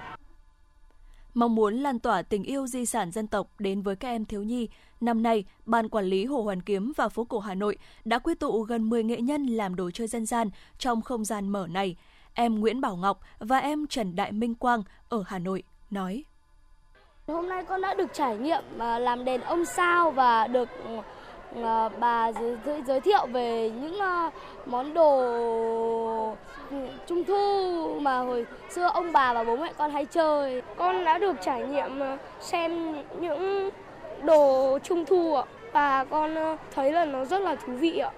Mong 1.35 1.55
muốn 1.55 1.75
lan 1.75 1.99
tỏa 1.99 2.23
tình 2.23 2.43
yêu 2.43 2.67
di 2.67 2.87
sản 2.87 3.11
dân 3.11 3.27
tộc 3.27 3.49
đến 3.59 3.83
với 3.83 3.97
các 3.97 4.09
em 4.09 4.25
thiếu 4.25 4.43
nhi, 4.43 4.69
năm 5.01 5.23
nay, 5.23 5.45
Ban 5.67 5.89
Quản 5.89 6.05
lý 6.05 6.25
Hồ 6.25 6.43
Hoàn 6.43 6.63
Kiếm 6.63 6.93
và 6.97 7.09
phố 7.09 7.25
cổ 7.25 7.39
Hà 7.39 7.55
Nội 7.55 7.79
đã 8.05 8.19
quy 8.19 8.35
tụ 8.35 8.63
gần 8.63 8.89
10 8.89 9.05
nghệ 9.05 9.21
nhân 9.21 9.47
làm 9.47 9.75
đồ 9.75 9.91
chơi 9.91 10.07
dân 10.07 10.27
gian 10.27 10.51
trong 10.79 11.03
không 11.03 11.25
gian 11.25 11.49
mở 11.49 11.67
này. 11.67 11.97
Em 12.37 12.61
Nguyễn 12.61 12.81
Bảo 12.81 12.97
Ngọc 12.97 13.19
và 13.39 13.59
em 13.59 13.87
Trần 13.87 14.17
Đại 14.17 14.33
Minh 14.33 14.55
Quang 14.55 14.83
ở 15.09 15.25
Hà 15.27 15.39
Nội 15.39 15.63
nói. 15.91 16.25
Hôm 17.27 17.49
nay 17.49 17.65
con 17.65 17.81
đã 17.81 17.95
được 17.95 18.13
trải 18.13 18.37
nghiệm 18.37 18.63
à, 18.79 18.99
làm 18.99 19.25
đèn 19.25 19.41
ông 19.41 19.65
sao 19.65 20.11
và 20.11 20.47
được 20.47 20.69
à, 21.63 21.89
bà 21.89 22.33
giới 22.87 23.01
thiệu 23.01 23.27
về 23.27 23.71
những 23.71 23.99
à, 23.99 24.31
món 24.67 24.95
đồ 24.95 25.21
ừ, 26.71 26.77
trung 27.07 27.25
thu 27.25 27.99
mà 28.01 28.19
hồi 28.19 28.47
xưa 28.71 28.91
ông 28.95 29.13
bà 29.13 29.35
và 29.35 29.45
bố 29.45 29.57
mẹ 29.57 29.73
con 29.79 29.91
hay 29.91 30.05
chơi. 30.05 30.63
Con 30.77 31.05
đã 31.05 31.19
được 31.19 31.37
trải 31.45 31.67
nghiệm 31.67 32.01
xem 32.41 32.95
những 33.21 33.71
đồ 34.23 34.79
trung 34.83 35.05
thu 35.05 35.35
ạ 35.35 35.45
và 35.73 36.05
con 36.05 36.57
thấy 36.75 36.93
là 36.93 37.05
nó 37.05 37.25
rất 37.25 37.39
là 37.39 37.55
thú 37.55 37.73
vị 37.73 37.99
ạ. 37.99 38.11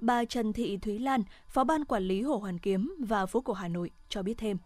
Bà 0.00 0.24
Trần 0.24 0.52
Thị 0.52 0.78
Thúy 0.82 0.98
Lan, 0.98 1.22
Phó 1.48 1.64
ban 1.64 1.84
quản 1.84 2.02
lý 2.02 2.22
Hồ 2.22 2.36
Hoàn 2.36 2.58
Kiếm 2.58 2.94
và 2.98 3.26
phố 3.26 3.40
cổ 3.40 3.52
Hà 3.52 3.68
Nội 3.68 3.90
cho 4.08 4.22
biết 4.22 4.34
thêm 4.38 4.58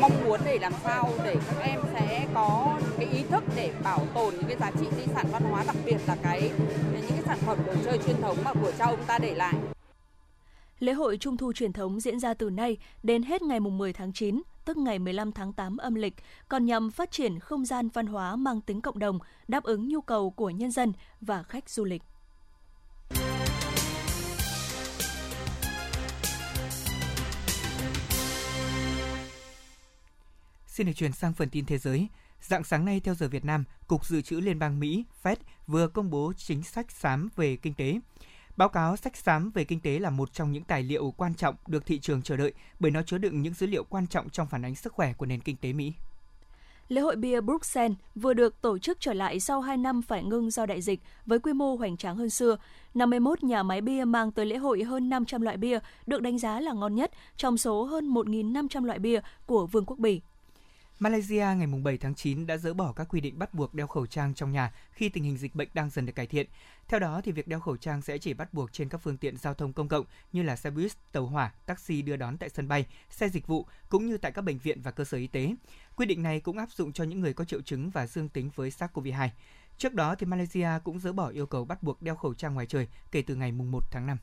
mong 0.00 0.24
muốn 0.24 0.40
để 0.44 0.58
làm 0.58 0.72
sao 0.82 1.10
để 1.24 1.36
các 1.46 1.56
em 1.62 1.80
sẽ 1.92 2.28
có 2.34 2.80
cái 2.96 3.06
ý 3.06 3.22
thức 3.22 3.44
để 3.56 3.74
bảo 3.84 4.06
tồn 4.14 4.34
những 4.34 4.44
cái 4.48 4.56
giá 4.60 4.70
trị 4.80 4.86
di 4.96 5.06
sản 5.14 5.26
văn 5.32 5.42
hóa 5.42 5.64
đặc 5.66 5.76
biệt 5.84 5.96
là 6.06 6.16
cái 6.22 6.50
những 6.92 7.06
cái 7.08 7.22
sản 7.26 7.38
phẩm 7.38 7.58
đồ 7.66 7.74
chơi 7.84 7.98
truyền 8.06 8.16
thống 8.22 8.36
mà 8.44 8.52
của 8.52 8.72
cha 8.78 8.84
ông 8.84 9.04
ta 9.06 9.18
để 9.18 9.34
lại. 9.34 9.54
Lễ 10.78 10.92
hội 10.92 11.16
Trung 11.16 11.36
thu 11.36 11.52
truyền 11.52 11.72
thống 11.72 12.00
diễn 12.00 12.20
ra 12.20 12.34
từ 12.34 12.50
nay 12.50 12.76
đến 13.02 13.22
hết 13.22 13.42
ngày 13.42 13.60
10 13.60 13.92
tháng 13.92 14.12
9, 14.12 14.42
tức 14.64 14.76
ngày 14.76 14.98
15 14.98 15.32
tháng 15.32 15.52
8 15.52 15.76
âm 15.76 15.94
lịch, 15.94 16.14
còn 16.48 16.66
nhằm 16.66 16.90
phát 16.90 17.10
triển 17.10 17.38
không 17.38 17.64
gian 17.64 17.88
văn 17.88 18.06
hóa 18.06 18.36
mang 18.36 18.60
tính 18.60 18.80
cộng 18.80 18.98
đồng, 18.98 19.18
đáp 19.48 19.64
ứng 19.64 19.88
nhu 19.88 20.00
cầu 20.00 20.30
của 20.30 20.50
nhân 20.50 20.70
dân 20.70 20.92
và 21.20 21.42
khách 21.42 21.70
du 21.70 21.84
lịch. 21.84 22.02
Xin 30.74 30.86
được 30.86 30.92
chuyển 30.96 31.12
sang 31.12 31.32
phần 31.32 31.48
tin 31.48 31.66
thế 31.66 31.78
giới. 31.78 32.08
Dạng 32.40 32.64
sáng 32.64 32.84
nay 32.84 33.00
theo 33.00 33.14
giờ 33.14 33.28
Việt 33.28 33.44
Nam, 33.44 33.64
Cục 33.86 34.06
Dự 34.06 34.22
trữ 34.22 34.36
Liên 34.36 34.58
bang 34.58 34.80
Mỹ 34.80 35.04
Fed 35.22 35.36
vừa 35.66 35.88
công 35.88 36.10
bố 36.10 36.32
chính 36.36 36.62
sách 36.62 36.90
xám 36.90 37.28
về 37.36 37.56
kinh 37.56 37.74
tế. 37.74 38.00
Báo 38.56 38.68
cáo 38.68 38.96
sách 38.96 39.16
xám 39.16 39.50
về 39.50 39.64
kinh 39.64 39.80
tế 39.80 39.98
là 39.98 40.10
một 40.10 40.32
trong 40.32 40.52
những 40.52 40.64
tài 40.64 40.82
liệu 40.82 41.10
quan 41.10 41.34
trọng 41.34 41.54
được 41.66 41.86
thị 41.86 41.98
trường 41.98 42.22
chờ 42.22 42.36
đợi 42.36 42.52
bởi 42.80 42.90
nó 42.90 43.02
chứa 43.02 43.18
đựng 43.18 43.42
những 43.42 43.54
dữ 43.54 43.66
liệu 43.66 43.84
quan 43.84 44.06
trọng 44.06 44.30
trong 44.30 44.46
phản 44.46 44.64
ánh 44.64 44.74
sức 44.74 44.92
khỏe 44.92 45.12
của 45.12 45.26
nền 45.26 45.40
kinh 45.40 45.56
tế 45.56 45.72
Mỹ. 45.72 45.92
Lễ 46.88 47.00
hội 47.00 47.16
bia 47.16 47.40
Bruxelles 47.40 47.98
vừa 48.14 48.34
được 48.34 48.60
tổ 48.60 48.78
chức 48.78 49.00
trở 49.00 49.12
lại 49.12 49.40
sau 49.40 49.60
2 49.60 49.76
năm 49.76 50.02
phải 50.02 50.22
ngưng 50.22 50.50
do 50.50 50.66
đại 50.66 50.82
dịch 50.82 51.00
với 51.26 51.38
quy 51.38 51.52
mô 51.52 51.76
hoành 51.76 51.96
tráng 51.96 52.16
hơn 52.16 52.30
xưa. 52.30 52.56
51 52.94 53.42
nhà 53.42 53.62
máy 53.62 53.80
bia 53.80 54.04
mang 54.04 54.32
tới 54.32 54.46
lễ 54.46 54.56
hội 54.56 54.82
hơn 54.82 55.08
500 55.08 55.42
loại 55.42 55.56
bia 55.56 55.78
được 56.06 56.22
đánh 56.22 56.38
giá 56.38 56.60
là 56.60 56.72
ngon 56.72 56.94
nhất 56.94 57.10
trong 57.36 57.58
số 57.58 57.84
hơn 57.84 58.14
1.500 58.14 58.84
loại 58.84 58.98
bia 58.98 59.20
của 59.46 59.66
Vương 59.66 59.84
quốc 59.86 59.98
Bỉ. 59.98 60.20
Malaysia 60.98 61.46
ngày 61.56 61.66
7 61.82 61.98
tháng 61.98 62.14
9 62.14 62.46
đã 62.46 62.56
dỡ 62.56 62.74
bỏ 62.74 62.92
các 62.92 63.08
quy 63.08 63.20
định 63.20 63.38
bắt 63.38 63.54
buộc 63.54 63.74
đeo 63.74 63.86
khẩu 63.86 64.06
trang 64.06 64.34
trong 64.34 64.52
nhà 64.52 64.72
khi 64.92 65.08
tình 65.08 65.24
hình 65.24 65.36
dịch 65.36 65.54
bệnh 65.54 65.68
đang 65.74 65.90
dần 65.90 66.06
được 66.06 66.12
cải 66.12 66.26
thiện. 66.26 66.46
Theo 66.88 67.00
đó, 67.00 67.20
thì 67.24 67.32
việc 67.32 67.48
đeo 67.48 67.60
khẩu 67.60 67.76
trang 67.76 68.02
sẽ 68.02 68.18
chỉ 68.18 68.34
bắt 68.34 68.54
buộc 68.54 68.72
trên 68.72 68.88
các 68.88 68.98
phương 68.98 69.16
tiện 69.16 69.36
giao 69.36 69.54
thông 69.54 69.72
công 69.72 69.88
cộng 69.88 70.04
như 70.32 70.42
là 70.42 70.56
xe 70.56 70.70
buýt, 70.70 70.92
tàu 71.12 71.26
hỏa, 71.26 71.52
taxi 71.66 72.02
đưa 72.02 72.16
đón 72.16 72.38
tại 72.38 72.48
sân 72.48 72.68
bay, 72.68 72.86
xe 73.10 73.28
dịch 73.28 73.46
vụ 73.46 73.66
cũng 73.88 74.06
như 74.06 74.16
tại 74.18 74.32
các 74.32 74.42
bệnh 74.42 74.58
viện 74.58 74.82
và 74.82 74.90
cơ 74.90 75.04
sở 75.04 75.18
y 75.18 75.26
tế. 75.26 75.54
Quy 75.96 76.06
định 76.06 76.22
này 76.22 76.40
cũng 76.40 76.58
áp 76.58 76.70
dụng 76.70 76.92
cho 76.92 77.04
những 77.04 77.20
người 77.20 77.32
có 77.32 77.44
triệu 77.44 77.60
chứng 77.62 77.90
và 77.90 78.06
dương 78.06 78.28
tính 78.28 78.50
với 78.54 78.70
SARS-CoV-2. 78.70 79.28
Trước 79.78 79.94
đó, 79.94 80.14
thì 80.14 80.26
Malaysia 80.26 80.68
cũng 80.84 81.00
dỡ 81.00 81.12
bỏ 81.12 81.28
yêu 81.28 81.46
cầu 81.46 81.64
bắt 81.64 81.82
buộc 81.82 82.02
đeo 82.02 82.16
khẩu 82.16 82.34
trang 82.34 82.54
ngoài 82.54 82.66
trời 82.66 82.88
kể 83.10 83.22
từ 83.22 83.34
ngày 83.34 83.52
1 83.52 83.84
tháng 83.90 84.06
5. 84.06 84.18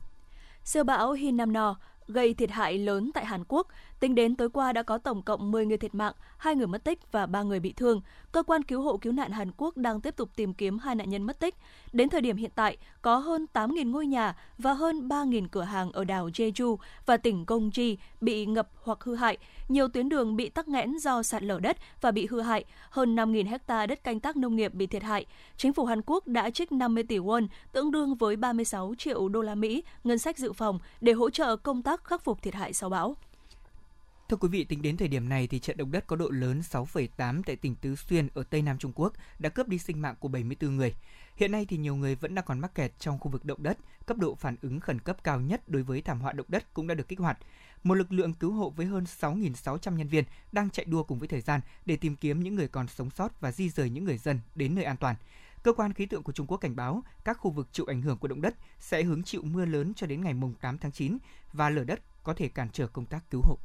Siêu 0.64 0.84
bão 0.84 1.12
Hinamno 1.12 1.76
gây 2.08 2.34
thiệt 2.34 2.50
hại 2.50 2.78
lớn 2.78 3.10
tại 3.14 3.24
Hàn 3.24 3.44
Quốc. 3.48 3.66
Tính 4.00 4.14
đến 4.14 4.36
tối 4.36 4.50
qua 4.50 4.72
đã 4.72 4.82
có 4.82 4.98
tổng 4.98 5.22
cộng 5.22 5.50
10 5.50 5.66
người 5.66 5.78
thiệt 5.78 5.94
mạng, 5.94 6.12
2 6.38 6.56
người 6.56 6.66
mất 6.66 6.84
tích 6.84 7.12
và 7.12 7.26
3 7.26 7.42
người 7.42 7.60
bị 7.60 7.72
thương. 7.72 8.00
Cơ 8.32 8.42
quan 8.42 8.62
cứu 8.62 8.82
hộ 8.82 8.96
cứu 8.96 9.12
nạn 9.12 9.30
Hàn 9.30 9.50
Quốc 9.56 9.76
đang 9.76 10.00
tiếp 10.00 10.16
tục 10.16 10.30
tìm 10.36 10.54
kiếm 10.54 10.78
hai 10.78 10.94
nạn 10.94 11.10
nhân 11.10 11.22
mất 11.22 11.40
tích. 11.40 11.54
Đến 11.92 12.08
thời 12.08 12.20
điểm 12.20 12.36
hiện 12.36 12.50
tại, 12.54 12.76
có 13.02 13.16
hơn 13.16 13.46
8.000 13.52 13.90
ngôi 13.90 14.06
nhà 14.06 14.36
và 14.58 14.72
hơn 14.72 15.08
3.000 15.08 15.48
cửa 15.48 15.62
hàng 15.62 15.92
ở 15.92 16.04
đảo 16.04 16.28
Jeju 16.28 16.76
và 17.06 17.16
tỉnh 17.16 17.44
Gongji 17.44 17.96
bị 18.20 18.46
ngập 18.46 18.68
hoặc 18.82 19.04
hư 19.04 19.14
hại. 19.14 19.38
Nhiều 19.68 19.88
tuyến 19.88 20.08
đường 20.08 20.36
bị 20.36 20.48
tắc 20.48 20.68
nghẽn 20.68 20.98
do 20.98 21.22
sạt 21.22 21.42
lở 21.42 21.60
đất 21.60 21.76
và 22.00 22.10
bị 22.10 22.26
hư 22.30 22.40
hại. 22.40 22.64
Hơn 22.90 23.16
5.000 23.16 23.48
hecta 23.48 23.86
đất 23.86 24.04
canh 24.04 24.20
tác 24.20 24.36
nông 24.36 24.56
nghiệp 24.56 24.74
bị 24.74 24.86
thiệt 24.86 25.02
hại. 25.02 25.26
Chính 25.56 25.72
phủ 25.72 25.84
Hàn 25.84 26.00
Quốc 26.06 26.26
đã 26.26 26.50
trích 26.50 26.72
50 26.72 27.04
tỷ 27.04 27.18
won, 27.18 27.46
tương 27.72 27.90
đương 27.90 28.14
với 28.14 28.36
36 28.36 28.94
triệu 28.98 29.28
đô 29.28 29.42
la 29.42 29.54
Mỹ, 29.54 29.84
ngân 30.04 30.18
sách 30.18 30.38
dự 30.38 30.52
phòng 30.52 30.78
để 31.00 31.12
hỗ 31.12 31.30
trợ 31.30 31.56
công 31.56 31.82
tác 31.82 31.91
khắc 32.04 32.24
phục 32.24 32.42
thiệt 32.42 32.54
hại 32.54 32.72
sau 32.72 32.90
bão. 32.90 33.16
Thưa 34.28 34.36
quý 34.36 34.48
vị, 34.48 34.64
tính 34.64 34.82
đến 34.82 34.96
thời 34.96 35.08
điểm 35.08 35.28
này 35.28 35.46
thì 35.46 35.58
trận 35.58 35.76
động 35.76 35.92
đất 35.92 36.06
có 36.06 36.16
độ 36.16 36.28
lớn 36.30 36.60
6,8 36.60 37.42
tại 37.46 37.56
tỉnh 37.56 37.74
Tứ 37.74 37.96
Xuyên 37.96 38.28
ở 38.34 38.42
Tây 38.42 38.62
Nam 38.62 38.78
Trung 38.78 38.92
Quốc 38.94 39.12
đã 39.38 39.48
cướp 39.48 39.68
đi 39.68 39.78
sinh 39.78 40.02
mạng 40.02 40.14
của 40.20 40.28
74 40.28 40.76
người. 40.76 40.94
Hiện 41.36 41.52
nay 41.52 41.66
thì 41.68 41.76
nhiều 41.76 41.96
người 41.96 42.14
vẫn 42.14 42.34
đang 42.34 42.44
còn 42.44 42.60
mắc 42.60 42.74
kẹt 42.74 42.92
trong 42.98 43.18
khu 43.18 43.30
vực 43.30 43.44
động 43.44 43.62
đất, 43.62 43.78
cấp 44.06 44.16
độ 44.16 44.34
phản 44.34 44.56
ứng 44.62 44.80
khẩn 44.80 44.98
cấp 44.98 45.24
cao 45.24 45.40
nhất 45.40 45.68
đối 45.68 45.82
với 45.82 46.02
thảm 46.02 46.20
họa 46.20 46.32
động 46.32 46.46
đất 46.48 46.74
cũng 46.74 46.86
đã 46.86 46.94
được 46.94 47.08
kích 47.08 47.18
hoạt. 47.18 47.38
Một 47.82 47.94
lực 47.94 48.12
lượng 48.12 48.34
cứu 48.34 48.52
hộ 48.52 48.70
với 48.70 48.86
hơn 48.86 49.04
6.600 49.04 49.96
nhân 49.96 50.08
viên 50.08 50.24
đang 50.52 50.70
chạy 50.70 50.84
đua 50.84 51.02
cùng 51.02 51.18
với 51.18 51.28
thời 51.28 51.40
gian 51.40 51.60
để 51.86 51.96
tìm 51.96 52.16
kiếm 52.16 52.42
những 52.42 52.54
người 52.54 52.68
còn 52.68 52.88
sống 52.88 53.10
sót 53.10 53.40
và 53.40 53.52
di 53.52 53.68
rời 53.68 53.90
những 53.90 54.04
người 54.04 54.18
dân 54.18 54.40
đến 54.54 54.74
nơi 54.74 54.84
an 54.84 54.96
toàn. 54.96 55.16
Cơ 55.62 55.72
quan 55.72 55.92
khí 55.92 56.06
tượng 56.06 56.22
của 56.22 56.32
Trung 56.32 56.46
Quốc 56.46 56.58
cảnh 56.58 56.76
báo 56.76 57.02
các 57.24 57.38
khu 57.38 57.50
vực 57.50 57.68
chịu 57.72 57.86
ảnh 57.88 58.02
hưởng 58.02 58.18
của 58.18 58.28
động 58.28 58.40
đất 58.40 58.54
sẽ 58.78 59.02
hứng 59.02 59.22
chịu 59.22 59.42
mưa 59.44 59.64
lớn 59.64 59.92
cho 59.96 60.06
đến 60.06 60.24
ngày 60.24 60.34
8 60.60 60.78
tháng 60.78 60.92
9 60.92 61.18
và 61.52 61.70
lở 61.70 61.84
đất 61.84 62.00
có 62.22 62.34
thể 62.34 62.48
cản 62.48 62.68
trở 62.72 62.86
công 62.86 63.06
tác 63.06 63.30
cứu 63.30 63.40
hộ. 63.44 63.58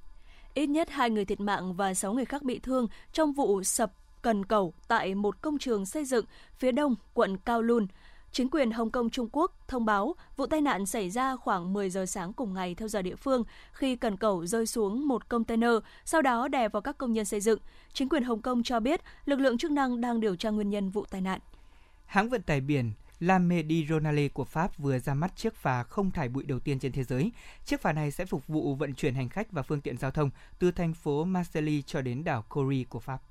Ít 0.54 0.68
nhất 0.68 0.90
hai 0.90 1.10
người 1.10 1.26
thiệt 1.26 1.40
mạng 1.40 1.74
và 1.74 1.94
6 1.94 2.14
người 2.14 2.26
khác 2.26 2.44
bị 2.44 2.60
thương 2.60 2.88
trong 3.14 3.34
vụ 3.34 3.64
sập 3.64 3.92
cần 4.22 4.46
cầu 4.46 4.74
tại 4.88 5.16
một 5.16 5.42
công 5.42 5.58
trường 5.58 5.86
xây 5.86 6.06
dựng 6.06 6.26
phía 6.58 6.72
đông 6.72 6.96
quận 7.14 7.38
Kowloon. 7.46 7.88
Chính 8.32 8.50
quyền 8.50 8.72
Hồng 8.72 8.92
Kông 8.92 9.10
Trung 9.10 9.30
Quốc 9.32 9.52
thông 9.68 9.86
báo 9.86 10.16
vụ 10.38 10.46
tai 10.46 10.62
nạn 10.62 10.86
xảy 10.86 11.10
ra 11.10 11.36
khoảng 11.36 11.74
10 11.74 11.90
giờ 11.90 12.06
sáng 12.06 12.34
cùng 12.34 12.54
ngày 12.54 12.76
theo 12.76 12.88
giờ 12.88 13.02
địa 13.02 13.16
phương 13.16 13.44
khi 13.72 13.96
cần 13.96 14.18
cầu 14.18 14.46
rơi 14.46 14.66
xuống 14.66 15.08
một 15.08 15.30
container, 15.30 15.72
sau 16.06 16.22
đó 16.22 16.48
đè 16.48 16.70
vào 16.70 16.82
các 16.82 16.98
công 16.98 17.14
nhân 17.14 17.26
xây 17.26 17.42
dựng. 17.42 17.60
Chính 17.94 18.10
quyền 18.10 18.24
Hồng 18.24 18.42
Kông 18.42 18.64
cho 18.64 18.80
biết 18.80 19.02
lực 19.26 19.40
lượng 19.40 19.58
chức 19.58 19.72
năng 19.72 20.02
đang 20.02 20.20
điều 20.20 20.36
tra 20.36 20.50
nguyên 20.50 20.70
nhân 20.70 20.90
vụ 20.90 21.06
tai 21.10 21.22
nạn. 21.22 21.40
Hãng 22.08 22.30
vận 22.30 22.41
tải 22.41 22.62
biển 22.62 22.91
La 23.20 23.39
Méditerranée 23.39 24.30
của 24.30 24.46
Pháp 24.46 24.78
vừa 24.78 25.00
ra 25.00 25.13
mắt 25.13 25.36
chiếc 25.36 25.56
phà 25.56 25.84
không 25.84 26.12
thải 26.12 26.30
bụi 26.30 26.43
đầu 26.43 26.60
tiên 26.60 26.80
trên 26.80 26.91
thế 26.91 27.04
giới. 27.04 27.32
Chiếc 27.65 27.82
phà 27.82 27.93
này 27.93 28.12
sẽ 28.12 28.26
phục 28.26 28.48
vụ 28.48 28.76
vận 28.76 28.93
chuyển 28.93 29.15
hành 29.15 29.30
khách 29.30 29.52
và 29.52 29.62
phương 29.62 29.82
tiện 29.82 29.98
giao 29.98 30.12
thông 30.12 30.30
từ 30.60 30.72
thành 30.72 30.93
phố 30.93 31.24
Marseille 31.24 31.82
cho 31.86 32.02
đến 32.02 32.24
đảo 32.24 32.46
Corée 32.50 32.84
của 32.84 33.00
Pháp. 33.00 33.22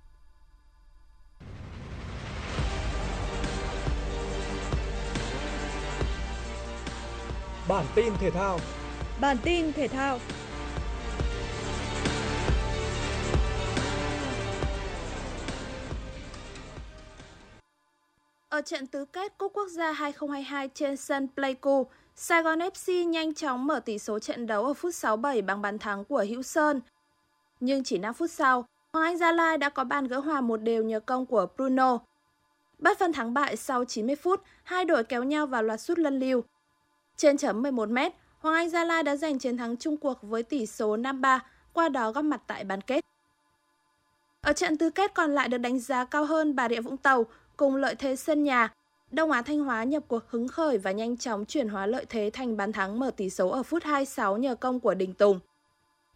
Bản 7.68 7.86
tin 7.94 8.12
thể 8.20 8.30
thao 8.30 8.58
Bản 9.20 9.36
tin 9.42 9.72
thể 9.72 9.88
thao 9.88 10.18
Ở 18.48 18.60
trận 18.60 18.86
tứ 18.86 19.04
kết 19.04 19.38
Cúp 19.38 19.52
Quốc 19.54 19.68
gia 19.68 19.92
2022 19.92 20.68
trên 20.74 20.96
sân 20.96 21.28
Pleiku, 21.34 21.86
Saigon 22.16 22.58
FC 22.58 23.08
nhanh 23.08 23.34
chóng 23.34 23.66
mở 23.66 23.80
tỷ 23.80 23.98
số 23.98 24.18
trận 24.18 24.46
đấu 24.46 24.64
ở 24.64 24.74
phút 24.74 24.94
67 24.94 25.42
bằng 25.42 25.62
bàn 25.62 25.78
thắng 25.78 26.04
của 26.04 26.24
Hữu 26.28 26.42
Sơn. 26.42 26.80
Nhưng 27.60 27.84
chỉ 27.84 27.98
5 27.98 28.14
phút 28.14 28.30
sau, 28.30 28.64
Hoàng 28.92 29.04
Anh 29.04 29.18
Gia 29.18 29.32
Lai 29.32 29.58
đã 29.58 29.68
có 29.68 29.84
bàn 29.84 30.08
gỡ 30.08 30.18
hòa 30.18 30.40
một 30.40 30.56
đều 30.56 30.82
nhờ 30.84 31.00
công 31.00 31.26
của 31.26 31.46
Bruno. 31.56 31.98
Bất 32.78 32.98
phân 32.98 33.12
thắng 33.12 33.34
bại 33.34 33.56
sau 33.56 33.84
90 33.84 34.16
phút, 34.16 34.42
hai 34.64 34.84
đội 34.84 35.04
kéo 35.04 35.24
nhau 35.24 35.46
vào 35.46 35.62
loạt 35.62 35.80
sút 35.80 35.98
lân 35.98 36.20
lưu. 36.20 36.42
Trên 37.16 37.36
chấm 37.36 37.62
11 37.62 37.88
m 37.88 37.98
Hoàng 38.38 38.54
Anh 38.54 38.70
Gia 38.70 38.84
Lai 38.84 39.02
đã 39.02 39.16
giành 39.16 39.38
chiến 39.38 39.56
thắng 39.56 39.76
chung 39.76 39.96
cuộc 39.96 40.18
với 40.22 40.42
tỷ 40.42 40.66
số 40.66 40.96
5-3, 40.96 41.38
qua 41.72 41.88
đó 41.88 42.12
góp 42.12 42.24
mặt 42.24 42.40
tại 42.46 42.64
bán 42.64 42.80
kết. 42.80 43.04
Ở 44.40 44.52
trận 44.52 44.76
tứ 44.76 44.90
kết 44.90 45.14
còn 45.14 45.34
lại 45.34 45.48
được 45.48 45.58
đánh 45.58 45.78
giá 45.78 46.04
cao 46.04 46.24
hơn 46.24 46.56
Bà 46.56 46.68
Rịa 46.68 46.80
Vũng 46.80 46.96
Tàu 46.96 47.26
cùng 47.56 47.76
lợi 47.76 47.94
thế 47.94 48.16
sân 48.16 48.44
nhà. 48.44 48.72
Đông 49.10 49.30
Á 49.30 49.42
Thanh 49.42 49.60
Hóa 49.60 49.84
nhập 49.84 50.02
cuộc 50.08 50.22
hứng 50.28 50.48
khởi 50.48 50.78
và 50.78 50.92
nhanh 50.92 51.16
chóng 51.16 51.44
chuyển 51.44 51.68
hóa 51.68 51.86
lợi 51.86 52.06
thế 52.08 52.30
thành 52.32 52.56
bàn 52.56 52.72
thắng 52.72 52.98
mở 52.98 53.10
tỷ 53.10 53.30
số 53.30 53.48
ở 53.48 53.62
phút 53.62 53.84
26 53.84 54.36
nhờ 54.36 54.54
công 54.54 54.80
của 54.80 54.94
Đình 54.94 55.14
Tùng. 55.14 55.40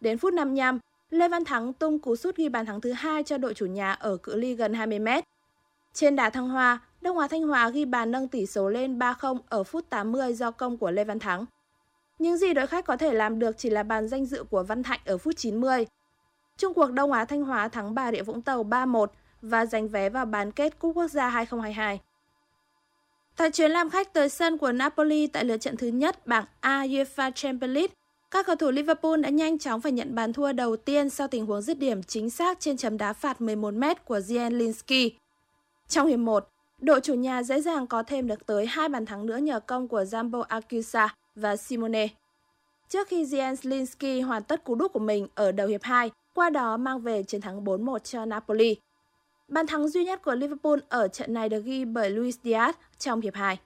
Đến 0.01 0.17
phút 0.17 0.33
55, 0.33 0.79
Lê 1.09 1.27
Văn 1.27 1.45
Thắng 1.45 1.73
tung 1.73 1.99
cú 1.99 2.15
sút 2.15 2.35
ghi 2.35 2.49
bàn 2.49 2.65
thắng 2.65 2.81
thứ 2.81 2.91
hai 2.91 3.23
cho 3.23 3.37
đội 3.37 3.53
chủ 3.53 3.65
nhà 3.65 3.93
ở 3.93 4.17
cự 4.17 4.35
ly 4.35 4.55
gần 4.55 4.73
20 4.73 4.99
m. 4.99 5.07
Trên 5.93 6.15
đà 6.15 6.29
thăng 6.29 6.49
hoa, 6.49 6.79
Đông 7.01 7.17
Á 7.17 7.27
Thanh 7.27 7.43
Hóa 7.43 7.69
ghi 7.69 7.85
bàn 7.85 8.11
nâng 8.11 8.27
tỷ 8.27 8.45
số 8.45 8.69
lên 8.69 8.99
3-0 8.99 9.37
ở 9.49 9.63
phút 9.63 9.89
80 9.89 10.33
do 10.33 10.51
công 10.51 10.77
của 10.77 10.91
Lê 10.91 11.03
Văn 11.03 11.19
Thắng. 11.19 11.45
Những 12.19 12.37
gì 12.37 12.53
đội 12.53 12.67
khách 12.67 12.85
có 12.85 12.97
thể 12.97 13.13
làm 13.13 13.39
được 13.39 13.57
chỉ 13.57 13.69
là 13.69 13.83
bàn 13.83 14.07
danh 14.07 14.25
dự 14.25 14.43
của 14.43 14.63
Văn 14.63 14.83
Thạnh 14.83 14.99
ở 15.05 15.17
phút 15.17 15.33
90. 15.37 15.85
Trung 16.57 16.73
cuộc 16.73 16.91
Đông 16.91 17.11
Á 17.11 17.25
Thanh 17.25 17.43
Hóa 17.43 17.67
thắng 17.67 17.95
Bà 17.95 18.11
Rịa 18.11 18.21
Vũng 18.21 18.41
Tàu 18.41 18.63
3-1 18.63 19.05
và 19.41 19.65
giành 19.65 19.87
vé 19.87 20.09
vào 20.09 20.25
bán 20.25 20.51
kết 20.51 20.79
Cúp 20.79 20.95
Quốc 20.95 21.07
gia 21.07 21.29
2022. 21.29 21.99
Tại 23.35 23.51
chuyến 23.51 23.71
làm 23.71 23.89
khách 23.89 24.13
tới 24.13 24.29
sân 24.29 24.57
của 24.57 24.71
Napoli 24.71 25.27
tại 25.27 25.45
lượt 25.45 25.57
trận 25.57 25.77
thứ 25.77 25.87
nhất 25.87 26.27
bảng 26.27 26.45
A 26.59 26.85
UEFA 26.85 27.31
Champions 27.31 27.73
League, 27.73 27.93
các 28.31 28.45
cầu 28.45 28.55
thủ 28.55 28.71
Liverpool 28.71 29.21
đã 29.21 29.29
nhanh 29.29 29.59
chóng 29.59 29.81
phải 29.81 29.91
nhận 29.91 30.15
bàn 30.15 30.33
thua 30.33 30.51
đầu 30.53 30.75
tiên 30.75 31.09
sau 31.09 31.27
tình 31.27 31.45
huống 31.45 31.61
dứt 31.61 31.79
điểm 31.79 32.03
chính 32.03 32.29
xác 32.29 32.59
trên 32.59 32.77
chấm 32.77 32.97
đá 32.97 33.13
phạt 33.13 33.41
11m 33.41 33.95
của 34.05 34.19
Zielinski. 34.19 35.09
Trong 35.87 36.07
hiệp 36.07 36.19
1, 36.19 36.47
đội 36.79 37.01
chủ 37.01 37.13
nhà 37.13 37.43
dễ 37.43 37.61
dàng 37.61 37.87
có 37.87 38.03
thêm 38.03 38.27
được 38.27 38.45
tới 38.45 38.65
hai 38.65 38.89
bàn 38.89 39.05
thắng 39.05 39.25
nữa 39.25 39.37
nhờ 39.37 39.59
công 39.59 39.87
của 39.87 40.03
Zambo 40.03 40.41
Akusa 40.41 41.15
và 41.35 41.55
Simone. 41.55 42.07
Trước 42.89 43.07
khi 43.07 43.23
Zielinski 43.23 44.25
hoàn 44.25 44.43
tất 44.43 44.63
cú 44.63 44.75
đúp 44.75 44.93
của 44.93 44.99
mình 44.99 45.27
ở 45.35 45.51
đầu 45.51 45.67
hiệp 45.67 45.83
2, 45.83 46.11
qua 46.33 46.49
đó 46.49 46.77
mang 46.77 47.01
về 47.01 47.23
chiến 47.23 47.41
thắng 47.41 47.63
4-1 47.63 47.99
cho 47.99 48.25
Napoli. 48.25 48.75
Bàn 49.51 49.67
thắng 49.67 49.87
duy 49.87 50.03
nhất 50.03 50.21
của 50.23 50.35
Liverpool 50.35 50.79
ở 50.89 51.07
trận 51.07 51.33
này 51.33 51.49
được 51.49 51.63
ghi 51.65 51.85
bởi 51.85 52.09
Luis 52.09 52.37
Diaz 52.43 52.73
trong 52.97 53.21
hiệp 53.21 53.35
2. 53.35 53.59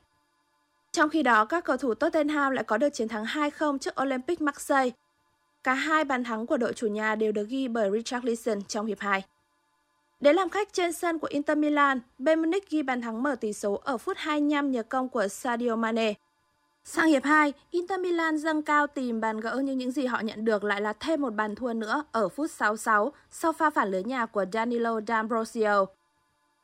Trong 0.92 1.10
khi 1.10 1.24
đó, 1.24 1.46
các 1.46 1.64
cầu 1.64 1.78
thủ 1.78 1.94
Tottenham 1.94 2.52
lại 2.52 2.64
có 2.64 2.78
được 2.78 2.90
chiến 2.90 3.08
thắng 3.08 3.26
2-0 3.26 3.78
trước 3.78 4.02
Olympic 4.02 4.42
Marseille. 4.42 4.92
Cả 5.64 5.74
hai 5.74 6.06
bàn 6.06 6.24
thắng 6.24 6.46
của 6.46 6.58
đội 6.58 6.74
chủ 6.74 6.88
nhà 6.88 7.16
đều 7.16 7.32
được 7.32 7.48
ghi 7.50 7.68
bởi 7.68 7.92
Richarlison 7.92 8.64
trong 8.64 8.86
hiệp 8.86 9.00
2. 9.00 9.24
Để 10.20 10.34
làm 10.34 10.50
khách 10.50 10.74
trên 10.74 10.94
sân 10.94 11.20
của 11.20 11.28
Inter 11.28 11.58
Milan, 11.58 12.00
Bayern 12.18 12.42
Munich 12.42 12.70
ghi 12.70 12.84
bàn 12.84 13.02
thắng 13.02 13.24
mở 13.24 13.36
tỷ 13.36 13.54
số 13.54 13.82
ở 13.84 13.98
phút 13.98 14.18
25 14.18 14.72
nhờ 14.72 14.84
công 14.84 15.10
của 15.10 15.28
Sadio 15.28 15.76
Mane. 15.76 16.14
Sang 16.88 17.08
hiệp 17.08 17.24
2, 17.24 17.54
Inter 17.72 18.00
Milan 18.00 18.38
dâng 18.38 18.62
cao 18.62 18.88
tìm 18.88 19.22
bàn 19.22 19.40
gỡ 19.40 19.62
nhưng 19.64 19.78
những 19.78 19.92
gì 19.92 20.06
họ 20.06 20.20
nhận 20.20 20.46
được 20.46 20.64
lại 20.64 20.82
là 20.82 20.94
thêm 20.94 21.22
một 21.22 21.34
bàn 21.34 21.56
thua 21.56 21.74
nữa 21.74 22.04
ở 22.12 22.30
phút 22.30 22.52
66 22.52 23.12
sau 23.32 23.54
pha 23.54 23.70
phản 23.70 23.92
lưới 23.92 24.04
nhà 24.04 24.26
của 24.26 24.46
Danilo 24.54 25.00
D'Ambrosio. 25.00 25.86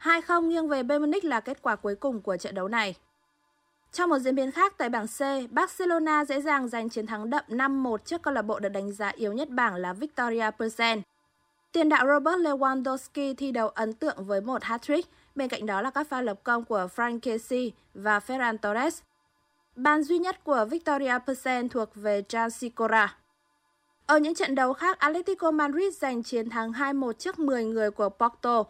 2-0 0.02 0.42
nghiêng 0.42 0.68
về 0.68 0.84
Bayern 0.84 1.02
Munich 1.02 1.24
là 1.24 1.40
kết 1.40 1.62
quả 1.62 1.76
cuối 1.76 1.96
cùng 1.96 2.22
của 2.22 2.38
trận 2.38 2.56
đấu 2.56 2.68
này. 2.68 2.96
Trong 3.92 4.10
một 4.10 4.20
diễn 4.20 4.36
biến 4.36 4.52
khác 4.52 4.74
tại 4.78 4.90
bảng 4.90 5.08
C, 5.08 5.52
Barcelona 5.52 6.26
dễ 6.26 6.42
dàng 6.42 6.68
giành 6.68 6.90
chiến 6.90 7.08
thắng 7.08 7.30
đậm 7.30 7.44
5-1 7.48 7.98
trước 7.98 8.22
câu 8.22 8.34
lạc 8.34 8.42
bộ 8.42 8.60
được 8.60 8.70
đánh 8.70 8.92
giá 8.92 9.08
yếu 9.08 9.34
nhất 9.34 9.50
bảng 9.50 9.76
là 9.76 9.94
Victoria 9.94 10.52
Pilsen. 10.60 11.02
Tiền 11.72 11.90
đạo 11.90 12.08
Robert 12.08 12.38
Lewandowski 12.38 13.36
thi 13.36 13.52
đấu 13.52 13.70
ấn 13.70 13.94
tượng 13.94 14.26
với 14.26 14.42
một 14.42 14.62
hat-trick, 14.62 15.04
bên 15.36 15.48
cạnh 15.48 15.66
đó 15.66 15.82
là 15.82 15.90
các 15.90 16.08
pha 16.08 16.22
lập 16.22 16.40
công 16.44 16.64
của 16.64 16.88
Frank 16.96 17.20
Kessie 17.20 17.70
và 17.94 18.20
Ferran 18.20 18.58
Torres. 18.58 19.02
Bàn 19.76 20.04
duy 20.04 20.20
nhất 20.20 20.44
của 20.44 20.66
Victoria 20.70 21.14
Persen 21.28 21.70
thuộc 21.70 21.90
về 21.96 22.22
Jan 22.30 22.50
Sikora. 22.50 23.18
Ở 24.06 24.18
những 24.18 24.36
trận 24.36 24.56
đấu 24.56 24.74
khác, 24.74 25.00
Atletico 25.00 25.52
Madrid 25.52 25.98
giành 25.98 26.24
chiến 26.24 26.50
thắng 26.50 26.72
2-1 26.72 27.14
trước 27.14 27.40
10 27.40 27.64
người 27.64 27.92
của 27.92 28.10
Porto. 28.10 28.64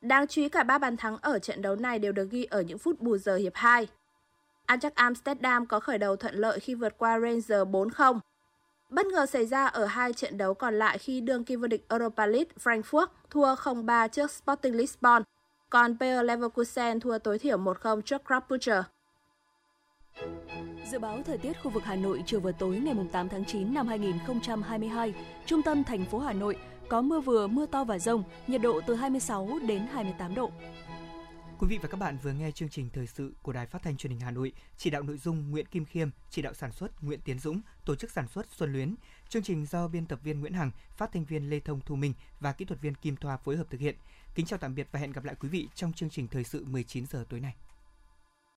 Đáng 0.00 0.26
chú 0.26 0.42
ý 0.42 0.48
cả 0.48 0.62
ba 0.62 0.78
bàn 0.78 0.96
thắng 0.96 1.16
ở 1.16 1.38
trận 1.38 1.62
đấu 1.62 1.76
này 1.76 1.98
đều 1.98 2.12
được 2.12 2.30
ghi 2.30 2.44
ở 2.44 2.60
những 2.60 2.78
phút 2.78 3.00
bù 3.00 3.18
giờ 3.18 3.36
hiệp 3.36 3.52
2. 3.54 3.88
Ajax 4.66 4.90
Amsterdam 4.94 5.66
có 5.66 5.80
khởi 5.80 5.98
đầu 5.98 6.16
thuận 6.16 6.34
lợi 6.34 6.60
khi 6.60 6.74
vượt 6.74 6.98
qua 6.98 7.20
Rangers 7.20 7.50
4-0. 7.50 8.18
Bất 8.90 9.06
ngờ 9.06 9.26
xảy 9.26 9.46
ra 9.46 9.66
ở 9.66 9.84
hai 9.84 10.12
trận 10.12 10.38
đấu 10.38 10.54
còn 10.54 10.78
lại 10.78 10.98
khi 10.98 11.20
đương 11.20 11.44
kim 11.44 11.60
vô 11.60 11.66
địch 11.66 11.86
Europa 11.88 12.26
League 12.26 12.50
Frankfurt 12.64 13.06
thua 13.30 13.54
0-3 13.54 14.08
trước 14.08 14.30
Sporting 14.30 14.76
Lisbon, 14.76 15.22
còn 15.70 15.98
Bayer 15.98 16.24
Leverkusen 16.24 17.00
thua 17.00 17.18
tối 17.18 17.38
thiểu 17.38 17.58
1-0 17.58 18.00
trước 18.00 18.22
Krappucher. 18.26 18.82
Dự 20.90 20.98
báo 20.98 21.22
thời 21.22 21.38
tiết 21.38 21.52
khu 21.62 21.70
vực 21.70 21.84
Hà 21.84 21.96
Nội 21.96 22.22
chiều 22.26 22.40
và 22.40 22.52
tối 22.52 22.76
ngày 22.76 22.94
8 23.12 23.28
tháng 23.28 23.44
9 23.44 23.74
năm 23.74 23.88
2022, 23.88 25.14
trung 25.46 25.62
tâm 25.62 25.84
thành 25.84 26.04
phố 26.04 26.18
Hà 26.18 26.32
Nội 26.32 26.56
có 26.88 27.02
mưa 27.02 27.20
vừa, 27.20 27.46
mưa 27.46 27.66
to 27.66 27.84
và 27.84 27.98
rông, 27.98 28.24
nhiệt 28.46 28.62
độ 28.62 28.80
từ 28.86 28.94
26 28.94 29.48
đến 29.68 29.86
28 29.92 30.34
độ. 30.34 30.50
Quý 31.58 31.66
vị 31.70 31.78
và 31.82 31.88
các 31.88 31.96
bạn 31.96 32.18
vừa 32.22 32.32
nghe 32.32 32.50
chương 32.50 32.68
trình 32.68 32.90
thời 32.92 33.06
sự 33.06 33.34
của 33.42 33.52
Đài 33.52 33.66
Phát 33.66 33.82
thanh 33.82 33.96
Truyền 33.96 34.10
hình 34.10 34.20
Hà 34.20 34.30
Nội, 34.30 34.52
chỉ 34.76 34.90
đạo 34.90 35.02
nội 35.02 35.18
dung 35.18 35.50
Nguyễn 35.50 35.66
Kim 35.66 35.84
Khiêm, 35.84 36.08
chỉ 36.30 36.42
đạo 36.42 36.54
sản 36.54 36.72
xuất 36.72 37.02
Nguyễn 37.02 37.20
Tiến 37.20 37.38
Dũng, 37.38 37.60
tổ 37.84 37.96
chức 37.96 38.10
sản 38.10 38.28
xuất 38.28 38.46
Xuân 38.56 38.72
Luyến. 38.72 38.94
Chương 39.28 39.42
trình 39.42 39.66
do 39.66 39.88
biên 39.88 40.06
tập 40.06 40.18
viên 40.22 40.40
Nguyễn 40.40 40.52
Hằng, 40.52 40.70
phát 40.96 41.12
thanh 41.12 41.24
viên 41.24 41.50
Lê 41.50 41.60
Thông 41.60 41.80
Thu 41.80 41.96
Minh 41.96 42.14
và 42.40 42.52
kỹ 42.52 42.64
thuật 42.64 42.80
viên 42.80 42.94
Kim 42.94 43.16
Thoa 43.16 43.36
phối 43.36 43.56
hợp 43.56 43.66
thực 43.70 43.80
hiện. 43.80 43.96
Kính 44.34 44.46
chào 44.46 44.58
tạm 44.58 44.74
biệt 44.74 44.88
và 44.92 45.00
hẹn 45.00 45.12
gặp 45.12 45.24
lại 45.24 45.34
quý 45.40 45.48
vị 45.48 45.68
trong 45.74 45.92
chương 45.92 46.10
trình 46.10 46.28
thời 46.28 46.44
sự 46.44 46.64
19 46.64 47.06
giờ 47.06 47.24
tối 47.28 47.40
nay. 47.40 47.54